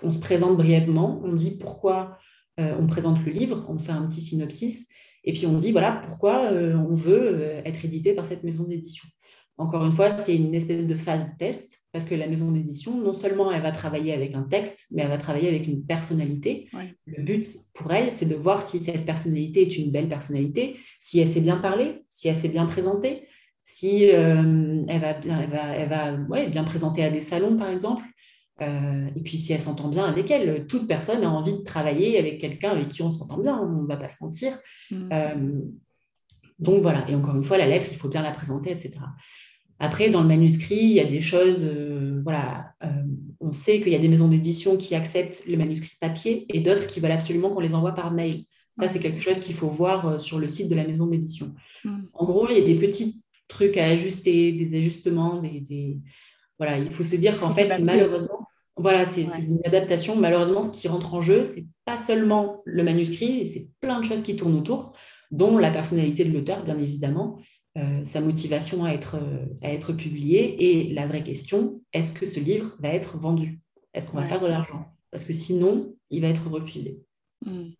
on 0.03 0.11
se 0.11 0.19
présente 0.19 0.57
brièvement, 0.57 1.21
on 1.23 1.33
dit 1.33 1.57
pourquoi 1.57 2.17
euh, 2.59 2.75
on 2.79 2.87
présente 2.87 3.23
le 3.25 3.31
livre, 3.31 3.65
on 3.69 3.77
fait 3.77 3.91
un 3.91 4.05
petit 4.07 4.21
synopsis, 4.21 4.87
et 5.23 5.33
puis 5.33 5.45
on 5.47 5.57
dit 5.57 5.71
voilà 5.71 6.01
pourquoi 6.07 6.51
on 6.51 6.95
veut 6.95 7.61
être 7.65 7.83
édité 7.83 8.13
par 8.13 8.25
cette 8.25 8.43
maison 8.43 8.63
d'édition. 8.63 9.07
Encore 9.57 9.85
une 9.85 9.93
fois, 9.93 10.11
c'est 10.11 10.35
une 10.35 10.53
espèce 10.53 10.85
de 10.85 10.95
phase 10.95 11.27
test 11.39 11.79
parce 11.93 12.05
que 12.05 12.15
la 12.15 12.27
maison 12.27 12.51
d'édition, 12.51 12.97
non 12.97 13.13
seulement 13.13 13.51
elle 13.53 13.61
va 13.61 13.71
travailler 13.71 14.13
avec 14.13 14.35
un 14.35 14.43
texte, 14.43 14.87
mais 14.91 15.03
elle 15.03 15.09
va 15.09 15.17
travailler 15.17 15.47
avec 15.47 15.65
une 15.65 15.85
personnalité. 15.85 16.67
Le 17.05 17.23
but 17.23 17.47
pour 17.73 17.93
elle, 17.93 18.11
c'est 18.11 18.25
de 18.25 18.35
voir 18.35 18.61
si 18.61 18.81
cette 18.81 19.05
personnalité 19.05 19.61
est 19.61 19.77
une 19.77 19.91
belle 19.91 20.09
personnalité, 20.09 20.75
si 20.99 21.19
elle 21.19 21.29
sait 21.29 21.39
bien 21.39 21.55
parler, 21.55 22.03
si 22.09 22.27
elle 22.27 22.35
sait 22.35 22.49
bien 22.49 22.65
présenter, 22.65 23.23
si 23.63 24.09
euh, 24.11 24.83
elle 24.89 25.01
va, 25.01 25.15
elle 25.23 25.49
va, 25.49 25.75
elle 25.75 25.89
va 25.89 26.45
bien 26.47 26.65
présenter 26.65 27.03
à 27.03 27.09
des 27.09 27.21
salons, 27.21 27.55
par 27.55 27.69
exemple. 27.69 28.03
Euh, 28.61 29.07
et 29.15 29.19
puis 29.21 29.37
si 29.37 29.53
elle 29.53 29.61
s'entend 29.61 29.89
bien 29.89 30.05
avec 30.05 30.31
elle, 30.31 30.65
toute 30.67 30.87
personne 30.87 31.23
a 31.23 31.29
envie 31.29 31.53
de 31.53 31.63
travailler 31.63 32.17
avec 32.17 32.39
quelqu'un 32.39 32.71
avec 32.71 32.87
qui 32.87 33.01
on 33.01 33.09
s'entend 33.09 33.37
bien, 33.37 33.57
on 33.57 33.83
ne 33.83 33.87
va 33.87 33.97
pas 33.97 34.07
se 34.07 34.23
mentir. 34.23 34.57
Mm. 34.91 35.09
Euh, 35.11 35.61
donc 36.59 36.81
voilà, 36.81 37.09
et 37.09 37.15
encore 37.15 37.35
une 37.35 37.43
fois, 37.43 37.57
la 37.57 37.67
lettre, 37.67 37.87
il 37.91 37.97
faut 37.97 38.07
bien 38.07 38.21
la 38.21 38.31
présenter, 38.31 38.71
etc. 38.71 38.91
Après, 39.79 40.09
dans 40.09 40.21
le 40.21 40.27
manuscrit, 40.27 40.75
il 40.75 40.93
y 40.93 40.99
a 41.01 41.05
des 41.05 41.19
choses, 41.19 41.63
euh, 41.63 42.21
voilà, 42.23 42.73
on 43.41 43.51
sait 43.51 43.81
qu'il 43.81 43.91
y 43.91 43.95
a 43.95 43.99
des 43.99 44.07
maisons 44.07 44.29
d'édition 44.29 44.77
qui 44.77 44.95
acceptent 44.95 45.43
le 45.47 45.57
manuscrit 45.57 45.97
papier 45.99 46.45
et 46.53 46.61
d'autres 46.61 46.87
qui 46.87 47.01
veulent 47.01 47.11
absolument 47.11 47.49
qu'on 47.49 47.59
les 47.59 47.73
envoie 47.73 47.91
par 47.91 48.11
mail. 48.11 48.45
Ça, 48.77 48.89
c'est 48.89 48.99
quelque 48.99 49.21
chose 49.21 49.39
qu'il 49.39 49.55
faut 49.55 49.67
voir 49.67 50.19
sur 50.19 50.37
le 50.37 50.47
site 50.47 50.69
de 50.69 50.75
la 50.75 50.85
maison 50.85 51.07
d'édition. 51.07 51.53
Mm. 51.83 52.03
En 52.13 52.25
gros, 52.25 52.47
il 52.49 52.57
y 52.57 52.61
a 52.61 52.65
des 52.65 52.75
petits 52.75 53.23
trucs 53.47 53.77
à 53.77 53.85
ajuster, 53.85 54.51
des 54.51 54.77
ajustements, 54.77 55.41
des, 55.41 55.99
voilà, 56.57 56.77
il 56.77 56.91
faut 56.91 57.03
se 57.03 57.15
dire 57.15 57.39
qu'en 57.39 57.51
fait, 57.51 57.77
malheureusement, 57.79 58.47
voilà, 58.77 59.05
c'est 59.05 59.21
une 59.21 59.61
adaptation. 59.65 60.15
Malheureusement, 60.15 60.61
ce 60.61 60.69
qui 60.69 60.87
rentre 60.87 61.13
en 61.13 61.21
jeu, 61.21 61.45
c'est 61.45 61.65
pas 61.85 61.97
seulement 61.97 62.61
le 62.65 62.83
manuscrit, 62.83 63.47
c'est 63.47 63.69
plein 63.79 63.99
de 63.99 64.05
choses 64.05 64.23
qui 64.23 64.35
tournent 64.35 64.57
autour, 64.57 64.93
dont 65.35 65.57
la 65.57 65.71
personnalité 65.71 66.25
de 66.25 66.31
l'auteur, 66.31 66.63
bien 66.63 66.77
évidemment, 66.79 67.37
euh, 67.77 68.03
sa 68.05 68.21
motivation 68.21 68.85
à 68.85 68.91
être, 68.91 69.19
à 69.61 69.71
être 69.71 69.93
publié, 69.93 70.63
et 70.63 70.93
la 70.93 71.07
vraie 71.07 71.23
question, 71.23 71.81
est-ce 71.93 72.11
que 72.11 72.25
ce 72.25 72.39
livre 72.39 72.75
va 72.79 72.89
être 72.89 73.17
vendu? 73.17 73.59
Est-ce 73.93 74.07
qu'on 74.09 74.17
va 74.17 74.25
faire 74.25 74.39
de 74.39 74.47
l'argent? 74.47 74.85
Parce 75.11 75.25
que 75.25 75.33
sinon, 75.33 75.95
il 76.09 76.21
va 76.21 76.27
être 76.29 76.49
refusé. 76.49 77.01
Hmm. 77.45 77.71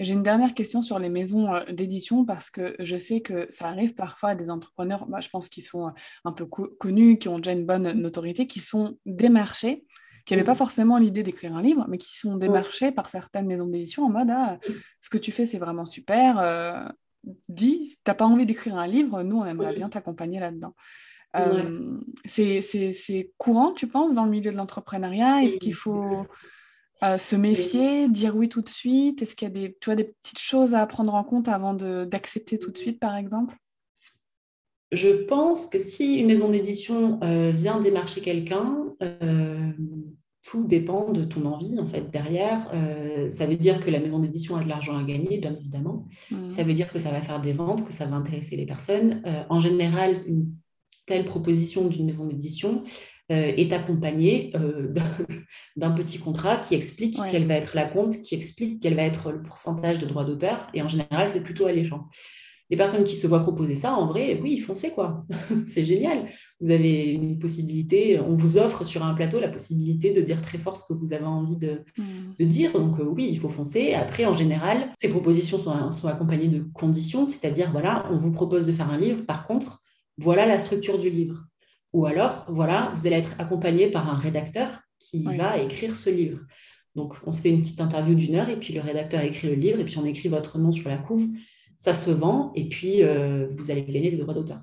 J'ai 0.00 0.14
une 0.14 0.22
dernière 0.22 0.54
question 0.54 0.80
sur 0.80 1.00
les 1.00 1.08
maisons 1.08 1.52
euh, 1.52 1.64
d'édition 1.72 2.24
parce 2.24 2.50
que 2.50 2.76
je 2.78 2.96
sais 2.96 3.20
que 3.20 3.46
ça 3.50 3.66
arrive 3.66 3.94
parfois 3.94 4.30
à 4.30 4.34
des 4.36 4.48
entrepreneurs, 4.48 5.06
bah, 5.06 5.20
je 5.20 5.28
pense 5.28 5.48
qu'ils 5.48 5.64
sont 5.64 5.90
un 6.24 6.32
peu 6.32 6.46
connus, 6.46 7.18
qui 7.18 7.28
ont 7.28 7.38
déjà 7.38 7.52
une 7.52 7.66
bonne 7.66 7.90
notoriété, 7.92 8.46
qui 8.46 8.60
sont 8.60 8.96
démarchés 9.06 9.84
qui 10.28 10.34
n'avaient 10.34 10.44
pas 10.44 10.54
forcément 10.54 10.98
l'idée 10.98 11.22
d'écrire 11.22 11.56
un 11.56 11.62
livre, 11.62 11.86
mais 11.88 11.96
qui 11.96 12.18
sont 12.18 12.36
démarchés 12.36 12.92
par 12.92 13.08
certaines 13.08 13.46
maisons 13.46 13.66
d'édition 13.66 14.04
en 14.04 14.10
mode 14.10 14.28
ah, 14.30 14.58
ce 15.00 15.08
que 15.08 15.16
tu 15.16 15.32
fais, 15.32 15.46
c'est 15.46 15.56
vraiment 15.56 15.86
super. 15.86 16.38
Euh, 16.38 16.84
dis, 17.48 17.96
tu 18.04 18.10
n'as 18.10 18.14
pas 18.14 18.26
envie 18.26 18.44
d'écrire 18.44 18.76
un 18.76 18.86
livre, 18.86 19.22
nous, 19.22 19.38
on 19.38 19.46
aimerait 19.46 19.72
bien 19.72 19.88
t'accompagner 19.88 20.38
là-dedans. 20.38 20.74
Euh, 21.36 21.98
c'est 22.26 23.32
courant, 23.38 23.72
tu 23.72 23.86
penses, 23.86 24.12
dans 24.12 24.26
le 24.26 24.30
milieu 24.30 24.52
de 24.52 24.56
l'entrepreneuriat? 24.58 25.44
Est-ce 25.44 25.56
qu'il 25.56 25.72
faut 25.72 26.26
euh, 27.02 27.16
se 27.16 27.34
méfier, 27.34 28.06
dire 28.08 28.36
oui 28.36 28.50
tout 28.50 28.60
de 28.60 28.68
suite? 28.68 29.22
Est-ce 29.22 29.34
qu'il 29.34 29.48
y 29.48 29.50
a 29.50 29.54
des, 29.54 29.78
tu 29.80 29.86
vois, 29.86 29.94
des 29.94 30.12
petites 30.22 30.40
choses 30.40 30.74
à 30.74 30.86
prendre 30.86 31.14
en 31.14 31.24
compte 31.24 31.48
avant 31.48 31.72
d'accepter 31.72 32.58
tout 32.58 32.70
de 32.70 32.76
suite, 32.76 33.00
par 33.00 33.16
exemple? 33.16 33.56
Je 34.92 35.08
pense 35.24 35.66
que 35.66 35.78
si 35.78 36.16
une 36.16 36.26
maison 36.26 36.48
d'édition 36.48 37.20
vient 37.52 37.78
démarcher 37.80 38.20
quelqu'un, 38.20 38.94
tout 40.48 40.64
dépend 40.64 41.12
de 41.12 41.24
ton 41.24 41.44
envie, 41.44 41.78
en 41.78 41.86
fait, 41.86 42.10
derrière. 42.10 42.70
Euh, 42.72 43.30
ça 43.30 43.44
veut 43.44 43.56
dire 43.56 43.84
que 43.84 43.90
la 43.90 44.00
maison 44.00 44.18
d'édition 44.18 44.56
a 44.56 44.64
de 44.64 44.68
l'argent 44.68 44.96
à 44.96 45.02
gagner, 45.02 45.38
bien 45.38 45.54
évidemment. 45.54 46.06
Mmh. 46.30 46.50
Ça 46.50 46.62
veut 46.62 46.72
dire 46.72 46.90
que 46.90 46.98
ça 46.98 47.10
va 47.10 47.20
faire 47.20 47.40
des 47.40 47.52
ventes, 47.52 47.86
que 47.86 47.92
ça 47.92 48.06
va 48.06 48.16
intéresser 48.16 48.56
les 48.56 48.64
personnes. 48.64 49.22
Euh, 49.26 49.42
en 49.50 49.60
général, 49.60 50.14
une 50.26 50.54
telle 51.06 51.26
proposition 51.26 51.88
d'une 51.88 52.06
maison 52.06 52.26
d'édition 52.26 52.82
euh, 53.30 53.52
est 53.56 53.74
accompagnée 53.74 54.52
d'un 55.76 55.90
petit 55.90 56.18
contrat 56.18 56.56
qui 56.56 56.74
explique 56.74 57.18
quelle 57.30 57.46
va 57.46 57.54
être 57.54 57.74
la 57.74 57.84
compte, 57.84 58.18
qui 58.20 58.34
explique 58.34 58.80
quel 58.80 58.94
va 58.94 59.02
être 59.02 59.32
le 59.32 59.42
pourcentage 59.42 59.98
de 59.98 60.06
droits 60.06 60.24
d'auteur. 60.24 60.68
Et 60.72 60.80
en 60.80 60.88
général, 60.88 61.28
c'est 61.28 61.42
plutôt 61.42 61.66
alléchant 61.66 62.08
les 62.70 62.76
personnes 62.76 63.04
qui 63.04 63.16
se 63.16 63.26
voient 63.26 63.40
proposer 63.40 63.76
ça, 63.76 63.94
en 63.94 64.06
vrai, 64.06 64.38
oui, 64.42 64.58
foncez 64.58 64.90
quoi. 64.90 65.24
c'est 65.66 65.84
génial. 65.84 66.28
Vous 66.60 66.70
avez 66.70 67.06
une 67.06 67.38
possibilité, 67.38 68.20
on 68.20 68.34
vous 68.34 68.58
offre 68.58 68.84
sur 68.84 69.04
un 69.04 69.14
plateau 69.14 69.40
la 69.40 69.48
possibilité 69.48 70.12
de 70.12 70.20
dire 70.20 70.42
très 70.42 70.58
fort 70.58 70.76
ce 70.76 70.84
que 70.86 70.92
vous 70.98 71.12
avez 71.12 71.24
envie 71.24 71.56
de, 71.56 71.82
mm. 71.96 72.44
dire. 72.44 72.72
Donc 72.72 73.00
euh, 73.00 73.04
oui, 73.04 73.28
il 73.30 73.38
faut 73.38 73.48
foncer. 73.48 73.94
Après, 73.94 74.26
en 74.26 74.34
général, 74.34 74.92
ces 74.98 75.08
propositions 75.08 75.58
sont, 75.58 75.92
sont 75.92 76.08
accompagnées 76.08 76.48
de 76.48 76.64
conditions, 76.74 77.26
c'est-à-dire, 77.26 77.70
voilà, 77.72 78.06
on 78.10 78.16
vous 78.16 78.32
propose 78.32 78.66
de 78.66 78.72
faire 78.72 78.90
un 78.90 78.98
livre. 78.98 79.24
Par 79.24 79.46
contre, 79.46 79.80
voilà 80.18 80.46
la 80.46 80.58
structure 80.58 80.98
du 80.98 81.08
livre. 81.08 81.44
Ou 81.94 82.04
alors, 82.04 82.44
voilà, 82.48 82.92
vous 82.94 83.06
allez 83.06 83.16
être 83.16 83.34
accompagné 83.38 83.90
par 83.90 84.12
un 84.12 84.16
rédacteur 84.16 84.80
qui 84.98 85.22
va 85.22 85.58
écrire 85.58 85.96
ce 85.96 86.10
livre. 86.10 86.40
Donc, 86.96 87.14
on 87.24 87.32
se 87.32 87.40
fait 87.40 87.50
une 87.50 87.60
petite 87.60 87.80
interview 87.80 88.14
d'une 88.14 88.34
heure 88.34 88.48
et 88.50 88.56
puis 88.56 88.74
le 88.74 88.80
rédacteur 88.80 89.22
écrit 89.22 89.48
le 89.48 89.54
livre 89.54 89.78
et 89.78 89.84
puis 89.84 89.96
on 89.98 90.04
écrit 90.04 90.28
votre 90.28 90.58
nom 90.58 90.72
sur 90.72 90.90
la 90.90 90.98
couve 90.98 91.28
ça 91.78 91.94
se 91.94 92.10
vend 92.10 92.52
et 92.56 92.68
puis 92.68 93.02
euh, 93.02 93.46
vous 93.50 93.70
allez 93.70 93.82
gagner 93.84 94.10
des 94.10 94.16
droits 94.18 94.34
d'auteur. 94.34 94.60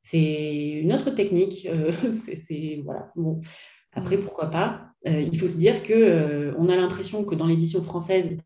C'est 0.00 0.80
une 0.82 0.92
autre 0.92 1.10
technique. 1.10 1.66
Euh. 1.66 1.92
Après, 3.92 4.18
pourquoi 4.18 4.46
pas? 4.50 4.92
Euh, 5.08 5.22
Il 5.22 5.38
faut 5.38 5.48
se 5.48 5.56
dire 5.56 5.82
qu'on 5.82 6.54
on 6.58 6.68
a 6.68 6.76
l'impression 6.76 7.24
que 7.24 7.34
dans 7.34 7.46
l'édition 7.46 7.82
française, 7.82 8.36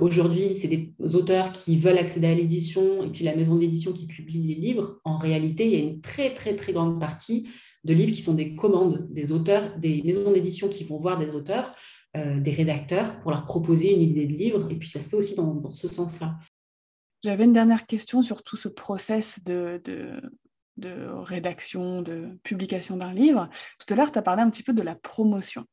aujourd'hui, 0.00 0.52
c'est 0.52 0.68
des 0.68 0.92
auteurs 1.14 1.50
qui 1.50 1.78
veulent 1.78 1.98
accéder 1.98 2.26
à 2.26 2.34
l'édition 2.34 3.02
et 3.02 3.10
puis 3.10 3.24
la 3.24 3.34
maison 3.34 3.56
d'édition 3.56 3.92
qui 3.92 4.06
publie 4.06 4.42
les 4.42 4.54
livres. 4.54 5.00
En 5.04 5.16
réalité, 5.16 5.64
il 5.64 5.72
y 5.72 5.76
a 5.76 5.78
une 5.78 6.02
très, 6.02 6.34
très, 6.34 6.54
très 6.54 6.74
grande 6.74 7.00
partie 7.00 7.48
de 7.82 7.94
livres 7.94 8.12
qui 8.12 8.20
sont 8.20 8.34
des 8.34 8.54
commandes 8.54 9.08
des 9.10 9.32
auteurs, 9.32 9.76
des 9.78 10.02
maisons 10.02 10.32
d'édition 10.32 10.68
qui 10.68 10.84
vont 10.84 10.98
voir 10.98 11.18
des 11.18 11.30
auteurs, 11.30 11.74
des 12.14 12.50
rédacteurs 12.50 13.18
pour 13.20 13.30
leur 13.30 13.46
proposer 13.46 13.94
une 13.94 14.02
idée 14.02 14.26
de 14.26 14.34
livre. 14.34 14.70
Et 14.70 14.76
puis, 14.76 14.88
ça 14.88 15.00
se 15.00 15.08
fait 15.08 15.16
aussi 15.16 15.34
dans 15.34 15.72
ce 15.72 15.88
sens-là. 15.88 16.36
J'avais 17.24 17.44
une 17.44 17.54
dernière 17.54 17.86
question 17.86 18.20
sur 18.20 18.42
tout 18.42 18.58
ce 18.58 18.68
process 18.68 19.42
de, 19.44 19.80
de, 20.76 21.08
rédaction, 21.10 22.02
de 22.02 22.38
publication 22.42 22.98
d'un 22.98 23.14
livre. 23.14 23.48
Tout 23.78 23.94
à 23.94 23.96
l'heure, 23.96 24.12
tu 24.12 24.18
as 24.18 24.22
parlé 24.22 24.42
un 24.42 24.50
petit 24.50 24.62
peu 24.62 24.74
de 24.74 24.82
la 24.82 24.94
promotion, 24.94 25.64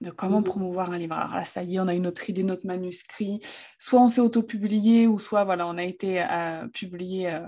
de 0.00 0.12
comment 0.12 0.38
mhm. 0.38 0.44
promouvoir 0.44 0.92
un 0.92 0.98
livre. 0.98 1.16
Alors 1.16 1.34
là, 1.34 1.44
ça 1.44 1.64
y 1.64 1.74
est, 1.74 1.80
on 1.80 1.88
a 1.88 1.94
une 1.94 2.06
autre 2.06 2.30
idée, 2.30 2.44
notre 2.44 2.68
manuscrit. 2.68 3.40
Soit 3.80 4.00
on 4.00 4.06
s'est 4.06 4.20
auto-publié, 4.20 5.08
ou 5.08 5.18
soit 5.18 5.42
voilà, 5.42 5.66
on 5.66 5.76
a 5.76 5.82
été 5.82 6.22
euh, 6.22 6.68
publié, 6.68 7.32
euh, 7.32 7.40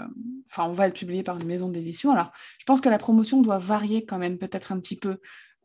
enfin, 0.50 0.64
on 0.68 0.72
va 0.72 0.88
être 0.88 0.98
publié 0.98 1.22
par 1.22 1.36
une 1.36 1.46
maison 1.46 1.68
d'édition. 1.68 2.10
Alors, 2.10 2.32
je 2.58 2.64
pense 2.64 2.80
que 2.80 2.88
la 2.88 2.98
promotion 2.98 3.40
doit 3.40 3.58
varier 3.58 4.04
quand 4.04 4.18
même 4.18 4.36
peut-être 4.36 4.72
un 4.72 4.80
petit 4.80 4.96
peu 4.96 5.18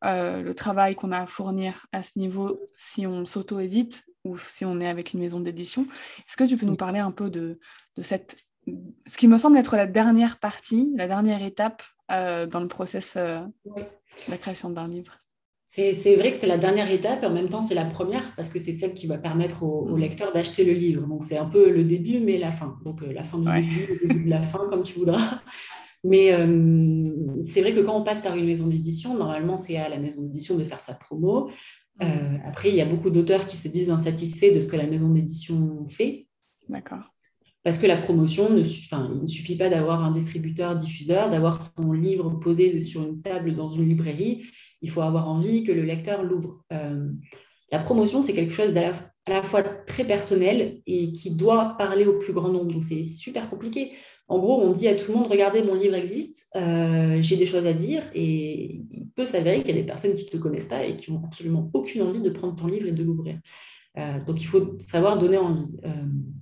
euh, 0.06 0.44
le 0.44 0.54
travail 0.54 0.94
qu'on 0.94 1.12
a 1.12 1.22
à 1.22 1.26
fournir 1.26 1.88
à 1.92 2.04
ce 2.04 2.20
niveau 2.20 2.62
si 2.76 3.08
on 3.08 3.26
s'auto-édite 3.26 4.09
ou 4.26 4.38
si 4.38 4.66
on 4.66 4.80
est 4.80 4.88
avec 4.88 5.14
une 5.14 5.20
maison 5.20 5.40
d'édition. 5.40 5.84
Est-ce 6.28 6.38
que 6.38 6.44
tu 6.44 6.56
peux 6.56 6.66
nous 6.66 6.76
parler 6.76 7.00
un 7.00 7.12
peu 7.12 7.30
de, 7.30 7.60
cette, 8.02 8.38
ce 9.08 9.18
qui 9.18 9.28
me 9.28 9.38
semble 9.38 9.58
être 9.58 9.76
la 9.76 9.86
dernière 9.86 10.40
partie, 10.40 10.92
la 10.96 11.08
dernière 11.08 11.44
étape 11.44 11.84
euh, 12.12 12.46
dans 12.46 12.60
le 12.60 12.68
process 12.68 13.14
euh, 13.16 13.40
de 13.66 14.32
la 14.32 14.38
création 14.38 14.70
d'un 14.70 14.88
livre? 14.88 15.20
C'est 15.66 16.16
vrai 16.16 16.32
que 16.32 16.38
c'est 16.38 16.48
la 16.48 16.58
dernière 16.58 16.90
étape 16.90 17.22
et 17.22 17.28
en 17.28 17.32
même 17.32 17.48
temps 17.48 17.62
c'est 17.62 17.76
la 17.76 17.86
première 17.86 18.34
parce 18.36 18.50
que 18.50 18.58
c'est 18.58 18.72
celle 18.72 18.96
qui 18.96 19.06
va 19.06 19.20
permettre 19.20 19.62
au, 19.62 19.86
mm. 19.86 20.00
lecteur 20.00 20.32
d'acheter 20.32 20.66
le 20.66 20.74
livre. 20.74 21.06
Donc 21.06 21.24
c'est 21.24 21.38
un 21.38 21.46
peu 21.46 21.70
le 21.70 21.84
début 21.84 22.20
mais 22.20 22.40
la 22.40 22.52
fin. 22.52 22.80
Donc 22.84 23.02
la 23.02 23.24
fin 23.24 23.38
du 23.38 23.52
début, 23.52 24.00
le 24.02 24.08
début 24.08 24.26
de 24.26 24.30
la 24.32 24.42
fin 24.42 24.68
comme 24.70 24.82
tu 24.82 24.98
voudras. 24.98 25.42
Mais 26.04 26.34
euh, 26.34 27.44
c'est 27.46 27.62
vrai 27.62 27.74
que 27.74 27.82
quand 27.82 27.96
on 27.96 28.04
passe 28.04 28.22
par 28.22 28.36
une 28.36 28.46
maison 28.46 28.68
d'édition, 28.68 29.16
normalement, 29.16 29.58
c'est 29.58 29.78
à 29.78 29.90
la 29.90 29.98
maison 29.98 30.22
d'édition 30.22 30.56
de 30.56 30.64
faire 30.64 30.80
sa 30.80 30.94
promo. 30.94 31.50
Euh, 32.02 32.38
après, 32.46 32.70
il 32.70 32.76
y 32.76 32.82
a 32.82 32.86
beaucoup 32.86 33.10
d'auteurs 33.10 33.46
qui 33.46 33.58
se 33.58 33.68
disent 33.68 33.90
insatisfaits 33.90 34.54
de 34.54 34.60
ce 34.60 34.68
que 34.68 34.78
la 34.78 34.88
maison 34.88 35.10
d'édition 35.10 35.88
fait. 35.90 36.28
D'accord. 36.68 37.04
Parce 37.64 37.78
que 37.78 37.88
la 37.88 37.98
promotion, 37.98 38.50
ne, 38.50 38.62
enfin, 38.62 39.10
il 39.14 39.22
ne 39.22 39.28
suffit 39.28 39.58
pas 39.58 39.70
d'avoir 39.70 40.04
un 40.04 40.12
distributeur, 40.12 40.76
diffuseur, 40.78 41.30
d'avoir 41.30 41.62
son 41.62 41.92
livre 41.92 42.30
posé 42.40 42.80
sur 42.80 43.04
une 43.04 43.22
table 43.22 43.54
dans 43.56 43.68
une 43.68 43.88
librairie. 43.88 44.46
Il 44.82 44.90
faut 44.90 45.02
avoir 45.02 45.28
envie 45.28 45.64
que 45.64 45.72
le 45.72 45.84
lecteur 45.84 46.24
l'ouvre. 46.24 46.64
Euh, 46.72 47.10
la 47.72 47.80
promotion, 47.80 48.22
c'est 48.22 48.34
quelque 48.34 48.54
chose 48.54 48.76
à 48.78 48.94
la 49.28 49.44
fois 49.44 49.62
très 49.62 50.06
personnel 50.06 50.82
et 50.88 51.12
qui 51.12 51.36
doit 51.36 51.76
parler 51.78 52.06
au 52.06 52.18
plus 52.18 52.34
grand 52.34 52.50
nombre. 52.50 52.72
Donc, 52.72 52.84
c'est 52.84 53.04
super 53.04 53.50
compliqué. 53.50 53.92
En 54.30 54.38
gros, 54.38 54.62
on 54.62 54.72
dit 54.72 54.88
à 54.88 54.94
tout 54.94 55.12
le 55.12 55.18
monde, 55.18 55.28
regardez, 55.28 55.64
mon 55.64 55.74
livre 55.74 55.96
existe, 55.96 56.48
euh, 56.56 57.20
j'ai 57.20 57.36
des 57.36 57.48
choses 57.48 57.66
à 57.66 57.74
dire, 57.74 58.04
et 58.14 58.86
il 58.92 59.08
peut 59.16 59.26
s'avérer 59.26 59.64
qu'il 59.64 59.76
y 59.76 59.80
a 59.80 59.82
des 59.82 59.88
personnes 59.88 60.14
qui 60.14 60.26
ne 60.26 60.30
te 60.30 60.38
connaissent 60.38 60.68
pas 60.68 60.84
et 60.84 60.96
qui 60.96 61.12
n'ont 61.12 61.24
absolument 61.26 61.72
aucune 61.74 62.04
envie 62.04 62.22
de 62.22 62.30
prendre 62.30 62.56
ton 62.56 62.68
livre 62.68 62.88
et 62.88 62.92
de 62.92 63.04
l'ouvrir. 63.04 63.40
Euh, 63.98 64.24
donc, 64.28 64.40
il 64.40 64.46
faut 64.46 64.78
savoir 64.80 65.18
donner 65.18 65.40
envie. 65.40 65.80
Euh, 65.84 65.90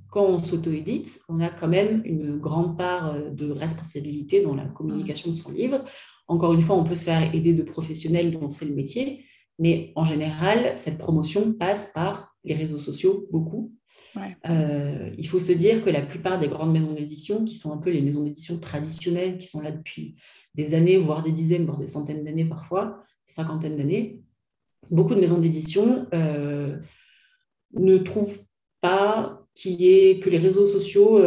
quand 0.10 0.26
on 0.26 0.38
s'auto-édite, 0.38 1.22
on 1.30 1.40
a 1.40 1.48
quand 1.48 1.70
même 1.70 2.02
une 2.04 2.38
grande 2.38 2.78
part 2.78 3.16
de 3.32 3.52
responsabilité 3.52 4.42
dans 4.42 4.54
la 4.54 4.66
communication 4.66 5.32
de 5.32 5.36
son 5.36 5.52
livre. 5.52 5.86
Encore 6.28 6.54
une 6.54 6.62
fois, 6.62 6.76
on 6.76 6.84
peut 6.84 6.96
se 6.96 7.06
faire 7.06 7.34
aider 7.34 7.54
de 7.54 7.64
professionnels 7.64 8.32
dont 8.32 8.50
c'est 8.50 8.66
le 8.66 8.76
métier, 8.76 9.24
mais 9.60 9.94
en 9.96 10.04
général, 10.04 10.74
cette 10.76 10.98
promotion 10.98 11.54
passe 11.54 11.92
par 11.94 12.36
les 12.44 12.54
réseaux 12.54 12.80
sociaux, 12.80 13.28
beaucoup, 13.32 13.72
euh, 14.50 15.10
il 15.18 15.28
faut 15.28 15.40
se 15.40 15.52
dire 15.52 15.84
que 15.84 15.90
la 15.90 16.02
plupart 16.02 16.40
des 16.40 16.48
grandes 16.48 16.72
maisons 16.72 16.94
d'édition, 16.94 17.44
qui 17.46 17.56
sont 17.56 17.72
un 17.72 17.78
peu 17.78 17.90
les 17.90 18.02
maisons 18.02 18.24
d'édition 18.24 18.60
traditionnelles, 18.60 19.38
qui 19.38 19.48
sont 19.48 19.62
là 19.62 19.72
depuis 19.72 20.16
des 20.56 20.74
années, 20.74 20.98
voire 20.98 21.24
des 21.24 21.32
dizaines, 21.32 21.66
voire 21.66 21.78
des 21.78 21.88
centaines 21.88 22.24
d'années 22.24 22.46
parfois, 22.46 23.04
cinquantaines 23.26 23.78
d'années, 23.78 24.22
beaucoup 24.90 25.16
de 25.16 25.20
maisons 25.20 25.40
d'édition 25.40 26.08
ne 27.74 27.98
trouvent 27.98 28.40
pas 28.82 29.48
est, 29.66 30.24
que 30.24 30.30
les 30.30 30.38
réseaux 30.38 30.66
sociaux 30.66 31.20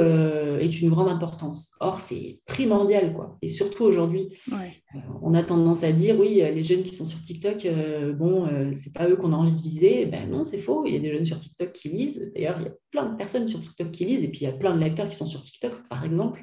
euh, 0.51 0.59
aient 0.59 0.67
une 0.67 0.91
grande 0.91 1.09
importance. 1.09 1.73
Or, 1.81 2.01
c'est 2.01 2.41
primordial, 2.47 3.13
quoi. 3.13 3.39
Et 3.43 3.49
surtout 3.49 3.85
aujourd'hui, 3.85 4.29
euh, 4.53 4.99
on 5.23 5.35
a 5.35 5.43
tendance 5.43 5.83
à 5.85 5.93
dire, 5.93 6.19
oui, 6.19 6.37
les 6.37 6.63
jeunes 6.63 6.83
qui 6.83 6.95
sont 6.95 7.07
sur 7.07 7.21
TikTok, 7.21 7.65
euh, 7.65 8.13
bon, 8.13 8.49
c'est 8.75 8.93
pas 8.93 9.09
eux 9.09 9.17
qu'on 9.17 9.33
a 9.33 9.37
envie 9.37 9.55
de 9.55 9.61
viser. 9.61 10.07
Ben 10.07 10.29
non, 10.29 10.45
c'est 10.45 10.59
faux. 10.59 10.85
Il 10.87 10.95
y 10.95 10.97
a 10.97 11.01
des 11.01 11.13
jeunes 11.13 11.27
sur 11.27 11.39
TikTok 11.39 11.73
qui 11.73 11.89
lisent. 11.89 12.31
D'ailleurs, 12.35 12.57
il 12.61 12.65
y 12.65 12.69
a 12.69 12.73
plein 12.91 13.07
de 13.07 13.17
personnes 13.17 13.49
sur 13.49 13.61
TikTok 13.61 13.91
qui 13.93 14.05
lisent, 14.05 14.25
et 14.25 14.29
puis 14.29 14.41
il 14.41 14.45
y 14.45 14.49
a 14.49 14.53
plein 14.53 14.75
de 14.75 14.81
lecteurs 14.81 15.09
qui 15.09 15.17
sont 15.17 15.27
sur 15.27 15.43
TikTok, 15.43 15.89
par 15.89 16.05
exemple. 16.05 16.43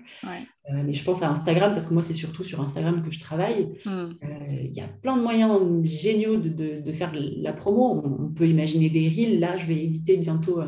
mais 0.72 0.94
je 0.94 1.04
pense 1.04 1.22
à 1.22 1.30
Instagram, 1.30 1.74
parce 1.74 1.86
que 1.86 1.94
moi, 1.94 2.02
c'est 2.02 2.14
surtout 2.14 2.44
sur 2.44 2.62
Instagram 2.62 3.04
que 3.04 3.12
je 3.12 3.20
travaille. 3.20 3.74
Hmm. 3.86 4.14
Il 4.22 4.74
y 4.74 4.82
a 4.82 4.88
plein 4.88 5.18
de 5.18 5.22
moyens 5.22 5.60
géniaux 5.84 6.38
de, 6.38 6.50
de, 6.82 6.92
faire 6.92 7.12
la 7.14 7.54
promo. 7.54 8.02
On, 8.04 8.26
on, 8.26 8.30
peut 8.30 8.48
imaginer 8.48 8.90
des 8.90 9.10
reels. 9.10 9.40
Là, 9.40 9.58
je 9.58 9.68
vais 9.68 9.84
éditer 9.84 10.18
bientôt 10.18 10.62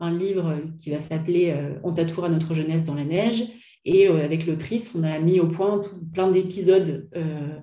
un 0.00 0.12
livre 0.12 0.56
qui 0.78 0.90
va 0.90 1.00
s'appeler 1.00 1.50
euh, 1.50 1.78
On 1.82 1.92
tatoue 1.92 2.24
à 2.24 2.28
notre 2.28 2.54
jeunesse 2.54 2.84
dans 2.84 2.94
la 2.94 3.04
neige. 3.04 3.44
Et 3.84 4.08
euh, 4.08 4.24
avec 4.24 4.46
l'autrice, 4.46 4.94
on 4.94 5.02
a 5.02 5.18
mis 5.18 5.40
au 5.40 5.48
point 5.48 5.80
plein 6.12 6.30
d'épisodes 6.30 7.08
euh, 7.16 7.58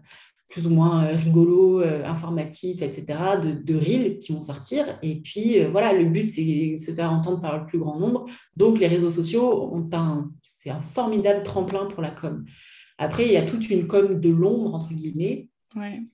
plus 0.49 0.67
ou 0.67 0.69
moins 0.69 1.07
rigolos, 1.07 1.81
informatifs, 1.81 2.81
etc., 2.81 3.19
de, 3.43 3.51
de 3.51 3.75
reels 3.75 4.19
qui 4.19 4.31
vont 4.31 4.39
sortir. 4.39 4.86
Et 5.01 5.15
puis, 5.19 5.59
voilà, 5.65 5.91
le 5.91 6.05
but, 6.05 6.31
c'est 6.31 6.43
de 6.43 6.77
se 6.77 6.91
faire 6.91 7.11
entendre 7.11 7.41
par 7.41 7.59
le 7.59 7.65
plus 7.65 7.79
grand 7.79 7.99
nombre. 7.99 8.25
Donc, 8.55 8.79
les 8.79 8.88
réseaux 8.88 9.09
sociaux, 9.09 9.73
ont 9.73 9.89
un, 9.91 10.31
c'est 10.43 10.69
un 10.69 10.79
formidable 10.79 11.43
tremplin 11.43 11.88
pour 11.88 12.01
la 12.01 12.11
com. 12.11 12.45
Après, 12.97 13.25
il 13.25 13.33
y 13.33 13.38
a 13.38 13.41
toute 13.41 13.69
une 13.69 13.88
com 13.88 14.21
de 14.21 14.29
l'ombre, 14.29 14.75
entre 14.75 14.93
guillemets, 14.93 15.49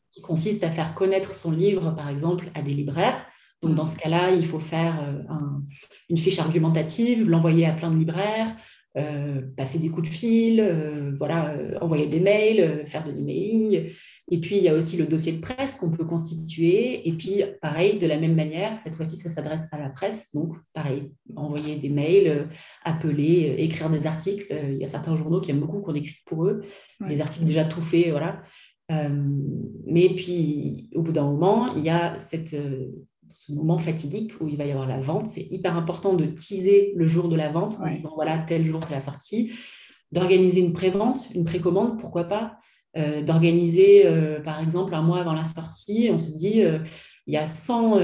qui 0.09 0.22
consiste 0.22 0.63
à 0.63 0.72
faire 0.72 0.95
connaître 0.95 1.36
son 1.36 1.51
livre, 1.51 1.91
par 1.91 2.09
exemple, 2.09 2.49
à 2.55 2.63
des 2.63 2.74
libraires. 2.74 3.28
Donc, 3.62 3.76
dans 3.76 3.86
ce 3.86 3.97
cas-là, 3.97 4.32
il 4.32 4.45
faut 4.45 4.59
faire 4.59 5.03
euh, 5.03 5.36
une 6.09 6.18
fiche 6.18 6.39
argumentative, 6.39 7.30
l'envoyer 7.30 7.66
à 7.68 7.74
plein 7.74 7.91
de 7.91 7.97
libraires, 7.97 8.55
euh, 8.97 9.41
passer 9.55 9.80
des 9.80 9.89
coups 9.89 10.09
de 10.09 10.14
fil, 10.14 10.59
euh, 10.59 11.14
voilà, 11.18 11.55
envoyer 11.80 12.07
des 12.07 12.20
mails, 12.20 12.84
faire 12.88 13.03
de 13.03 13.12
l'emailing. 13.12 13.91
Et 14.32 14.39
puis, 14.39 14.57
il 14.57 14.64
y 14.64 14.70
a 14.70 14.74
aussi 14.74 14.97
le 14.97 15.05
dossier 15.05 15.34
de 15.34 15.41
presse 15.41 15.76
qu'on 15.76 15.91
peut 15.91 16.05
constituer. 16.05 17.07
Et 17.07 17.14
puis, 17.14 17.43
pareil, 17.62 17.99
de 17.99 18.07
la 18.07 18.18
même 18.18 18.34
manière, 18.34 18.78
cette 18.78 18.95
fois-ci, 18.95 19.16
ça 19.16 19.30
s'adresse 19.30 19.68
à 19.72 19.80
la 19.80 19.89
presse. 19.89 20.34
Donc, 20.34 20.55
pareil, 20.74 21.12
envoyer 21.36 21.76
des 21.76 21.89
mails, 21.89 22.49
appeler, 22.84 23.55
écrire 23.59 23.91
des 23.91 24.07
articles. 24.07 24.47
il 24.72 24.78
y 24.80 24.86
a 24.86 24.88
certains 24.88 25.16
journaux 25.16 25.39
qui 25.39 25.51
aiment 25.51 25.59
beaucoup 25.59 25.82
qu'on 25.82 25.93
écrive 25.93 26.24
pour 26.26 26.45
eux, 26.45 26.62
des 27.07 27.22
articles 27.22 27.45
déjà 27.45 27.66
tout 27.66 27.82
faits, 27.82 28.09
voilà. 28.09 28.41
mais 28.89 30.09
puis, 30.16 30.89
au 30.95 31.03
bout 31.03 31.12
d'un 31.12 31.26
moment, 31.26 31.76
il 31.76 31.84
y 31.84 31.89
a 31.89 32.18
cette 32.18 32.55
ce 33.32 33.51
moment 33.53 33.77
fatidique 33.77 34.34
où 34.41 34.47
il 34.47 34.57
va 34.57 34.65
y 34.65 34.71
avoir 34.71 34.88
la 34.88 34.99
vente. 34.99 35.27
C'est 35.27 35.47
hyper 35.49 35.75
important 35.75 36.13
de 36.13 36.25
teaser 36.25 36.93
le 36.95 37.07
jour 37.07 37.29
de 37.29 37.36
la 37.36 37.49
vente 37.49 37.77
en 37.79 37.89
disant 37.89 38.11
voilà, 38.15 38.38
tel 38.39 38.65
jour 38.65 38.82
c'est 38.84 38.93
la 38.93 38.99
sortie, 38.99 39.51
d'organiser 40.11 40.61
une 40.61 40.73
pré-vente, 40.73 41.29
une 41.34 41.45
précommande, 41.45 41.99
pourquoi 41.99 42.25
pas, 42.25 42.57
euh, 42.97 43.21
d'organiser 43.21 44.05
euh, 44.05 44.41
par 44.41 44.61
exemple 44.61 44.93
un 44.93 45.01
mois 45.01 45.21
avant 45.21 45.34
la 45.34 45.45
sortie, 45.45 46.09
on 46.11 46.19
se 46.19 46.32
dit 46.32 46.61
euh, 46.61 46.79
il 47.25 47.34
y 47.34 47.38
a 47.38 47.47
100 47.47 47.99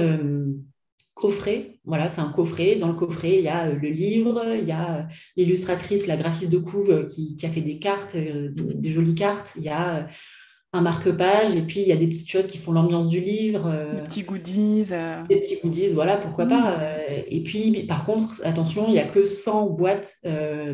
coffrets, 1.13 1.79
voilà, 1.83 2.07
c'est 2.07 2.21
un 2.21 2.31
coffret. 2.31 2.75
Dans 2.75 2.87
le 2.87 2.93
coffret, 2.93 3.39
il 3.39 3.43
y 3.43 3.47
a 3.47 3.67
le 3.67 3.89
livre, 3.89 4.45
il 4.55 4.67
y 4.67 4.71
a 4.71 5.07
l'illustratrice, 5.35 6.05
la 6.05 6.15
graphiste 6.15 6.51
de 6.51 6.59
couve 6.59 7.05
qui, 7.07 7.35
qui, 7.35 7.45
a 7.45 7.49
fait 7.49 7.61
des 7.61 7.79
cartes, 7.79 8.15
des 8.15 8.91
jolies 8.91 9.15
cartes, 9.15 9.53
il 9.57 9.63
y 9.63 9.69
a 9.69 10.07
un 10.73 10.81
marque-page 10.81 11.55
et 11.55 11.61
puis 11.61 11.79
il 11.81 11.87
y 11.87 11.93
a 11.93 11.95
des 11.95 12.07
petites 12.07 12.29
choses 12.29 12.45
qui 12.45 12.57
font 12.57 12.73
l'ambiance 12.73 13.07
du 13.07 13.21
livre. 13.21 13.67
Euh, 13.67 13.89
des 13.89 14.01
petits 14.01 14.23
goodies. 14.23 14.87
Euh. 14.91 15.23
Des 15.27 15.37
petits 15.37 15.57
goodies, 15.63 15.89
voilà, 15.93 16.17
pourquoi 16.17 16.45
mmh. 16.45 16.49
pas. 16.49 16.79
Euh, 16.79 17.21
et 17.27 17.41
puis, 17.41 17.83
par 17.83 18.03
contre, 18.03 18.41
attention, 18.43 18.87
il 18.87 18.93
n'y 18.93 18.99
a 18.99 19.05
que 19.05 19.23
100 19.23 19.67
boîtes, 19.69 20.15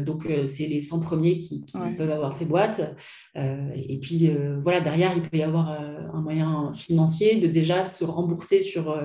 donc 0.02 0.28
c'est 0.46 0.68
les 0.68 0.82
100 0.82 1.00
premiers 1.00 1.38
qui, 1.38 1.66
peuvent 1.98 2.12
avoir 2.12 2.34
ces 2.34 2.46
boîtes. 2.46 2.96
et 3.36 4.00
puis, 4.00 4.32
voilà, 4.64 4.82
derrière, 4.82 5.12
il 5.16 5.22
peut 5.22 5.38
y 5.38 5.44
avoir 5.44 5.70
un 5.70 6.22
moyen 6.22 6.72
financier 6.74 7.36
de 7.36 7.48
déjà 7.48 7.84
se 7.84 8.04
rembourser 8.04 8.62
sur 8.62 8.96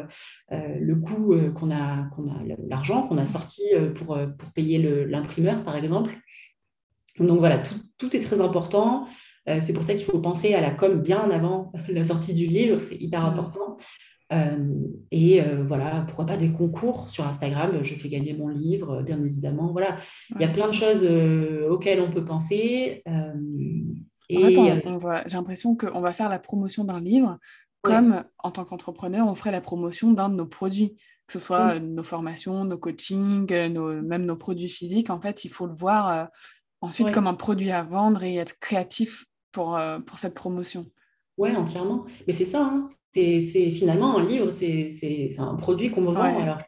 le 0.51 0.95
coût 0.95 1.37
qu'on 1.55 1.71
a, 1.71 2.09
qu'on 2.15 2.27
a 2.29 2.41
l'argent 2.69 3.07
qu'on 3.07 3.19
a 3.19 3.27
sorti 3.27 3.63
pour, 3.95 4.19
pour 4.39 4.51
payer 4.53 4.79
l'imprimeur, 5.07 5.63
par 5.65 5.77
exemple. 5.77 6.17
Donc 7.21 7.39
voilà, 7.41 7.59
tout, 7.59 7.75
tout 7.99 8.17
est 8.17 8.21
très 8.21 8.41
important. 8.41 9.07
Euh, 9.49 9.59
c'est 9.61 9.73
pour 9.73 9.83
ça 9.83 9.95
qu'il 9.95 10.05
faut 10.05 10.21
penser 10.21 10.55
à 10.55 10.61
la 10.61 10.71
com 10.71 11.01
bien 11.01 11.31
avant 11.31 11.73
la 11.89 12.05
sortie 12.05 12.35
du 12.35 12.47
livre, 12.47 12.79
c'est 12.79 12.97
hyper 12.97 13.23
mm. 13.23 13.27
important. 13.27 13.77
Euh, 14.31 14.75
et 15.11 15.41
euh, 15.41 15.65
voilà, 15.67 16.05
pourquoi 16.07 16.27
pas 16.27 16.37
des 16.37 16.53
concours 16.53 17.09
sur 17.09 17.27
Instagram, 17.27 17.83
je 17.83 17.95
fais 17.95 18.11
gagner 18.11 18.35
mon 18.35 18.49
livre, 18.49 19.03
bien 19.03 19.23
évidemment. 19.25 19.73
Voilà, 19.73 19.97
il 20.35 20.43
y 20.43 20.45
a 20.45 20.49
plein 20.49 20.69
de 20.69 20.75
choses 20.75 21.03
auxquelles 21.69 22.01
on 22.01 22.11
peut 22.11 22.25
penser. 22.25 23.03
et 24.29 24.55
j'ai 25.27 25.37
l'impression 25.37 25.77
qu'on 25.77 26.01
va 26.01 26.13
faire 26.13 26.29
la 26.29 26.39
promotion 26.39 26.85
d'un 26.85 27.01
livre 27.01 27.39
comme 27.81 28.23
en 28.39 28.51
tant 28.51 28.67
qu'entrepreneur, 28.67 29.27
on 29.27 29.35
ferait 29.35 29.53
la 29.53 29.63
promotion 29.63 30.13
d'un 30.13 30.29
de 30.29 30.35
nos 30.35 30.47
produits, 30.47 30.97
que 31.27 31.33
ce 31.33 31.39
soit 31.39 31.81
nos 31.81 32.03
formations, 32.03 32.65
nos 32.65 32.77
coachings, 32.77 33.51
même 33.51 34.27
nos 34.27 34.37
produits 34.37 34.69
physiques. 34.69 35.09
En 35.09 35.23
fait, 35.23 35.47
il 35.47 35.49
faut 35.49 35.65
le 35.65 35.75
voir 35.75 36.29
ensuite 36.83 37.13
comme 37.13 37.29
un 37.29 37.35
produit 37.35 37.71
à 37.71 37.83
vendre 37.83 38.23
et 38.25 38.35
être 38.35 38.59
créatif 38.59 39.28
pour, 39.53 39.77
euh, 39.77 39.99
pour 40.01 40.19
cette 40.19 40.35
promotion. 40.35 40.87
Oui, 41.39 41.55
entièrement. 41.55 42.05
Mais 42.27 42.33
c'est 42.33 42.45
ça, 42.45 42.65
hein. 42.65 42.81
c'est 43.15 43.71
finalement 43.71 44.19
un 44.19 44.25
livre, 44.25 44.51
c'est 44.51 45.39
un 45.39 45.55
produit 45.55 45.91
qu'on 45.91 46.03
vend. 46.03 46.41
Alors 46.41 46.59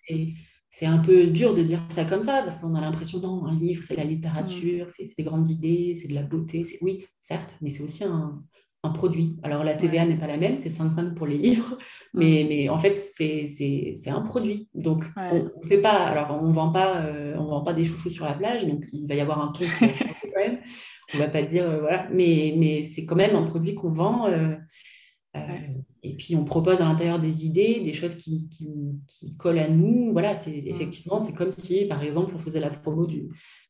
c'est 0.70 0.86
un 0.86 0.98
peu 0.98 1.26
dur 1.26 1.54
de 1.54 1.62
dire 1.64 1.80
ça 1.88 2.04
comme 2.04 2.22
ça, 2.22 2.42
parce 2.42 2.56
qu'on 2.56 2.76
a 2.76 2.80
l'impression, 2.80 3.18
non, 3.18 3.44
un 3.46 3.54
livre, 3.56 3.82
c'est 3.82 3.96
la 3.96 4.04
littérature, 4.04 4.86
mm. 4.86 4.90
c'est 4.90 5.16
des 5.18 5.24
grandes 5.24 5.48
idées, 5.48 5.96
c'est 6.00 6.06
de 6.06 6.14
la 6.14 6.22
beauté. 6.22 6.64
Oui, 6.80 7.04
certes, 7.20 7.58
mais 7.60 7.70
c'est 7.70 7.82
aussi 7.82 8.04
un, 8.04 8.40
un, 8.84 8.90
produit. 8.90 9.36
Alors 9.42 9.64
la 9.64 9.74
TVA 9.74 10.06
n'est 10.06 10.16
pas 10.16 10.28
la 10.28 10.36
même, 10.36 10.56
c'est 10.56 10.68
5,5 10.68 11.14
pour 11.14 11.26
les 11.26 11.38
livres, 11.38 11.76
mais, 12.14 12.44
mm. 12.44 12.48
mais 12.48 12.68
en 12.68 12.78
fait, 12.78 12.96
c'est 12.96 13.98
un 14.06 14.20
produit. 14.20 14.68
Donc, 14.72 15.04
on 15.16 15.50
ne 15.62 15.66
fait 15.66 15.80
pas, 15.80 16.04
alors 16.04 16.38
on 16.40 16.46
ne 16.46 16.52
vend, 16.52 16.70
pas, 16.70 17.00
euh, 17.00 17.34
on 17.36 17.46
vend 17.46 17.62
pas 17.62 17.72
des 17.72 17.84
chouchous 17.84 18.10
sur 18.10 18.24
la 18.24 18.34
plage, 18.34 18.64
donc 18.64 18.84
il 18.92 19.08
va 19.08 19.16
y 19.16 19.20
avoir 19.20 19.42
un 19.42 19.50
truc. 19.50 19.70
On 21.14 21.18
va 21.18 21.28
pas 21.28 21.42
dire, 21.42 21.68
euh, 21.68 21.80
voilà, 21.80 22.08
mais, 22.12 22.54
mais 22.56 22.84
c'est 22.84 23.04
quand 23.04 23.16
même 23.16 23.34
un 23.34 23.42
produit 23.42 23.74
qu'on 23.74 23.90
vend. 23.90 24.26
Euh, 24.28 24.54
euh, 25.36 25.40
et 26.02 26.16
puis 26.16 26.34
on 26.34 26.44
propose 26.44 26.80
à 26.80 26.84
l'intérieur 26.84 27.18
des 27.18 27.46
idées, 27.46 27.80
des 27.80 27.92
choses 27.92 28.16
qui, 28.16 28.48
qui, 28.48 29.36
collent 29.36 29.58
à 29.58 29.68
nous. 29.68 30.12
Voilà, 30.12 30.34
c'est 30.34 30.56
effectivement, 30.56 31.20
c'est 31.20 31.32
comme 31.32 31.52
si, 31.52 31.84
par 31.86 32.02
exemple, 32.02 32.32
on 32.34 32.38
faisait 32.38 32.61
la 32.61 32.70
promo 32.70 33.06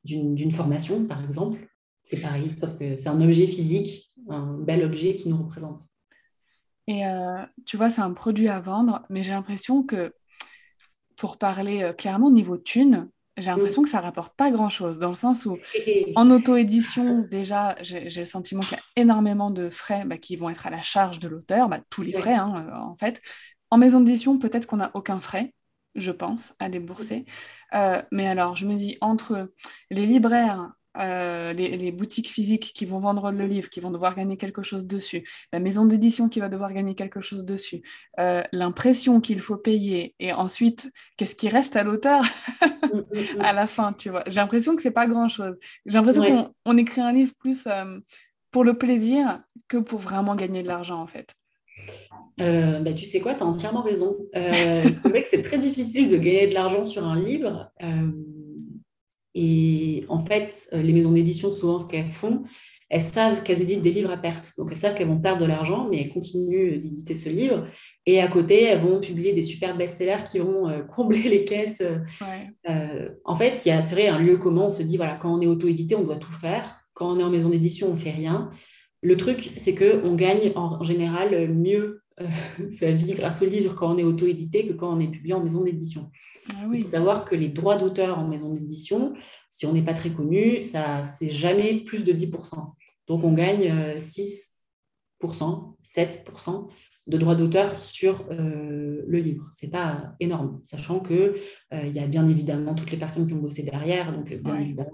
d'une 0.04 0.52
formation, 0.52 1.04
par 1.06 1.24
exemple. 1.24 1.66
C'est 2.02 2.18
pareil, 2.18 2.52
sauf 2.52 2.78
que 2.78 2.96
c'est 2.96 3.08
un 3.08 3.20
objet 3.20 3.46
physique, 3.46 4.10
un 4.28 4.58
bel 4.58 4.82
objet 4.82 5.14
qui 5.14 5.28
nous 5.28 5.36
représente. 5.36 5.82
Et 6.86 7.02
tu 7.66 7.76
vois, 7.76 7.90
c'est 7.90 8.00
un 8.00 8.12
produit 8.12 8.48
à 8.48 8.60
vendre, 8.60 9.02
mais 9.10 9.22
j'ai 9.22 9.30
l'impression 9.30 9.82
que, 9.82 10.14
pour 11.16 11.36
parler 11.36 11.92
clairement 11.98 12.30
niveau 12.30 12.56
thune, 12.56 13.10
j'ai 13.36 13.50
l'impression 13.50 13.82
que 13.82 13.88
ça 13.88 14.00
rapporte 14.00 14.36
pas 14.36 14.50
grand-chose, 14.50 14.98
dans 14.98 15.08
le 15.08 15.14
sens 15.14 15.46
où 15.46 15.58
en 16.16 16.30
auto-édition, 16.30 17.26
déjà, 17.30 17.76
j'ai 17.80 18.08
le 18.08 18.24
sentiment 18.24 18.62
qu'il 18.62 18.76
y 18.76 18.80
a 18.80 18.82
énormément 18.96 19.50
de 19.50 19.70
frais 19.70 20.04
bah, 20.04 20.18
qui 20.18 20.36
vont 20.36 20.50
être 20.50 20.66
à 20.66 20.70
la 20.70 20.82
charge 20.82 21.18
de 21.18 21.28
l'auteur, 21.28 21.68
bah, 21.68 21.80
tous 21.90 22.02
les 22.02 22.12
frais 22.12 22.34
hein, 22.34 22.66
euh, 22.68 22.76
en 22.76 22.96
fait. 22.96 23.20
En 23.70 23.78
maison 23.78 24.00
d'édition, 24.00 24.38
peut-être 24.38 24.66
qu'on 24.66 24.76
n'a 24.76 24.90
aucun 24.94 25.20
frais, 25.20 25.54
je 25.94 26.10
pense, 26.10 26.54
à 26.58 26.68
débourser. 26.68 27.24
Euh, 27.74 28.02
mais 28.10 28.26
alors, 28.26 28.56
je 28.56 28.66
me 28.66 28.74
dis, 28.74 28.98
entre 29.00 29.52
les 29.90 30.06
libraires 30.06 30.72
euh, 30.98 31.52
les, 31.52 31.92
boutiques 31.92 32.28
physiques 32.28 32.72
qui 32.74 32.84
vont 32.84 32.98
vendre 32.98 33.30
le 33.30 33.46
livre, 33.46 33.70
qui 33.70 33.78
vont 33.78 33.92
devoir 33.92 34.16
gagner 34.16 34.36
quelque 34.36 34.62
chose 34.62 34.86
dessus, 34.86 35.28
la 35.52 35.60
maison 35.60 35.84
d'édition 35.84 36.28
qui 36.28 36.40
va 36.40 36.48
devoir 36.48 36.72
gagner 36.72 36.96
quelque 36.96 37.20
chose 37.20 37.44
dessus, 37.44 37.82
euh, 38.18 38.42
l'impression 38.52 39.20
qu'il 39.20 39.40
faut 39.40 39.56
payer, 39.56 40.14
et 40.18 40.32
ensuite, 40.32 40.90
qu'est-ce 41.16 41.36
qui 41.36 41.48
reste 41.48 41.76
à 41.76 41.84
l'auteur 41.84 42.24
mm, 42.60 42.96
mm, 42.96 43.40
à 43.40 43.52
la 43.52 43.68
fin, 43.68 43.92
tu 43.92 44.10
vois. 44.10 44.24
J'ai 44.26 44.40
l'impression 44.40 44.74
que 44.74 44.82
c'est 44.82 44.90
pas 44.90 45.06
grand-chose. 45.06 45.56
J'ai 45.86 45.98
l'impression 45.98 46.52
qu'on 46.64 46.76
écrit 46.76 47.00
un 47.00 47.12
livre 47.12 47.34
plus 47.38 47.66
euh, 47.68 48.00
pour 48.50 48.64
le 48.64 48.76
plaisir 48.76 49.42
que 49.68 49.76
pour 49.76 50.00
vraiment 50.00 50.34
gagner 50.34 50.64
de 50.64 50.68
l'argent, 50.68 51.00
en 51.00 51.06
fait. 51.06 51.36
bah, 52.36 52.92
tu 52.92 53.04
sais 53.04 53.20
quoi, 53.20 53.34
tu 53.34 53.44
as 53.44 53.46
entièrement 53.46 53.82
raison. 53.82 54.16
c'est 54.34 55.08
vrai 55.08 55.22
que 55.22 55.28
c'est 55.28 55.42
très 55.42 55.58
difficile 55.58 56.08
de 56.08 56.16
gagner 56.16 56.48
de 56.48 56.54
l'argent 56.54 56.82
sur 56.82 57.06
un 57.06 57.16
livre. 57.16 57.70
Et 59.34 60.04
en 60.08 60.24
fait, 60.24 60.68
euh, 60.72 60.82
les 60.82 60.92
maisons 60.92 61.12
d'édition, 61.12 61.52
souvent, 61.52 61.78
ce 61.78 61.86
qu'elles 61.86 62.08
font, 62.08 62.42
elles 62.88 63.00
savent 63.00 63.44
qu'elles 63.44 63.62
éditent 63.62 63.82
des 63.82 63.92
livres 63.92 64.10
à 64.10 64.16
perte. 64.16 64.52
Donc, 64.58 64.68
elles 64.72 64.76
savent 64.76 64.94
qu'elles 64.94 65.06
vont 65.06 65.20
perdre 65.20 65.40
de 65.42 65.46
l'argent, 65.46 65.86
mais 65.88 66.00
elles 66.00 66.12
continuent 66.12 66.76
d'éditer 66.76 67.14
ce 67.14 67.28
livre. 67.28 67.68
Et 68.04 68.20
à 68.20 68.26
côté, 68.26 68.64
elles 68.64 68.80
vont 68.80 69.00
publier 69.00 69.32
des 69.32 69.44
super 69.44 69.76
best-sellers 69.76 70.24
qui 70.30 70.40
vont 70.40 70.68
euh, 70.68 70.82
combler 70.90 71.22
les 71.22 71.44
caisses. 71.44 71.82
Euh, 72.68 73.08
en 73.24 73.36
fait, 73.36 73.62
il 73.64 73.68
y 73.68 73.72
a, 73.72 73.80
c'est 73.80 73.94
vrai, 73.94 74.08
un 74.08 74.18
lieu 74.18 74.36
commun. 74.36 74.62
On 74.62 74.70
se 74.70 74.82
dit, 74.82 74.96
voilà, 74.96 75.14
quand 75.14 75.32
on 75.32 75.40
est 75.40 75.46
auto-édité, 75.46 75.94
on 75.94 76.02
doit 76.02 76.16
tout 76.16 76.32
faire. 76.32 76.80
Quand 76.94 77.12
on 77.12 77.20
est 77.20 77.24
en 77.24 77.30
maison 77.30 77.48
d'édition, 77.48 77.88
on 77.88 77.92
ne 77.92 77.98
fait 77.98 78.10
rien. 78.10 78.50
le 79.02 79.16
truc, 79.16 79.52
c'est 79.56 79.74
qu'on 79.74 80.14
gagne 80.16 80.52
en, 80.56 80.82
général 80.82 81.48
mieux 81.48 82.02
sa 82.70 82.90
vie 82.90 83.12
grâce 83.12 83.40
au 83.40 83.46
livre 83.46 83.74
quand 83.74 83.94
on 83.94 83.98
est 83.98 84.04
auto-édité 84.04 84.66
que 84.66 84.72
quand 84.72 84.94
on 84.94 85.00
est 85.00 85.08
publié 85.08 85.32
en 85.32 85.42
maison 85.42 85.62
d'édition. 85.62 86.10
Ah 86.56 86.66
Il 86.72 86.84
faut 86.84 86.90
savoir 86.90 87.24
que 87.24 87.34
les 87.34 87.48
droits 87.48 87.76
d'auteur 87.76 88.18
en 88.18 88.26
maison 88.26 88.50
d'édition, 88.50 89.14
si 89.48 89.66
on 89.66 89.72
n'est 89.72 89.82
pas 89.82 89.94
très 89.94 90.10
connu, 90.10 90.60
ça 90.60 91.04
c'est 91.04 91.30
jamais 91.30 91.80
plus 91.80 92.04
de 92.04 92.12
10%. 92.12 92.74
Donc 93.06 93.24
on 93.24 93.32
gagne 93.32 93.98
6%, 93.98 95.74
7% 95.84 96.68
de 97.10 97.18
droits 97.18 97.34
d'auteur 97.34 97.78
sur 97.78 98.24
euh, 98.30 99.02
le 99.06 99.18
livre. 99.18 99.50
Ce 99.54 99.66
n'est 99.66 99.70
pas 99.70 100.14
énorme, 100.20 100.60
sachant 100.62 101.00
qu'il 101.00 101.16
euh, 101.16 101.86
il 101.86 101.92
y 101.92 101.98
a 101.98 102.06
bien 102.06 102.26
évidemment 102.28 102.74
toutes 102.74 102.92
les 102.92 102.96
personnes 102.98 103.26
qui 103.26 103.32
ont 103.32 103.38
bossé 103.38 103.62
derrière. 103.62 104.12
Donc, 104.12 104.32
bien 104.32 104.58
évidemment, 104.58 104.90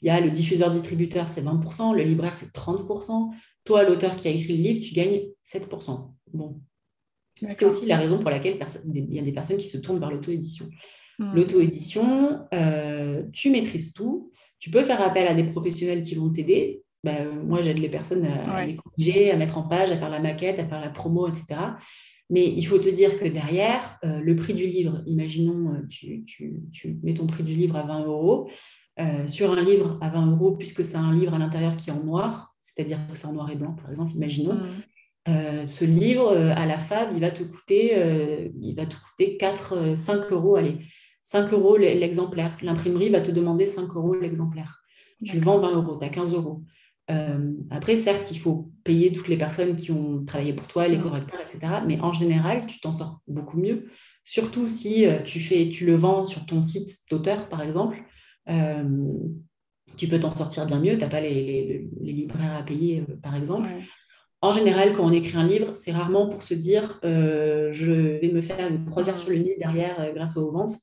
Il 0.00 0.08
y 0.08 0.10
a 0.10 0.20
le 0.20 0.30
diffuseur-distributeur, 0.30 1.28
c'est 1.28 1.42
20%, 1.42 1.94
le 1.94 2.02
libraire, 2.02 2.34
c'est 2.34 2.54
30%. 2.54 3.32
Toi, 3.64 3.84
l'auteur 3.84 4.16
qui 4.16 4.28
a 4.28 4.30
écrit 4.30 4.56
le 4.56 4.62
livre, 4.62 4.80
tu 4.80 4.94
gagnes 4.94 5.22
7%. 5.44 6.12
Bon. 6.32 6.60
C'est 7.54 7.64
aussi 7.64 7.86
la 7.86 7.96
raison 7.96 8.18
pour 8.18 8.30
laquelle 8.30 8.58
il 8.94 9.14
y 9.14 9.18
a 9.18 9.22
des 9.22 9.32
personnes 9.32 9.58
qui 9.58 9.68
se 9.68 9.78
tournent 9.78 9.98
vers 9.98 10.10
l'auto-édition. 10.10 10.68
Hmm. 11.18 11.34
L'auto-édition, 11.34 12.40
euh, 12.54 13.22
tu 13.32 13.50
maîtrises 13.50 13.92
tout. 13.92 14.30
Tu 14.58 14.70
peux 14.70 14.82
faire 14.82 15.02
appel 15.02 15.26
à 15.26 15.34
des 15.34 15.44
professionnels 15.44 16.02
qui 16.02 16.14
vont 16.14 16.30
t'aider. 16.30 16.82
Ben, 17.04 17.28
moi, 17.44 17.60
j'aide 17.62 17.78
les 17.78 17.88
personnes 17.88 18.24
à, 18.24 18.64
les 18.64 18.76
corriger, 18.76 19.32
à 19.32 19.36
mettre 19.36 19.58
en 19.58 19.64
page, 19.64 19.90
à 19.90 19.96
faire 19.96 20.10
la 20.10 20.20
maquette, 20.20 20.58
à 20.60 20.64
faire 20.64 20.80
la 20.80 20.90
promo, 20.90 21.28
etc. 21.28 21.60
Mais 22.30 22.46
il 22.46 22.64
faut 22.66 22.78
te 22.78 22.88
dire 22.88 23.18
que 23.18 23.26
derrière, 23.26 23.98
euh, 24.04 24.20
le 24.20 24.36
prix 24.36 24.54
du 24.54 24.66
livre, 24.66 25.02
imaginons, 25.06 25.74
euh, 25.74 25.86
tu, 25.88 26.24
tu, 26.24 26.98
mets 27.02 27.14
ton 27.14 27.26
prix 27.26 27.42
du 27.42 27.54
livre 27.54 27.76
à 27.76 27.82
20 27.82 28.06
euros. 28.06 28.48
Euh, 29.00 29.26
sur 29.26 29.50
un 29.50 29.62
livre 29.62 29.98
à 30.02 30.10
20 30.10 30.32
euros, 30.32 30.52
puisque 30.52 30.84
c'est 30.84 30.98
un 30.98 31.14
livre 31.14 31.32
à 31.32 31.38
l'intérieur 31.38 31.78
qui 31.78 31.88
est 31.88 31.94
en 31.94 32.04
noir, 32.04 32.54
c'est-à-dire 32.60 32.98
que 33.10 33.16
c'est 33.16 33.26
en 33.26 33.32
noir 33.32 33.50
et 33.50 33.56
blanc, 33.56 33.74
par 33.74 33.90
exemple, 33.90 34.12
imaginons, 34.14 34.60
mm. 35.26 35.66
ce 35.66 35.84
livre 35.84 36.36
à 36.36 36.66
la 36.66 36.78
FAB, 36.78 37.10
il 37.14 37.20
va 37.20 37.30
te 37.30 37.42
coûter, 37.42 37.96
il 38.60 38.74
va 38.74 38.86
te 38.86 38.94
coûter 38.96 39.36
4, 39.36 39.96
5 39.96 40.32
euros, 40.32 40.56
allez, 40.56 40.78
5 41.24 41.52
euros 41.52 41.76
l'exemplaire. 41.76 42.56
L'imprimerie 42.62 43.10
va 43.10 43.20
te 43.20 43.30
demander 43.30 43.66
5 43.66 43.94
euros 43.94 44.14
l'exemplaire. 44.14 44.82
Tu 45.24 45.38
le 45.38 45.44
vends 45.44 45.58
20 45.58 45.76
euros, 45.76 45.96
tu 45.98 46.04
as 46.04 46.08
15 46.08 46.34
euros. 46.34 46.62
Euh, 47.10 47.52
après, 47.70 47.96
certes, 47.96 48.30
il 48.30 48.38
faut 48.38 48.70
payer 48.84 49.12
toutes 49.12 49.28
les 49.28 49.36
personnes 49.36 49.76
qui 49.76 49.90
ont 49.90 50.24
travaillé 50.24 50.52
pour 50.52 50.66
toi, 50.66 50.88
les 50.88 50.98
mm. 50.98 51.02
correcteurs, 51.02 51.40
etc. 51.40 51.74
Mais 51.86 52.00
en 52.00 52.12
général, 52.12 52.66
tu 52.66 52.80
t'en 52.80 52.92
sors 52.92 53.20
beaucoup 53.26 53.58
mieux. 53.58 53.86
Surtout 54.24 54.68
si 54.68 55.06
euh, 55.06 55.20
tu, 55.20 55.40
fais, 55.40 55.68
tu 55.70 55.86
le 55.86 55.96
vends 55.96 56.24
sur 56.24 56.46
ton 56.46 56.62
site 56.62 57.00
d'auteur, 57.10 57.48
par 57.48 57.62
exemple. 57.62 58.02
Euh, 58.48 59.12
tu 59.96 60.08
peux 60.08 60.18
t'en 60.18 60.34
sortir 60.34 60.66
bien 60.66 60.80
mieux. 60.80 60.94
Tu 60.94 61.00
n'as 61.00 61.08
pas 61.08 61.20
les, 61.20 61.88
libraires 62.00 62.56
à 62.56 62.62
payer, 62.62 63.04
par 63.22 63.34
exemple. 63.34 63.68
En 64.42 64.52
général, 64.52 64.92
quand 64.92 65.04
on 65.04 65.12
écrit 65.12 65.38
un 65.38 65.46
livre, 65.46 65.74
c'est 65.74 65.92
rarement 65.92 66.28
pour 66.28 66.42
se 66.42 66.54
dire 66.54 66.98
je 67.02 68.18
vais 68.20 68.30
me 68.32 68.40
faire 68.40 68.68
une 68.68 68.84
croisière 68.84 69.16
sur 69.16 69.30
le 69.30 69.36
nid 69.36 69.54
derrière 69.58 70.12
grâce 70.14 70.36
aux 70.36 70.50
ventes. 70.52 70.74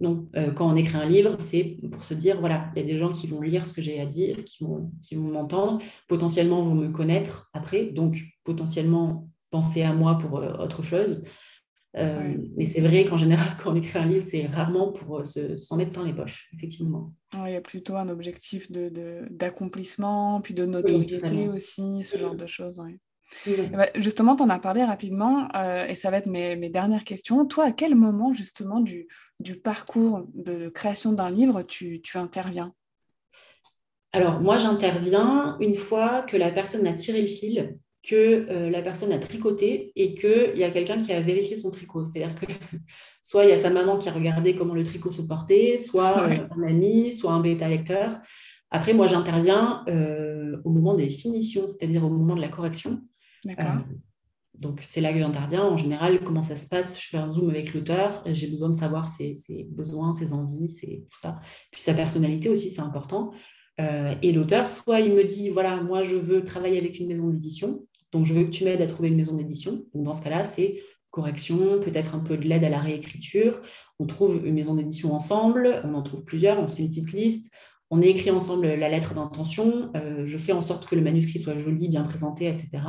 Non, 0.00 0.28
euh, 0.36 0.50
quand 0.50 0.68
on 0.70 0.76
écrit 0.76 0.96
un 0.96 1.06
livre, 1.06 1.36
c'est 1.38 1.78
pour 1.90 2.04
se 2.04 2.14
dire, 2.14 2.40
voilà, 2.40 2.70
il 2.74 2.80
y 2.80 2.84
a 2.84 2.86
des 2.86 2.98
gens 2.98 3.10
qui 3.10 3.26
vont 3.26 3.40
lire 3.40 3.64
ce 3.64 3.72
que 3.72 3.80
j'ai 3.80 4.00
à 4.00 4.06
dire, 4.06 4.44
qui 4.44 4.64
vont, 4.64 4.90
qui 5.02 5.14
vont 5.14 5.30
m'entendre, 5.30 5.80
potentiellement 6.08 6.62
vont 6.62 6.74
me 6.74 6.88
connaître 6.88 7.48
après, 7.52 7.84
donc 7.84 8.18
potentiellement 8.42 9.28
penser 9.50 9.82
à 9.82 9.92
moi 9.92 10.18
pour 10.18 10.38
euh, 10.38 10.52
autre 10.58 10.82
chose. 10.82 11.24
Euh, 11.96 12.34
mais 12.56 12.66
c'est 12.66 12.80
vrai 12.80 13.04
qu'en 13.04 13.16
général, 13.16 13.46
quand 13.62 13.72
on 13.72 13.76
écrit 13.76 13.98
un 13.98 14.06
livre, 14.06 14.24
c'est 14.24 14.46
rarement 14.46 14.92
pour 14.92 15.22
s'en 15.26 15.76
mettre 15.76 15.92
plein 15.92 16.04
les 16.04 16.14
poches, 16.14 16.50
effectivement. 16.56 17.12
il 17.32 17.52
y 17.52 17.56
a 17.56 17.60
plutôt 17.60 17.96
un 17.96 18.08
objectif 18.08 18.70
d'accomplissement, 18.70 20.38
de, 20.38 20.42
puis 20.42 20.54
de 20.54 20.66
notoriété 20.66 21.48
aussi, 21.48 22.04
ce 22.04 22.18
genre 22.18 22.34
de 22.34 22.46
choses. 22.46 22.80
Bah, 23.72 23.88
justement, 23.96 24.36
tu 24.36 24.42
en 24.42 24.50
as 24.50 24.58
parlé 24.58 24.84
rapidement, 24.84 25.48
et 25.88 25.94
ça 25.94 26.10
va 26.10 26.18
être 26.18 26.26
mes, 26.26 26.56
mes, 26.56 26.68
dernières 26.68 27.04
questions. 27.04 27.46
Toi, 27.46 27.64
à 27.64 27.72
quel 27.72 27.94
moment, 27.94 28.32
justement, 28.32 28.80
du, 28.80 29.08
du 29.40 29.56
parcours 29.56 30.26
de 30.34 30.68
création 30.68 31.12
d'un 31.12 31.30
livre, 31.30 31.62
tu, 31.62 32.02
interviens? 32.14 32.72
Alors, 34.12 34.40
moi, 34.40 34.58
j'interviens 34.58 35.56
une 35.60 35.74
fois 35.74 36.22
que 36.22 36.36
la 36.36 36.50
personne 36.50 36.86
a 36.86 36.92
tiré 36.92 37.20
le 37.20 37.26
fil, 37.26 37.78
que 38.06 38.46
euh, 38.50 38.70
la 38.70 38.82
personne 38.82 39.12
a 39.12 39.18
tricoté 39.18 39.92
et 39.96 40.14
qu'il 40.14 40.56
y 40.56 40.64
a 40.64 40.70
quelqu'un 40.70 40.98
qui 40.98 41.12
a 41.12 41.20
vérifié 41.20 41.56
son 41.56 41.70
tricot. 41.70 42.04
C'est-à-dire 42.04 42.34
que 42.34 42.46
soit 43.22 43.44
il 43.44 43.50
y 43.50 43.52
a 43.52 43.56
sa 43.56 43.70
maman 43.70 43.98
qui 43.98 44.08
a 44.08 44.12
regardé 44.12 44.54
comment 44.54 44.74
le 44.74 44.84
tricot 44.84 45.10
se 45.10 45.22
portait, 45.22 45.76
soit 45.76 46.28
euh, 46.28 46.46
un 46.50 46.62
ami, 46.62 47.12
soit 47.12 47.32
un 47.32 47.40
bêta 47.40 47.68
lecteur. 47.68 48.20
Après, 48.70 48.92
moi, 48.92 49.06
j'interviens 49.06 49.84
euh, 49.88 50.56
au 50.64 50.70
moment 50.70 50.94
des 50.94 51.08
finitions, 51.08 51.66
c'est-à-dire 51.68 52.04
au 52.04 52.10
moment 52.10 52.36
de 52.36 52.40
la 52.40 52.48
correction. 52.48 53.00
D'accord 53.44 53.80
donc, 54.60 54.82
c'est 54.82 55.00
là 55.00 55.12
que 55.12 55.18
j'interviens. 55.18 55.64
En 55.64 55.76
général, 55.76 56.22
comment 56.22 56.42
ça 56.42 56.56
se 56.56 56.66
passe? 56.66 57.00
Je 57.00 57.08
fais 57.08 57.16
un 57.16 57.30
zoom 57.30 57.50
avec 57.50 57.74
l'auteur. 57.74 58.22
J'ai 58.26 58.46
besoin 58.46 58.70
de 58.70 58.76
savoir 58.76 59.08
ses, 59.08 59.34
besoins, 59.70 60.14
ses 60.14 60.32
envies, 60.32 60.72
tout 61.10 61.18
ça. 61.20 61.40
Puis 61.72 61.80
sa 61.80 61.92
personnalité 61.92 62.48
aussi, 62.48 62.70
c'est 62.70 62.80
important. 62.80 63.32
Euh, 63.80 64.14
et 64.22 64.32
l'auteur, 64.32 64.68
soit 64.68 65.00
il 65.00 65.12
me 65.14 65.24
dit 65.24 65.50
voilà, 65.50 65.82
moi, 65.82 66.04
je 66.04 66.14
veux 66.14 66.44
travailler 66.44 66.78
avec 66.78 66.98
une 67.00 67.08
maison 67.08 67.28
d'édition. 67.28 67.84
Donc, 68.14 68.24
je 68.24 68.32
veux 68.32 68.44
que 68.44 68.50
tu 68.50 68.62
m'aides 68.62 68.80
à 68.80 68.86
trouver 68.86 69.08
une 69.08 69.16
maison 69.16 69.36
d'édition. 69.36 69.84
Dans 69.92 70.14
ce 70.14 70.22
cas-là, 70.22 70.44
c'est 70.44 70.80
correction, 71.10 71.80
peut-être 71.80 72.14
un 72.14 72.20
peu 72.20 72.36
de 72.36 72.46
l'aide 72.46 72.64
à 72.64 72.70
la 72.70 72.78
réécriture. 72.78 73.60
On 73.98 74.06
trouve 74.06 74.40
une 74.46 74.54
maison 74.54 74.74
d'édition 74.74 75.12
ensemble, 75.12 75.82
on 75.84 75.94
en 75.94 76.02
trouve 76.02 76.24
plusieurs, 76.24 76.58
on 76.60 76.68
fait 76.68 76.82
une 76.82 76.88
petite 76.88 77.12
liste, 77.12 77.52
on 77.90 78.00
écrit 78.00 78.30
ensemble 78.30 78.66
la 78.66 78.88
lettre 78.88 79.14
d'intention, 79.14 79.92
euh, 79.96 80.24
je 80.24 80.38
fais 80.38 80.52
en 80.52 80.60
sorte 80.60 80.86
que 80.86 80.94
le 80.94 81.02
manuscrit 81.02 81.38
soit 81.38 81.58
joli, 81.58 81.88
bien 81.88 82.02
présenté, 82.02 82.46
etc. 82.48 82.82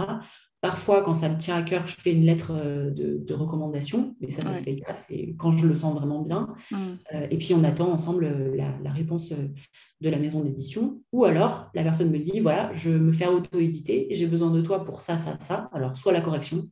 Parfois, 0.66 1.03
quand 1.03 1.13
ça 1.13 1.30
me 1.30 1.38
tient 1.38 1.57
à 1.57 1.61
cœur, 1.61 1.86
je 1.86 1.93
fais 1.93 2.11
une 2.11 2.26
lettre 2.26 2.51
euh, 2.55 2.89
de, 2.89 3.34
recommandation, 3.36 4.16
mais 4.20 4.32
ça, 4.32 4.41
ça 4.41 4.55
se 4.55 4.63
fait 4.63 4.78
pas, 4.78 4.95
c'est 4.95 5.36
quand 5.38 5.51
je 5.51 5.68
le 5.68 5.76
sens 5.76 5.93
vraiment 5.93 6.24
bien. 6.24 6.55
Mm. 6.72 6.76
Euh, 7.13 7.28
et 7.30 7.38
puis, 7.38 7.53
on 7.53 7.63
attend 7.63 7.91
ensemble 7.91 8.26
euh, 8.26 8.55
la, 8.55 8.91
réponse 8.91 9.32
de 9.32 10.09
la 10.09 10.18
maison 10.18 10.41
d'édition. 10.41 11.03
Ou 11.11 11.24
alors, 11.26 11.70
la 11.76 11.84
personne 11.84 12.09
me 12.09 12.18
dit, 12.18 12.39
voilà, 12.39 12.74
je 12.74 12.89
me 12.89 13.13
fais 13.13 13.28
auto-éditer, 13.28 14.07
j'ai 14.09 14.26
besoin 14.26 14.49
de 14.49 14.59
toi 14.63 14.84
pour 14.84 15.01
ça, 15.01 15.20
ça, 15.20 15.38
ça. 15.39 15.70
Alors, 15.72 15.95
soit 15.95 16.13
la 16.13 16.22
correction, 16.22 16.68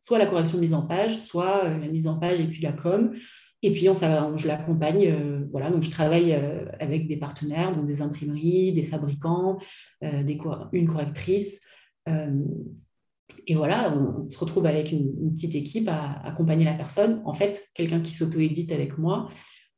soit 0.00 0.18
la 0.18 0.24
correction 0.24 0.56
mise 0.56 0.72
en 0.72 0.80
page, 0.80 1.18
soit 1.18 1.64
la 1.64 1.88
mise 1.88 2.06
en 2.06 2.18
page 2.18 2.40
et 2.40 2.44
puis 2.44 2.62
la 2.62 2.72
com. 2.72 3.12
Et 3.60 3.72
puis, 3.72 3.90
on, 3.90 3.94
ça, 3.94 4.32
je 4.36 4.48
l'accompagne. 4.48 5.14
voilà, 5.50 5.70
donc, 5.70 5.82
je 5.82 5.90
travaille 5.90 6.32
avec 6.80 7.08
des 7.08 7.18
partenaires, 7.18 7.76
donc 7.76 7.84
des 7.84 8.00
imprimeries, 8.00 8.72
des 8.72 8.84
fabricants, 8.84 9.58
des, 10.00 10.38
une 10.72 10.86
correctrice. 10.86 11.60
Et 13.46 13.54
voilà, 13.54 13.94
on 13.94 14.28
se 14.28 14.38
retrouve 14.38 14.66
avec 14.66 14.92
une, 14.92 15.34
petite 15.34 15.54
équipe 15.54 15.88
à, 15.88 16.20
accompagner 16.24 16.64
la 16.64 16.74
personne. 16.74 17.22
En 17.24 17.34
fait, 17.34 17.68
quelqu'un 17.74 18.00
qui 18.00 18.12
s'auto-édite 18.12 18.72
avec 18.72 18.98
moi, 18.98 19.28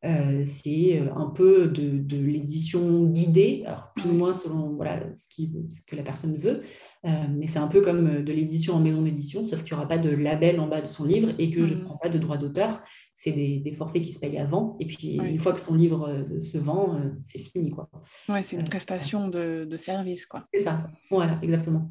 euh, 0.04 0.42
c'est 0.44 1.00
euh, 1.00 1.12
un 1.16 1.30
peu 1.30 1.68
de, 1.68 2.16
l'édition 2.16 3.06
guidée, 3.06 3.64
alors 3.66 3.92
plus 3.94 4.10
ou 4.10 4.14
moins 4.14 4.34
selon 4.34 4.74
voilà, 4.74 5.02
ce, 5.16 5.26
qui, 5.28 5.50
ce 5.68 5.82
que 5.82 5.96
la 5.96 6.02
personne 6.02 6.36
veut, 6.36 6.62
euh, 7.04 7.10
mais 7.34 7.46
c'est 7.46 7.58
un 7.58 7.66
peu 7.66 7.80
comme 7.80 8.22
de 8.22 8.32
l'édition 8.32 8.74
en 8.74 8.80
maison 8.80 9.02
d'édition, 9.02 9.46
sauf 9.48 9.62
qu'il 9.62 9.74
n'y 9.74 9.78
aura 9.78 9.88
pas 9.88 9.98
de 9.98 10.10
label 10.10 10.60
en 10.60 10.68
bas 10.68 10.80
de 10.80 10.86
son 10.86 11.04
livre 11.04 11.30
et 11.38 11.50
que 11.50 11.64
je 11.64 11.74
ne 11.74 11.80
mmh. 11.80 11.84
prends 11.84 11.96
pas 11.96 12.08
de 12.08 12.18
droit 12.18 12.36
d'auteur. 12.36 12.82
C'est 13.14 13.32
des, 13.32 13.72
forfaits 13.72 14.02
qui 14.02 14.12
se 14.12 14.20
payent 14.20 14.38
avant, 14.38 14.76
et 14.78 14.86
puis 14.86 15.14
une 15.14 15.38
fois 15.38 15.54
que 15.54 15.60
son 15.60 15.74
livre 15.74 16.24
se 16.40 16.58
vend, 16.58 17.00
c'est 17.22 17.38
fini. 17.38 17.70
Quoi. 17.70 17.88
Ouais, 18.28 18.42
c'est 18.42 18.56
une 18.56 18.68
prestation 18.68 19.28
de, 19.28 19.66
de 19.68 19.76
service. 19.78 20.26
quoi. 20.26 20.46
C'est 20.52 20.62
ça, 20.62 20.86
voilà, 21.10 21.38
exactement. 21.42 21.90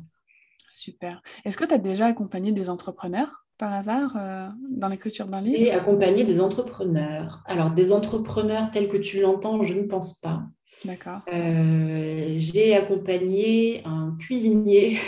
Super. 0.75 1.21
Est-ce 1.45 1.57
que 1.57 1.63
tu 1.63 1.73
as 1.73 1.77
déjà 1.77 2.07
accompagné 2.07 2.51
des 2.51 2.69
entrepreneurs 2.69 3.45
par 3.57 3.73
hasard 3.73 4.13
euh, 4.17 4.49
dans 4.69 4.89
l'écriture 4.89 5.25
d'un 5.27 5.39
livre? 5.39 5.57
J'ai 5.57 5.71
accompagné 5.71 6.25
des 6.25 6.41
entrepreneurs. 6.41 7.41
Alors, 7.45 7.71
des 7.71 7.93
entrepreneurs 7.93 8.71
tels 8.71 8.89
que 8.89 8.97
tu 8.97 9.21
l'entends, 9.21 9.63
je 9.63 9.73
ne 9.73 9.83
pense 9.83 10.19
pas. 10.19 10.43
D'accord. 10.83 11.21
Euh, 11.33 12.35
j'ai 12.35 12.75
accompagné 12.75 13.81
un 13.85 14.17
cuisinier, 14.19 14.99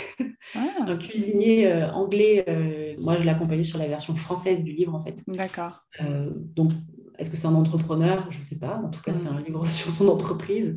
ah. 0.56 0.60
un 0.86 0.96
cuisinier 0.96 1.70
euh, 1.70 1.92
anglais. 1.92 2.46
moi, 2.98 3.18
je 3.18 3.24
l'ai 3.24 3.30
accompagné 3.30 3.62
sur 3.62 3.78
la 3.78 3.88
version 3.88 4.14
française 4.14 4.62
du 4.62 4.72
livre, 4.72 4.94
en 4.94 5.00
fait. 5.00 5.22
D'accord. 5.28 5.84
donc, 6.00 6.72
est-ce 7.18 7.28
que 7.28 7.36
c'est 7.36 7.46
un 7.46 7.54
entrepreneur? 7.54 8.26
Je 8.30 8.38
ne 8.38 8.44
sais 8.44 8.58
pas. 8.58 8.80
En 8.82 8.88
tout 8.88 9.02
cas, 9.02 9.14
c'est 9.16 9.28
mm. 9.28 9.36
un 9.36 9.40
livre 9.42 9.66
sur 9.68 9.90
son 9.92 10.08
entreprise. 10.08 10.74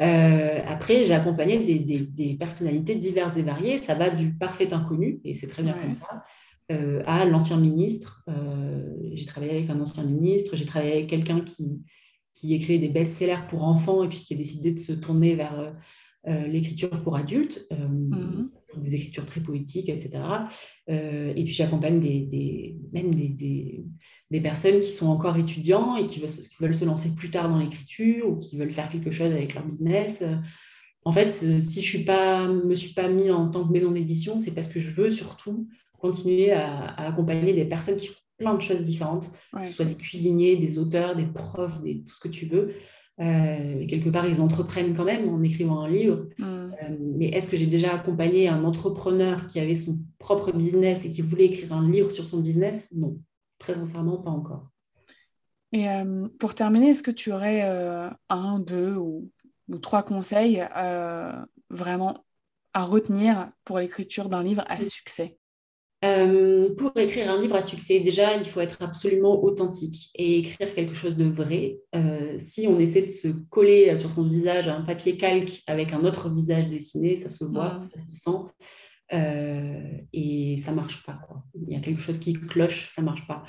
Euh, 0.00 0.60
après, 0.66 1.04
j'ai 1.04 1.14
accompagné 1.14 1.58
des, 1.58 2.34
personnalités 2.34 2.96
diverses 2.96 3.36
et 3.36 3.42
variées. 3.42 3.78
Ça 3.78 3.94
va 3.94 4.10
du 4.10 4.34
parfait 4.34 4.72
inconnu, 4.72 5.20
et 5.24 5.34
c'est 5.34 5.46
très 5.46 5.62
bien 5.62 5.74
comme 5.74 5.92
ça, 5.92 6.24
euh, 6.72 7.02
à 7.06 7.24
l'ancien 7.24 7.58
ministre. 7.58 8.24
Euh, 8.28 8.94
j'ai 9.12 9.26
travaillé 9.26 9.52
avec 9.52 9.70
un 9.70 9.80
ancien 9.80 10.04
ministre, 10.04 10.56
j'ai 10.56 10.66
travaillé 10.66 10.92
avec 10.92 11.06
quelqu'un 11.08 11.40
qui, 11.40 11.82
qui 12.34 12.54
écrit 12.54 12.78
des 12.78 12.88
best-sellers 12.88 13.46
pour 13.48 13.62
enfants 13.62 14.02
et 14.02 14.08
puis 14.08 14.18
qui 14.18 14.34
a 14.34 14.36
décidé 14.36 14.72
de 14.72 14.80
se 14.80 14.92
tourner 14.92 15.34
vers 15.34 15.74
l'écriture 16.26 17.02
pour 17.02 17.16
adultes. 17.16 17.66
Mmh 17.70 18.48
des 18.80 18.94
écritures 18.94 19.26
très 19.26 19.40
poétiques, 19.40 19.88
etc. 19.88 20.10
Euh, 20.90 21.32
et 21.34 21.44
puis 21.44 21.52
j'accompagne 21.52 22.00
des, 22.00 22.76
même 22.92 23.14
des, 23.14 23.84
des, 24.30 24.40
personnes 24.40 24.80
qui 24.80 24.90
sont 24.90 25.06
encore 25.06 25.36
étudiants 25.36 25.96
et 25.96 26.06
qui 26.06 26.20
veulent, 26.20 26.30
qui 26.30 26.56
veulent 26.60 26.74
se 26.74 26.84
lancer 26.84 27.14
plus 27.14 27.30
tard 27.30 27.48
dans 27.48 27.58
l'écriture 27.58 28.28
ou 28.28 28.36
qui 28.36 28.56
veulent 28.56 28.70
faire 28.70 28.88
quelque 28.88 29.10
chose 29.10 29.32
avec 29.32 29.54
leur 29.54 29.64
business. 29.64 30.24
en 31.04 31.12
fait, 31.12 31.32
si 31.32 31.82
je 31.82 31.98
ne 31.98 32.66
me 32.66 32.74
suis 32.74 32.92
pas 32.94 33.08
mis 33.08 33.30
en 33.30 33.48
tant 33.48 33.66
que 33.66 33.72
maison 33.72 33.90
d'édition, 33.90 34.38
c'est 34.38 34.52
parce 34.52 34.68
que 34.68 34.80
je 34.80 34.90
veux 34.90 35.10
surtout 35.10 35.68
continuer 35.98 36.52
à, 36.52 36.94
accompagner 37.06 37.54
des 37.54 37.64
personnes 37.64 37.96
qui 37.96 38.08
font 38.08 38.14
plein 38.36 38.54
de 38.54 38.60
choses 38.60 38.82
différentes, 38.82 39.30
que 39.54 39.66
ce 39.66 39.72
soit 39.72 39.84
des 39.84 39.96
cuisiniers, 39.96 40.56
des 40.56 40.78
auteurs, 40.78 41.16
des 41.16 41.26
profs, 41.26 41.80
des, 41.80 42.02
tout 42.02 42.14
ce 42.14 42.20
que 42.20 42.28
tu 42.28 42.46
veux. 42.46 42.74
Euh, 43.20 43.86
quelque 43.86 44.08
part, 44.08 44.26
ils 44.26 44.40
entreprennent 44.40 44.96
quand 44.96 45.04
même 45.04 45.28
en 45.28 45.42
écrivant 45.42 45.80
un 45.80 45.88
livre. 45.88 46.26
Mm. 46.38 46.44
Euh, 46.44 46.96
mais 47.16 47.26
est-ce 47.26 47.46
que 47.46 47.56
j'ai 47.56 47.66
déjà 47.66 47.94
accompagné 47.94 48.48
un 48.48 48.64
entrepreneur 48.64 49.46
qui 49.46 49.60
avait 49.60 49.76
son 49.76 49.98
propre 50.18 50.52
business 50.52 51.04
et 51.04 51.10
qui 51.10 51.22
voulait 51.22 51.46
écrire 51.46 51.72
un 51.72 51.88
livre 51.88 52.10
sur 52.10 52.24
son 52.24 52.40
business? 52.40 52.92
Non, 52.96 53.18
très 53.58 53.74
sincèrement, 53.74 54.18
pas 54.18 54.30
encore. 54.30 54.70
Et 55.72 55.88
euh, 55.88 56.26
pour 56.38 56.54
terminer, 56.54 56.90
est-ce 56.90 57.02
que 57.02 57.10
tu 57.10 57.32
aurais 57.32 57.62
un, 58.28 58.58
deux 58.58 58.94
ou, 58.94 59.30
ou 59.68 59.78
trois 59.78 60.02
conseils 60.02 60.64
vraiment 61.70 62.24
à 62.72 62.84
retenir 62.84 63.50
pour 63.64 63.78
l'écriture 63.78 64.28
d'un 64.28 64.42
livre 64.42 64.64
à 64.68 64.80
succès? 64.80 65.38
Euh, 66.04 66.74
pour 66.74 66.92
écrire 66.96 67.30
un 67.30 67.40
livre 67.40 67.54
à 67.54 67.62
succès, 67.62 68.00
déjà, 68.00 68.36
il 68.36 68.44
faut 68.44 68.60
être 68.60 68.82
absolument 68.82 69.42
authentique 69.42 70.10
et 70.14 70.38
écrire 70.38 70.74
quelque 70.74 70.94
chose 70.94 71.16
de 71.16 71.24
vrai. 71.24 71.78
Euh, 71.94 72.36
si 72.38 72.66
on 72.66 72.78
essaie 72.78 73.02
de 73.02 73.10
se 73.10 73.28
coller 73.28 73.96
sur 73.96 74.10
son 74.10 74.24
visage 74.24 74.68
un 74.68 74.82
papier 74.82 75.16
calque 75.16 75.62
avec 75.66 75.92
un 75.92 76.04
autre 76.04 76.28
visage 76.28 76.68
dessiné, 76.68 77.16
ça 77.16 77.30
se 77.30 77.44
voit, 77.44 77.80
ça 77.82 78.00
se 78.00 78.10
sent. 78.10 78.38
Euh, 79.12 79.98
et 80.12 80.56
ça 80.56 80.72
marche 80.72 81.02
pas. 81.04 81.18
Quoi. 81.26 81.44
Il 81.54 81.72
y 81.72 81.76
a 81.76 81.80
quelque 81.80 82.00
chose 82.00 82.18
qui 82.18 82.34
cloche, 82.34 82.88
ça 82.88 83.02
marche 83.02 83.26
pas. 83.26 83.42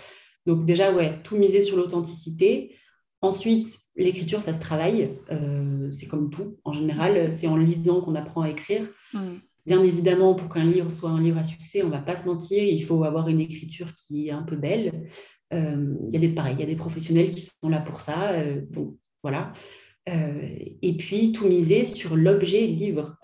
Donc 0.45 0.65
déjà, 0.65 0.93
ouais, 0.93 1.21
tout 1.23 1.37
miser 1.37 1.61
sur 1.61 1.75
l'authenticité. 1.77 2.75
Ensuite, 3.21 3.79
l'écriture, 3.95 4.43
ça 4.43 4.53
se 4.53 4.59
travaille. 4.59 5.09
c'est 5.91 6.07
comme 6.07 6.29
tout. 6.29 6.57
En 6.63 6.73
général, 6.73 7.33
c'est 7.33 7.47
en 7.47 7.57
lisant 7.57 8.01
qu'on 8.01 8.15
apprend 8.15 8.41
à 8.41 8.49
écrire. 8.49 8.87
Mm. 9.13 9.37
Bien 9.65 9.81
évidemment, 9.81 10.35
pour 10.35 10.49
qu'un 10.49 10.63
livre 10.63 10.91
soit 10.91 11.09
un 11.09 11.19
livre 11.19 11.39
à 11.39 11.43
succès, 11.43 11.81
on 11.81 11.87
ne 11.87 11.91
va 11.91 12.01
pas 12.01 12.15
se 12.15 12.25
mentir, 12.25 12.63
il 12.63 12.83
faut 12.83 13.03
avoir 13.03 13.27
une 13.29 13.41
écriture 13.41 13.93
qui 13.95 14.27
est 14.27 14.31
un 14.31 14.43
peu 14.43 14.55
belle. 14.55 15.07
Euh, 15.53 15.95
il 16.07 16.13
y 16.13 16.17
a 16.17 16.19
des 16.19 16.29
pareil, 16.29 16.55
il 16.57 16.59
y 16.59 16.63
a 16.63 16.67
des 16.67 16.75
professionnels 16.75 17.31
qui 17.31 17.41
sont 17.41 17.69
là 17.69 17.79
pour 17.79 18.01
ça. 18.01 18.33
Euh, 18.33 18.61
bon, 18.69 18.97
voilà. 19.23 19.53
Euh, 20.07 20.49
et 20.81 20.97
puis 20.97 21.31
tout 21.31 21.47
miser 21.47 21.83
sur 21.85 22.15
l'objet 22.15 22.67
livre. 22.67 23.17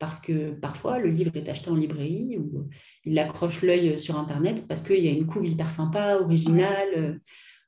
parce 0.00 0.20
que 0.20 0.50
parfois, 0.50 0.98
le 0.98 1.10
livre 1.10 1.36
est 1.36 1.48
acheté 1.48 1.70
en 1.70 1.76
librairie 1.76 2.38
ou 2.38 2.68
il 3.04 3.18
accroche 3.18 3.62
l'œil 3.62 3.98
sur 3.98 4.16
Internet 4.18 4.66
parce 4.68 4.82
qu'il 4.82 5.04
y 5.04 5.08
a 5.08 5.12
une 5.12 5.26
couve 5.26 5.46
hyper 5.46 5.70
sympa, 5.70 6.18
originale. 6.20 7.20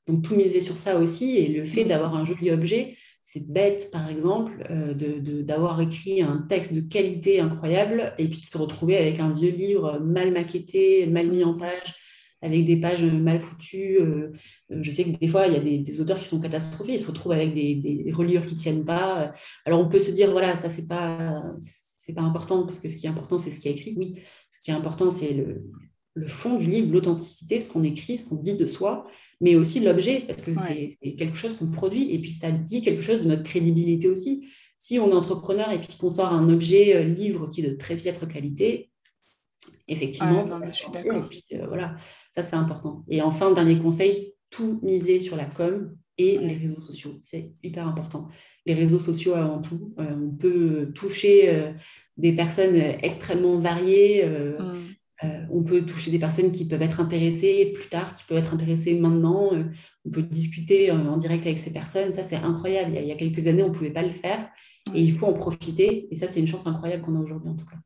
Donc 0.07 0.23
tout 0.23 0.35
miser 0.35 0.59
sur 0.61 0.77
ça 0.77 0.97
aussi. 0.97 1.37
Et 1.37 1.47
le 1.47 1.65
fait 1.65 1.85
d'avoir 1.85 2.15
un 2.15 2.25
joli 2.25 2.51
objet, 2.51 2.97
c'est 3.23 3.47
bête, 3.47 3.89
par 3.91 4.09
exemple, 4.09 4.51
euh, 4.69 4.93
d'avoir 5.43 5.79
écrit 5.81 6.21
un 6.21 6.45
texte 6.49 6.73
de 6.73 6.81
qualité 6.81 7.39
incroyable 7.39 8.13
et 8.17 8.27
puis 8.27 8.39
de 8.39 8.45
se 8.45 8.57
retrouver 8.57 8.97
avec 8.97 9.19
un 9.19 9.33
vieux 9.33 9.51
livre 9.51 9.99
mal 9.99 10.31
maquetté, 10.31 11.05
mal 11.07 11.27
mis 11.27 11.43
en 11.43 11.55
page, 11.55 11.95
avec 12.41 12.65
des 12.65 12.77
pages 12.77 13.03
mal 13.03 13.39
foutues. 13.39 13.99
Euh, 14.01 14.33
je 14.69 14.91
sais 14.91 15.05
que 15.05 15.17
des 15.17 15.27
fois, 15.27 15.47
il 15.47 15.53
y 15.53 15.55
a 15.55 15.59
des, 15.59 16.01
auteurs 16.01 16.19
qui 16.19 16.27
sont 16.27 16.41
catastrophés, 16.41 16.93
ils 16.93 16.99
se 16.99 17.07
retrouvent 17.07 17.33
avec 17.33 17.53
des, 17.53 18.11
reliures 18.13 18.45
qui 18.45 18.55
ne 18.55 18.59
tiennent 18.59 18.85
pas. 18.85 19.33
Alors, 19.65 19.79
on 19.79 19.89
peut 19.89 19.99
se 19.99 20.11
dire, 20.11 20.31
voilà, 20.31 20.55
ça, 20.55 20.69
c'est 20.69 20.87
pas, 20.87 21.43
pas 22.15 22.21
important 22.21 22.63
parce 22.63 22.79
que 22.79 22.89
ce 22.89 22.97
qui 22.97 23.05
est 23.05 23.09
important, 23.09 23.37
c'est 23.37 23.51
ce 23.51 23.59
qui 23.59 23.69
est 23.69 23.71
écrit. 23.71 23.93
Oui, 23.97 24.19
ce 24.49 24.59
qui 24.59 24.71
est 24.71 24.73
important, 24.73 25.11
c'est 25.11 25.31
le, 25.31 25.63
le 26.13 26.27
fond 26.27 26.57
du 26.57 26.65
livre, 26.67 26.91
l'authenticité, 26.91 27.59
ce 27.59 27.69
qu'on 27.69 27.83
écrit, 27.83 28.17
ce 28.17 28.29
qu'on 28.29 28.35
dit 28.35 28.55
de 28.55 28.67
soi 28.67 29.07
mais 29.41 29.55
aussi 29.55 29.79
l'objet, 29.79 30.21
parce 30.21 30.43
que 30.43 30.51
c'est 30.57 31.15
quelque 31.15 31.35
chose 31.35 31.57
qu'on 31.57 31.67
produit, 31.67 32.13
et 32.13 32.19
puis 32.19 32.31
ça 32.31 32.51
dit 32.51 32.83
quelque 32.83 33.01
chose 33.01 33.21
de 33.21 33.27
notre 33.27 33.43
crédibilité 33.43 34.07
aussi. 34.07 34.47
Si 34.77 34.99
on 34.99 35.09
est 35.11 35.15
entrepreneur 35.15 35.71
et 35.71 35.79
puis 35.79 35.97
qu'on 35.97 36.09
sort 36.09 36.31
un 36.31 36.47
objet 36.49 36.95
euh, 36.95 37.03
livre 37.03 37.49
qui 37.49 37.65
est 37.65 37.69
de 37.69 37.75
très 37.75 37.95
piètre 37.95 38.27
qualité, 38.27 38.91
effectivement, 39.87 40.43
ça 40.45 40.59
je 40.65 40.71
suis 40.71 40.87
et 40.87 41.21
puis, 41.29 41.43
euh, 41.53 41.65
voilà, 41.67 41.95
ça 42.33 42.43
c'est 42.43 42.55
important. 42.55 43.03
Et 43.09 43.21
enfin, 43.21 43.51
dernier 43.51 43.77
conseil, 43.79 44.33
tout 44.51 44.79
miser 44.83 45.19
sur 45.19 45.35
la 45.35 45.45
com 45.45 45.95
et 46.17 46.37
les 46.37 46.55
réseaux 46.55 46.81
sociaux. 46.81 47.17
C'est 47.21 47.51
hyper 47.63 47.87
important. 47.87 48.27
Les 48.67 48.75
réseaux 48.75 48.99
sociaux 48.99 49.33
avant 49.33 49.59
tout. 49.61 49.93
Euh, 49.99 50.15
on 50.15 50.35
peut 50.35 50.91
toucher 50.93 51.73
des 52.17 52.33
personnes 52.33 52.75
extrêmement 52.75 53.57
variées. 53.57 54.25
Mmh. 54.25 54.73
Euh, 55.23 55.45
on 55.51 55.63
peut 55.63 55.85
toucher 55.85 56.09
des 56.09 56.19
personnes 56.19 56.51
qui 56.51 56.67
peuvent 56.67 56.81
être 56.81 56.99
intéressées 56.99 57.71
plus 57.75 57.89
tard, 57.89 58.13
qui 58.13 58.23
peuvent 58.23 58.39
être 58.39 58.53
intéressées 58.53 58.99
maintenant. 58.99 59.53
Euh, 59.53 59.63
on 60.05 60.09
peut 60.09 60.23
discuter 60.23 60.91
en, 60.91 61.17
direct 61.17 61.45
avec 61.45 61.59
ces 61.59 61.71
personnes. 61.71 62.11
Ça, 62.11 62.23
c'est 62.23 62.37
incroyable. 62.37 62.93
Il 62.95 63.05
y, 63.05 63.11
a, 63.11 63.15
quelques 63.15 63.47
années, 63.47 63.63
on 63.63 63.69
ne 63.69 63.73
pouvait 63.73 63.91
pas 63.91 64.01
le 64.01 64.13
faire. 64.13 64.49
Et 64.95 65.01
il 65.01 65.15
faut 65.15 65.27
en 65.27 65.33
profiter. 65.33 66.07
Et 66.11 66.15
ça, 66.15 66.27
c'est 66.27 66.39
une 66.39 66.47
chance 66.47 66.65
incroyable 66.65 67.03
qu'on 67.03 67.15
a 67.15 67.19
aujourd'hui, 67.19 67.49
en 67.49 67.55
tout 67.55 67.65
cas. 67.65 67.77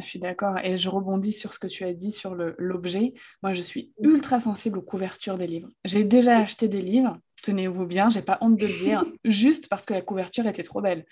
Je 0.00 0.06
suis 0.06 0.18
d'accord. 0.18 0.58
Et 0.62 0.76
je 0.76 0.88
rebondis 0.88 1.32
sur 1.32 1.54
ce 1.54 1.58
que 1.58 1.66
tu 1.66 1.84
as 1.84 1.92
dit 1.92 2.12
sur 2.12 2.34
l'objet. 2.34 3.14
Moi, 3.42 3.52
je 3.52 3.62
suis 3.62 3.92
ultra 4.00 4.40
sensible 4.40 4.78
aux 4.78 4.82
couvertures 4.82 5.38
des 5.38 5.46
livres. 5.46 5.68
J'ai 5.84 6.04
déjà 6.04 6.38
acheté 6.38 6.68
des 6.68 6.82
livres, 6.82 7.16
tenez-vous 7.42 7.86
bien, 7.86 8.10
j'ai 8.10 8.22
pas 8.22 8.38
honte 8.40 8.58
de 8.58 8.66
le 8.66 8.72
dire, 8.72 9.04
juste 9.24 9.68
parce 9.68 9.84
que 9.84 9.94
la 9.94 10.02
couverture 10.02 10.46
était 10.46 10.64
trop 10.64 10.80
belle. 10.80 11.04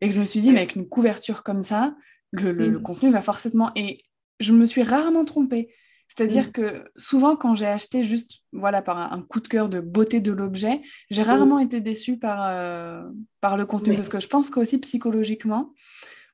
Et 0.00 0.08
que 0.08 0.14
je 0.14 0.20
me 0.20 0.26
suis 0.26 0.40
dit, 0.40 0.52
mais 0.52 0.60
avec 0.60 0.76
une 0.76 0.88
couverture 0.88 1.42
comme 1.42 1.64
ça, 1.64 1.96
le, 2.30 2.52
le, 2.52 2.78
mm. 2.78 2.82
contenu 2.82 3.10
va 3.10 3.22
forcément. 3.22 3.72
Et 3.74 4.02
je 4.40 4.52
me 4.52 4.66
suis 4.66 4.82
rarement 4.82 5.24
trompée. 5.24 5.68
C'est-à-dire 6.08 6.48
mm. 6.48 6.52
que 6.52 6.84
souvent, 6.96 7.36
quand 7.36 7.54
j'ai 7.54 7.66
acheté 7.66 8.02
juste 8.02 8.40
voilà, 8.52 8.82
par 8.82 9.12
un, 9.12 9.22
coup 9.22 9.40
de 9.40 9.48
cœur 9.48 9.68
de 9.68 9.80
beauté 9.80 10.20
de 10.20 10.32
l'objet, 10.32 10.80
j'ai 11.10 11.22
mm. 11.22 11.26
rarement 11.26 11.58
été 11.58 11.80
déçue 11.80 12.18
par, 12.18 12.46
euh, 12.48 13.02
par 13.40 13.56
le 13.56 13.66
contenu. 13.66 13.94
Parce 13.94 14.08
que 14.08 14.20
je 14.20 14.26
pense 14.26 14.50
qu'aussi 14.50 14.78
psychologiquement, 14.78 15.74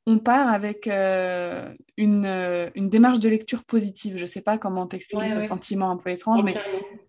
on 0.07 0.19
part 0.19 0.49
avec 0.49 0.87
euh, 0.87 1.73
une, 1.97 2.27
euh, 2.27 2.71
une, 2.75 2.89
démarche 2.89 3.21
de 3.21 3.29
lecture 3.29 3.65
positive. 3.65 4.17
Je 4.17 4.23
ne 4.23 4.27
sais 4.27 4.43
pas 4.43 4.59
comment 4.59 4.87
t'expliquer 4.87 5.29
ce 5.29 5.43
sentiment 5.43 5.91
un 5.91 5.97
peu 5.97 6.11
étrange, 6.11 6.43
mais 6.45 6.55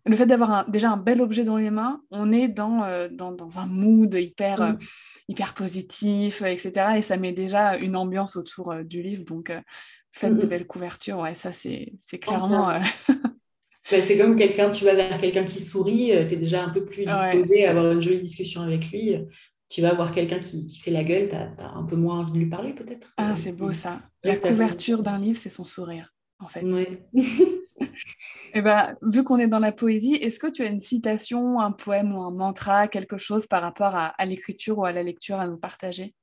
le 0.05 0.15
fait 0.15 0.25
d'avoir 0.25 0.67
déjà 0.69 0.91
un 0.91 0.97
bel 0.97 1.21
objet 1.21 1.43
dans 1.43 1.57
les 1.57 1.71
mains, 1.71 2.01
on 2.09 2.31
est 2.31 2.47
dans, 2.47 2.85
dans, 3.11 3.31
dans 3.31 3.59
un 3.59 3.65
mood 3.65 4.13
hyper, 4.13 4.61
mm. 4.61 4.79
hyper 5.27 5.53
positif, 5.53 6.41
etc. 6.41 6.97
Et 6.97 7.01
ça 7.01 7.17
met 7.17 7.33
déjà 7.33 7.77
une 7.77 7.95
ambiance 7.95 8.37
autour 8.37 8.73
du 8.83 9.01
livre. 9.01 9.25
Donc, 9.25 9.51
faites 10.16 10.38
des 10.38 10.47
belles 10.47 10.68
couvertures. 10.68 11.20
Ouais, 11.20 11.36
ça, 11.36 11.51
c'est 11.51 12.20
clairement. 12.20 12.70
Euh, 12.70 12.80
bah, 13.09 14.01
c'est 14.01 14.18
comme 14.18 14.36
quelqu'un, 14.36 14.72
tu 14.72 14.86
vas 14.86 14.95
vers 14.95 15.18
quelqu'un 15.18 15.43
qui 15.43 15.59
sourit, 15.59 16.13
euh, 16.13 16.26
tu 16.26 16.36
es 16.36 16.38
déjà 16.38 16.63
un 16.63 16.70
peu 16.70 16.86
plus 16.86 17.05
disposé 17.05 17.66
à 17.66 17.72
avoir 17.72 17.91
une 17.91 18.01
jolie 18.01 18.22
discussion 18.22 18.61
avec 18.61 18.89
lui. 18.91 19.16
Tu 19.68 19.82
vas 19.82 19.93
voir 19.93 20.13
quelqu'un 20.13 20.39
qui, 20.39 20.68
qui, 20.68 20.80
fait 20.80 20.91
la 20.91 21.03
gueule, 21.03 21.28
tu 21.28 21.36
as, 21.36 21.74
un 21.76 21.84
peu 21.84 21.95
moins 21.95 22.20
envie 22.20 22.32
de 22.32 22.38
lui 22.38 22.45
parler 22.45 22.74
peut-être. 22.74 23.13
Ah, 23.18 23.36
c'est 23.36 23.51
beau 23.51 23.74
ça. 23.74 24.01
La 24.24 24.36
couverture 24.36 25.03
d'un 25.03 25.20
livre, 25.20 25.39
c'est 25.39 25.49
son 25.49 25.66
sourire, 25.66 26.13
en 26.39 26.47
fait. 26.47 26.63
Et 26.63 26.99
eh 28.53 28.61
ben, 28.61 28.95
vu 29.01 29.24
qu'on 29.24 29.38
est 29.38 29.47
dans 29.47 29.59
la 29.59 29.72
poésie, 29.72 30.16
est-ce 30.16 30.39
que 30.39 30.47
tu 30.47 30.61
as 30.61 30.68
une 30.68 30.82
citation, 30.82 31.59
un 31.59 31.72
poème 31.72 32.16
ou 32.16 32.22
un 32.22 32.32
mantra, 32.32 32.88
quelque 32.88 33.18
chose 33.18 33.47
par 33.47 33.61
rapport 33.63 33.95
à, 33.95 34.07
à 34.07 34.26
l'écriture 34.26 34.78
ou 34.78 34.86
à 34.86 34.91
la 34.91 35.03
lecture 35.03 35.39
à 35.39 35.47
nous 35.47 35.57
partager? 35.57 36.13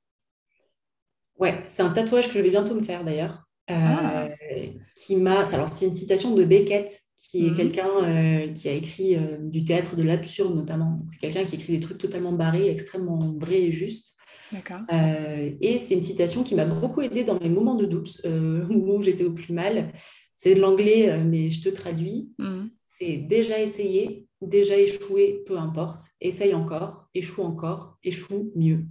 Ouais, 1.37 1.61
c'est 1.67 1.83
un 1.83 1.89
tatouage 1.89 2.27
que 2.27 2.33
je 2.33 2.39
vais 2.39 2.49
bientôt 2.49 2.75
me 2.75 2.83
faire 2.83 3.03
d'ailleurs. 3.03 3.43
Ah. 3.67 4.25
Euh, 4.25 4.67
qui 4.95 5.15
m'a. 5.15 5.41
Alors, 5.49 5.69
c'est 5.69 5.85
une 5.85 5.93
citation 5.93 6.35
de 6.35 6.43
Beckett, 6.43 7.01
qui 7.17 7.47
est 7.47 7.51
mhm. 7.51 7.55
quelqu'un 7.57 7.89
euh, 8.03 8.47
qui 8.53 8.67
a 8.67 8.73
écrit 8.73 9.15
euh, 9.15 9.37
du 9.39 9.63
théâtre 9.63 9.95
de 9.95 10.03
l'absurde 10.03 10.55
notamment. 10.55 11.03
C'est 11.07 11.19
quelqu'un 11.19 11.45
qui 11.45 11.55
écrit 11.55 11.73
des 11.73 11.79
trucs 11.79 11.97
totalement 11.97 12.33
barrés, 12.33 12.69
extrêmement 12.69 13.19
vrais 13.39 13.61
et 13.61 13.71
justes. 13.71 14.17
et 14.51 15.79
c'est 15.79 15.95
une 15.95 16.01
citation 16.01 16.43
qui 16.43 16.55
m'a 16.55 16.65
beaucoup 16.65 17.01
aidée 17.01 17.23
dans 17.23 17.39
mes 17.39 17.49
moments 17.49 17.75
de 17.75 17.85
doute, 17.85 18.21
où 18.69 19.01
j'étais 19.01 19.23
au 19.23 19.31
plus 19.31 19.53
mal. 19.53 19.93
C'est 20.35 20.55
de 20.55 20.59
l'anglais, 20.59 21.17
mais 21.23 21.49
je 21.49 21.61
te 21.61 21.69
traduis. 21.69 22.29
Mhm. 22.37 22.69
C'est 22.85 23.17
déjà 23.17 23.59
essayé, 23.59 24.27
déjà 24.41 24.77
échoué, 24.77 25.41
peu 25.47 25.57
importe. 25.57 26.01
Essaye 26.21 26.53
encore, 26.53 27.07
échoue 27.15 27.41
encore, 27.41 27.97
échoue 28.03 28.51
mieux. 28.55 28.85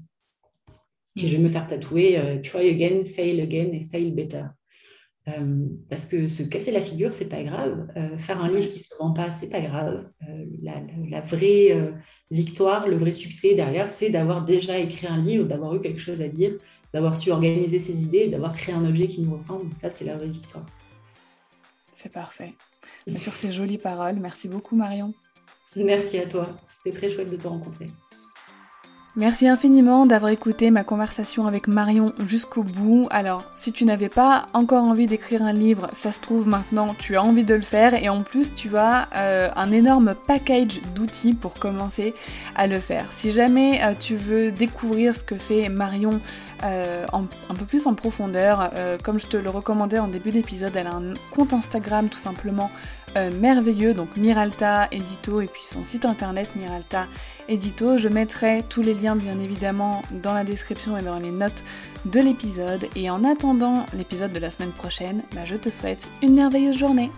Et 1.14 1.28
je 1.28 1.36
vais 1.36 1.42
me 1.42 1.50
faire 1.50 1.68
tatouer 1.68 2.40
Try 2.42 2.70
again, 2.70 3.04
fail 3.04 3.40
again 3.40 3.70
et 3.72 3.82
fail 3.82 4.10
better. 4.10 4.46
Euh, 5.28 5.66
parce 5.88 6.06
que 6.06 6.26
se 6.26 6.42
casser 6.42 6.72
la 6.72 6.80
figure, 6.80 7.14
c'est 7.14 7.28
pas 7.28 7.42
grave. 7.42 7.86
Euh, 7.96 8.18
faire 8.18 8.42
un 8.42 8.48
livre 8.48 8.68
qui 8.68 8.80
se 8.80 8.94
vend 8.98 9.12
pas, 9.12 9.30
c'est 9.30 9.48
pas 9.48 9.60
grave. 9.60 10.08
Euh, 10.28 10.44
la, 10.62 11.20
vraie 11.20 11.94
victoire, 12.30 12.88
le 12.88 12.96
vrai 12.96 13.12
succès 13.12 13.54
derrière, 13.54 13.88
c'est 13.88 14.10
d'avoir 14.10 14.44
déjà 14.44 14.78
écrit 14.78 15.06
un 15.06 15.18
livre, 15.18 15.46
d'avoir 15.46 15.74
eu 15.76 15.80
quelque 15.80 16.00
chose 16.00 16.20
à 16.20 16.28
dire, 16.28 16.54
d'avoir 16.92 17.16
su 17.16 17.30
organiser 17.30 17.78
ses 17.78 18.02
idées, 18.02 18.26
d'avoir 18.26 18.52
créé 18.54 18.74
un 18.74 18.84
objet 18.84 19.06
qui 19.06 19.22
nous 19.22 19.34
ressemble. 19.34 19.74
Ça, 19.76 19.90
c'est 19.90 20.04
la 20.04 20.16
vraie 20.16 20.28
victoire. 20.28 20.66
C'est 21.92 22.10
parfait. 22.10 22.54
sur 23.18 23.34
ces 23.34 23.52
jolies 23.52 23.78
paroles, 23.78 24.16
merci 24.16 24.48
beaucoup 24.48 24.74
Marion. 24.74 25.14
Merci 25.76 26.18
à 26.18 26.26
toi. 26.26 26.48
C'était 26.66 26.96
très 26.96 27.08
chouette 27.08 27.30
de 27.30 27.36
te 27.36 27.46
rencontrer. 27.46 27.86
Merci 29.14 29.46
infiniment 29.46 30.06
d'avoir 30.06 30.32
écouté 30.32 30.70
ma 30.70 30.84
conversation 30.84 31.46
avec 31.46 31.68
Marion 31.68 32.14
jusqu'au 32.26 32.62
bout. 32.62 33.08
Alors, 33.10 33.44
si 33.56 33.70
tu 33.70 33.84
n'avais 33.84 34.08
pas 34.08 34.46
encore 34.54 34.84
envie 34.84 35.04
d'écrire 35.04 35.42
un 35.42 35.52
livre, 35.52 35.90
ça 35.92 36.12
se 36.12 36.20
trouve 36.20 36.48
maintenant 36.48 36.94
tu 36.98 37.16
as 37.16 37.22
envie 37.22 37.44
de 37.44 37.54
le 37.54 37.60
faire 37.60 37.92
et 37.92 38.08
en 38.08 38.22
plus 38.22 38.54
tu 38.54 38.74
as 38.74 39.08
euh, 39.14 39.50
un 39.54 39.70
énorme 39.70 40.14
package 40.26 40.80
d'outils 40.94 41.34
pour 41.34 41.52
commencer 41.52 42.14
à 42.56 42.66
le 42.66 42.80
faire. 42.80 43.12
Si 43.12 43.32
jamais 43.32 43.82
euh, 43.84 43.92
tu 44.00 44.16
veux 44.16 44.50
découvrir 44.50 45.14
ce 45.14 45.24
que 45.24 45.36
fait 45.36 45.68
Marion 45.68 46.18
euh, 46.64 47.04
un 47.12 47.54
peu 47.54 47.66
plus 47.66 47.86
en 47.86 47.92
profondeur, 47.92 48.70
comme 49.02 49.20
je 49.20 49.26
te 49.26 49.36
le 49.36 49.50
recommandais 49.50 49.98
en 49.98 50.08
début 50.08 50.30
d'épisode, 50.30 50.74
elle 50.74 50.86
a 50.86 50.94
un 50.94 51.12
compte 51.32 51.52
Instagram 51.52 52.08
tout 52.08 52.18
simplement 52.18 52.70
merveilleux, 53.40 53.94
donc 53.94 54.16
Miralta 54.16 54.88
Edito 54.90 55.40
et 55.40 55.46
puis 55.46 55.62
son 55.64 55.84
site 55.84 56.04
internet 56.04 56.48
Miralta 56.56 57.06
Edito. 57.48 57.98
Je 57.98 58.08
mettrai 58.08 58.64
tous 58.68 58.82
les 58.82 58.94
liens 58.94 59.16
bien 59.16 59.38
évidemment 59.38 60.02
dans 60.22 60.34
la 60.34 60.44
description 60.44 60.96
et 60.96 61.02
dans 61.02 61.18
les 61.18 61.30
notes 61.30 61.64
de 62.06 62.20
l'épisode. 62.20 62.86
Et 62.96 63.10
en 63.10 63.24
attendant 63.24 63.86
l'épisode 63.96 64.32
de 64.32 64.38
la 64.38 64.50
semaine 64.50 64.72
prochaine, 64.72 65.22
bah, 65.34 65.44
je 65.44 65.56
te 65.56 65.70
souhaite 65.70 66.08
une 66.22 66.34
merveilleuse 66.34 66.76
journée. 66.76 67.10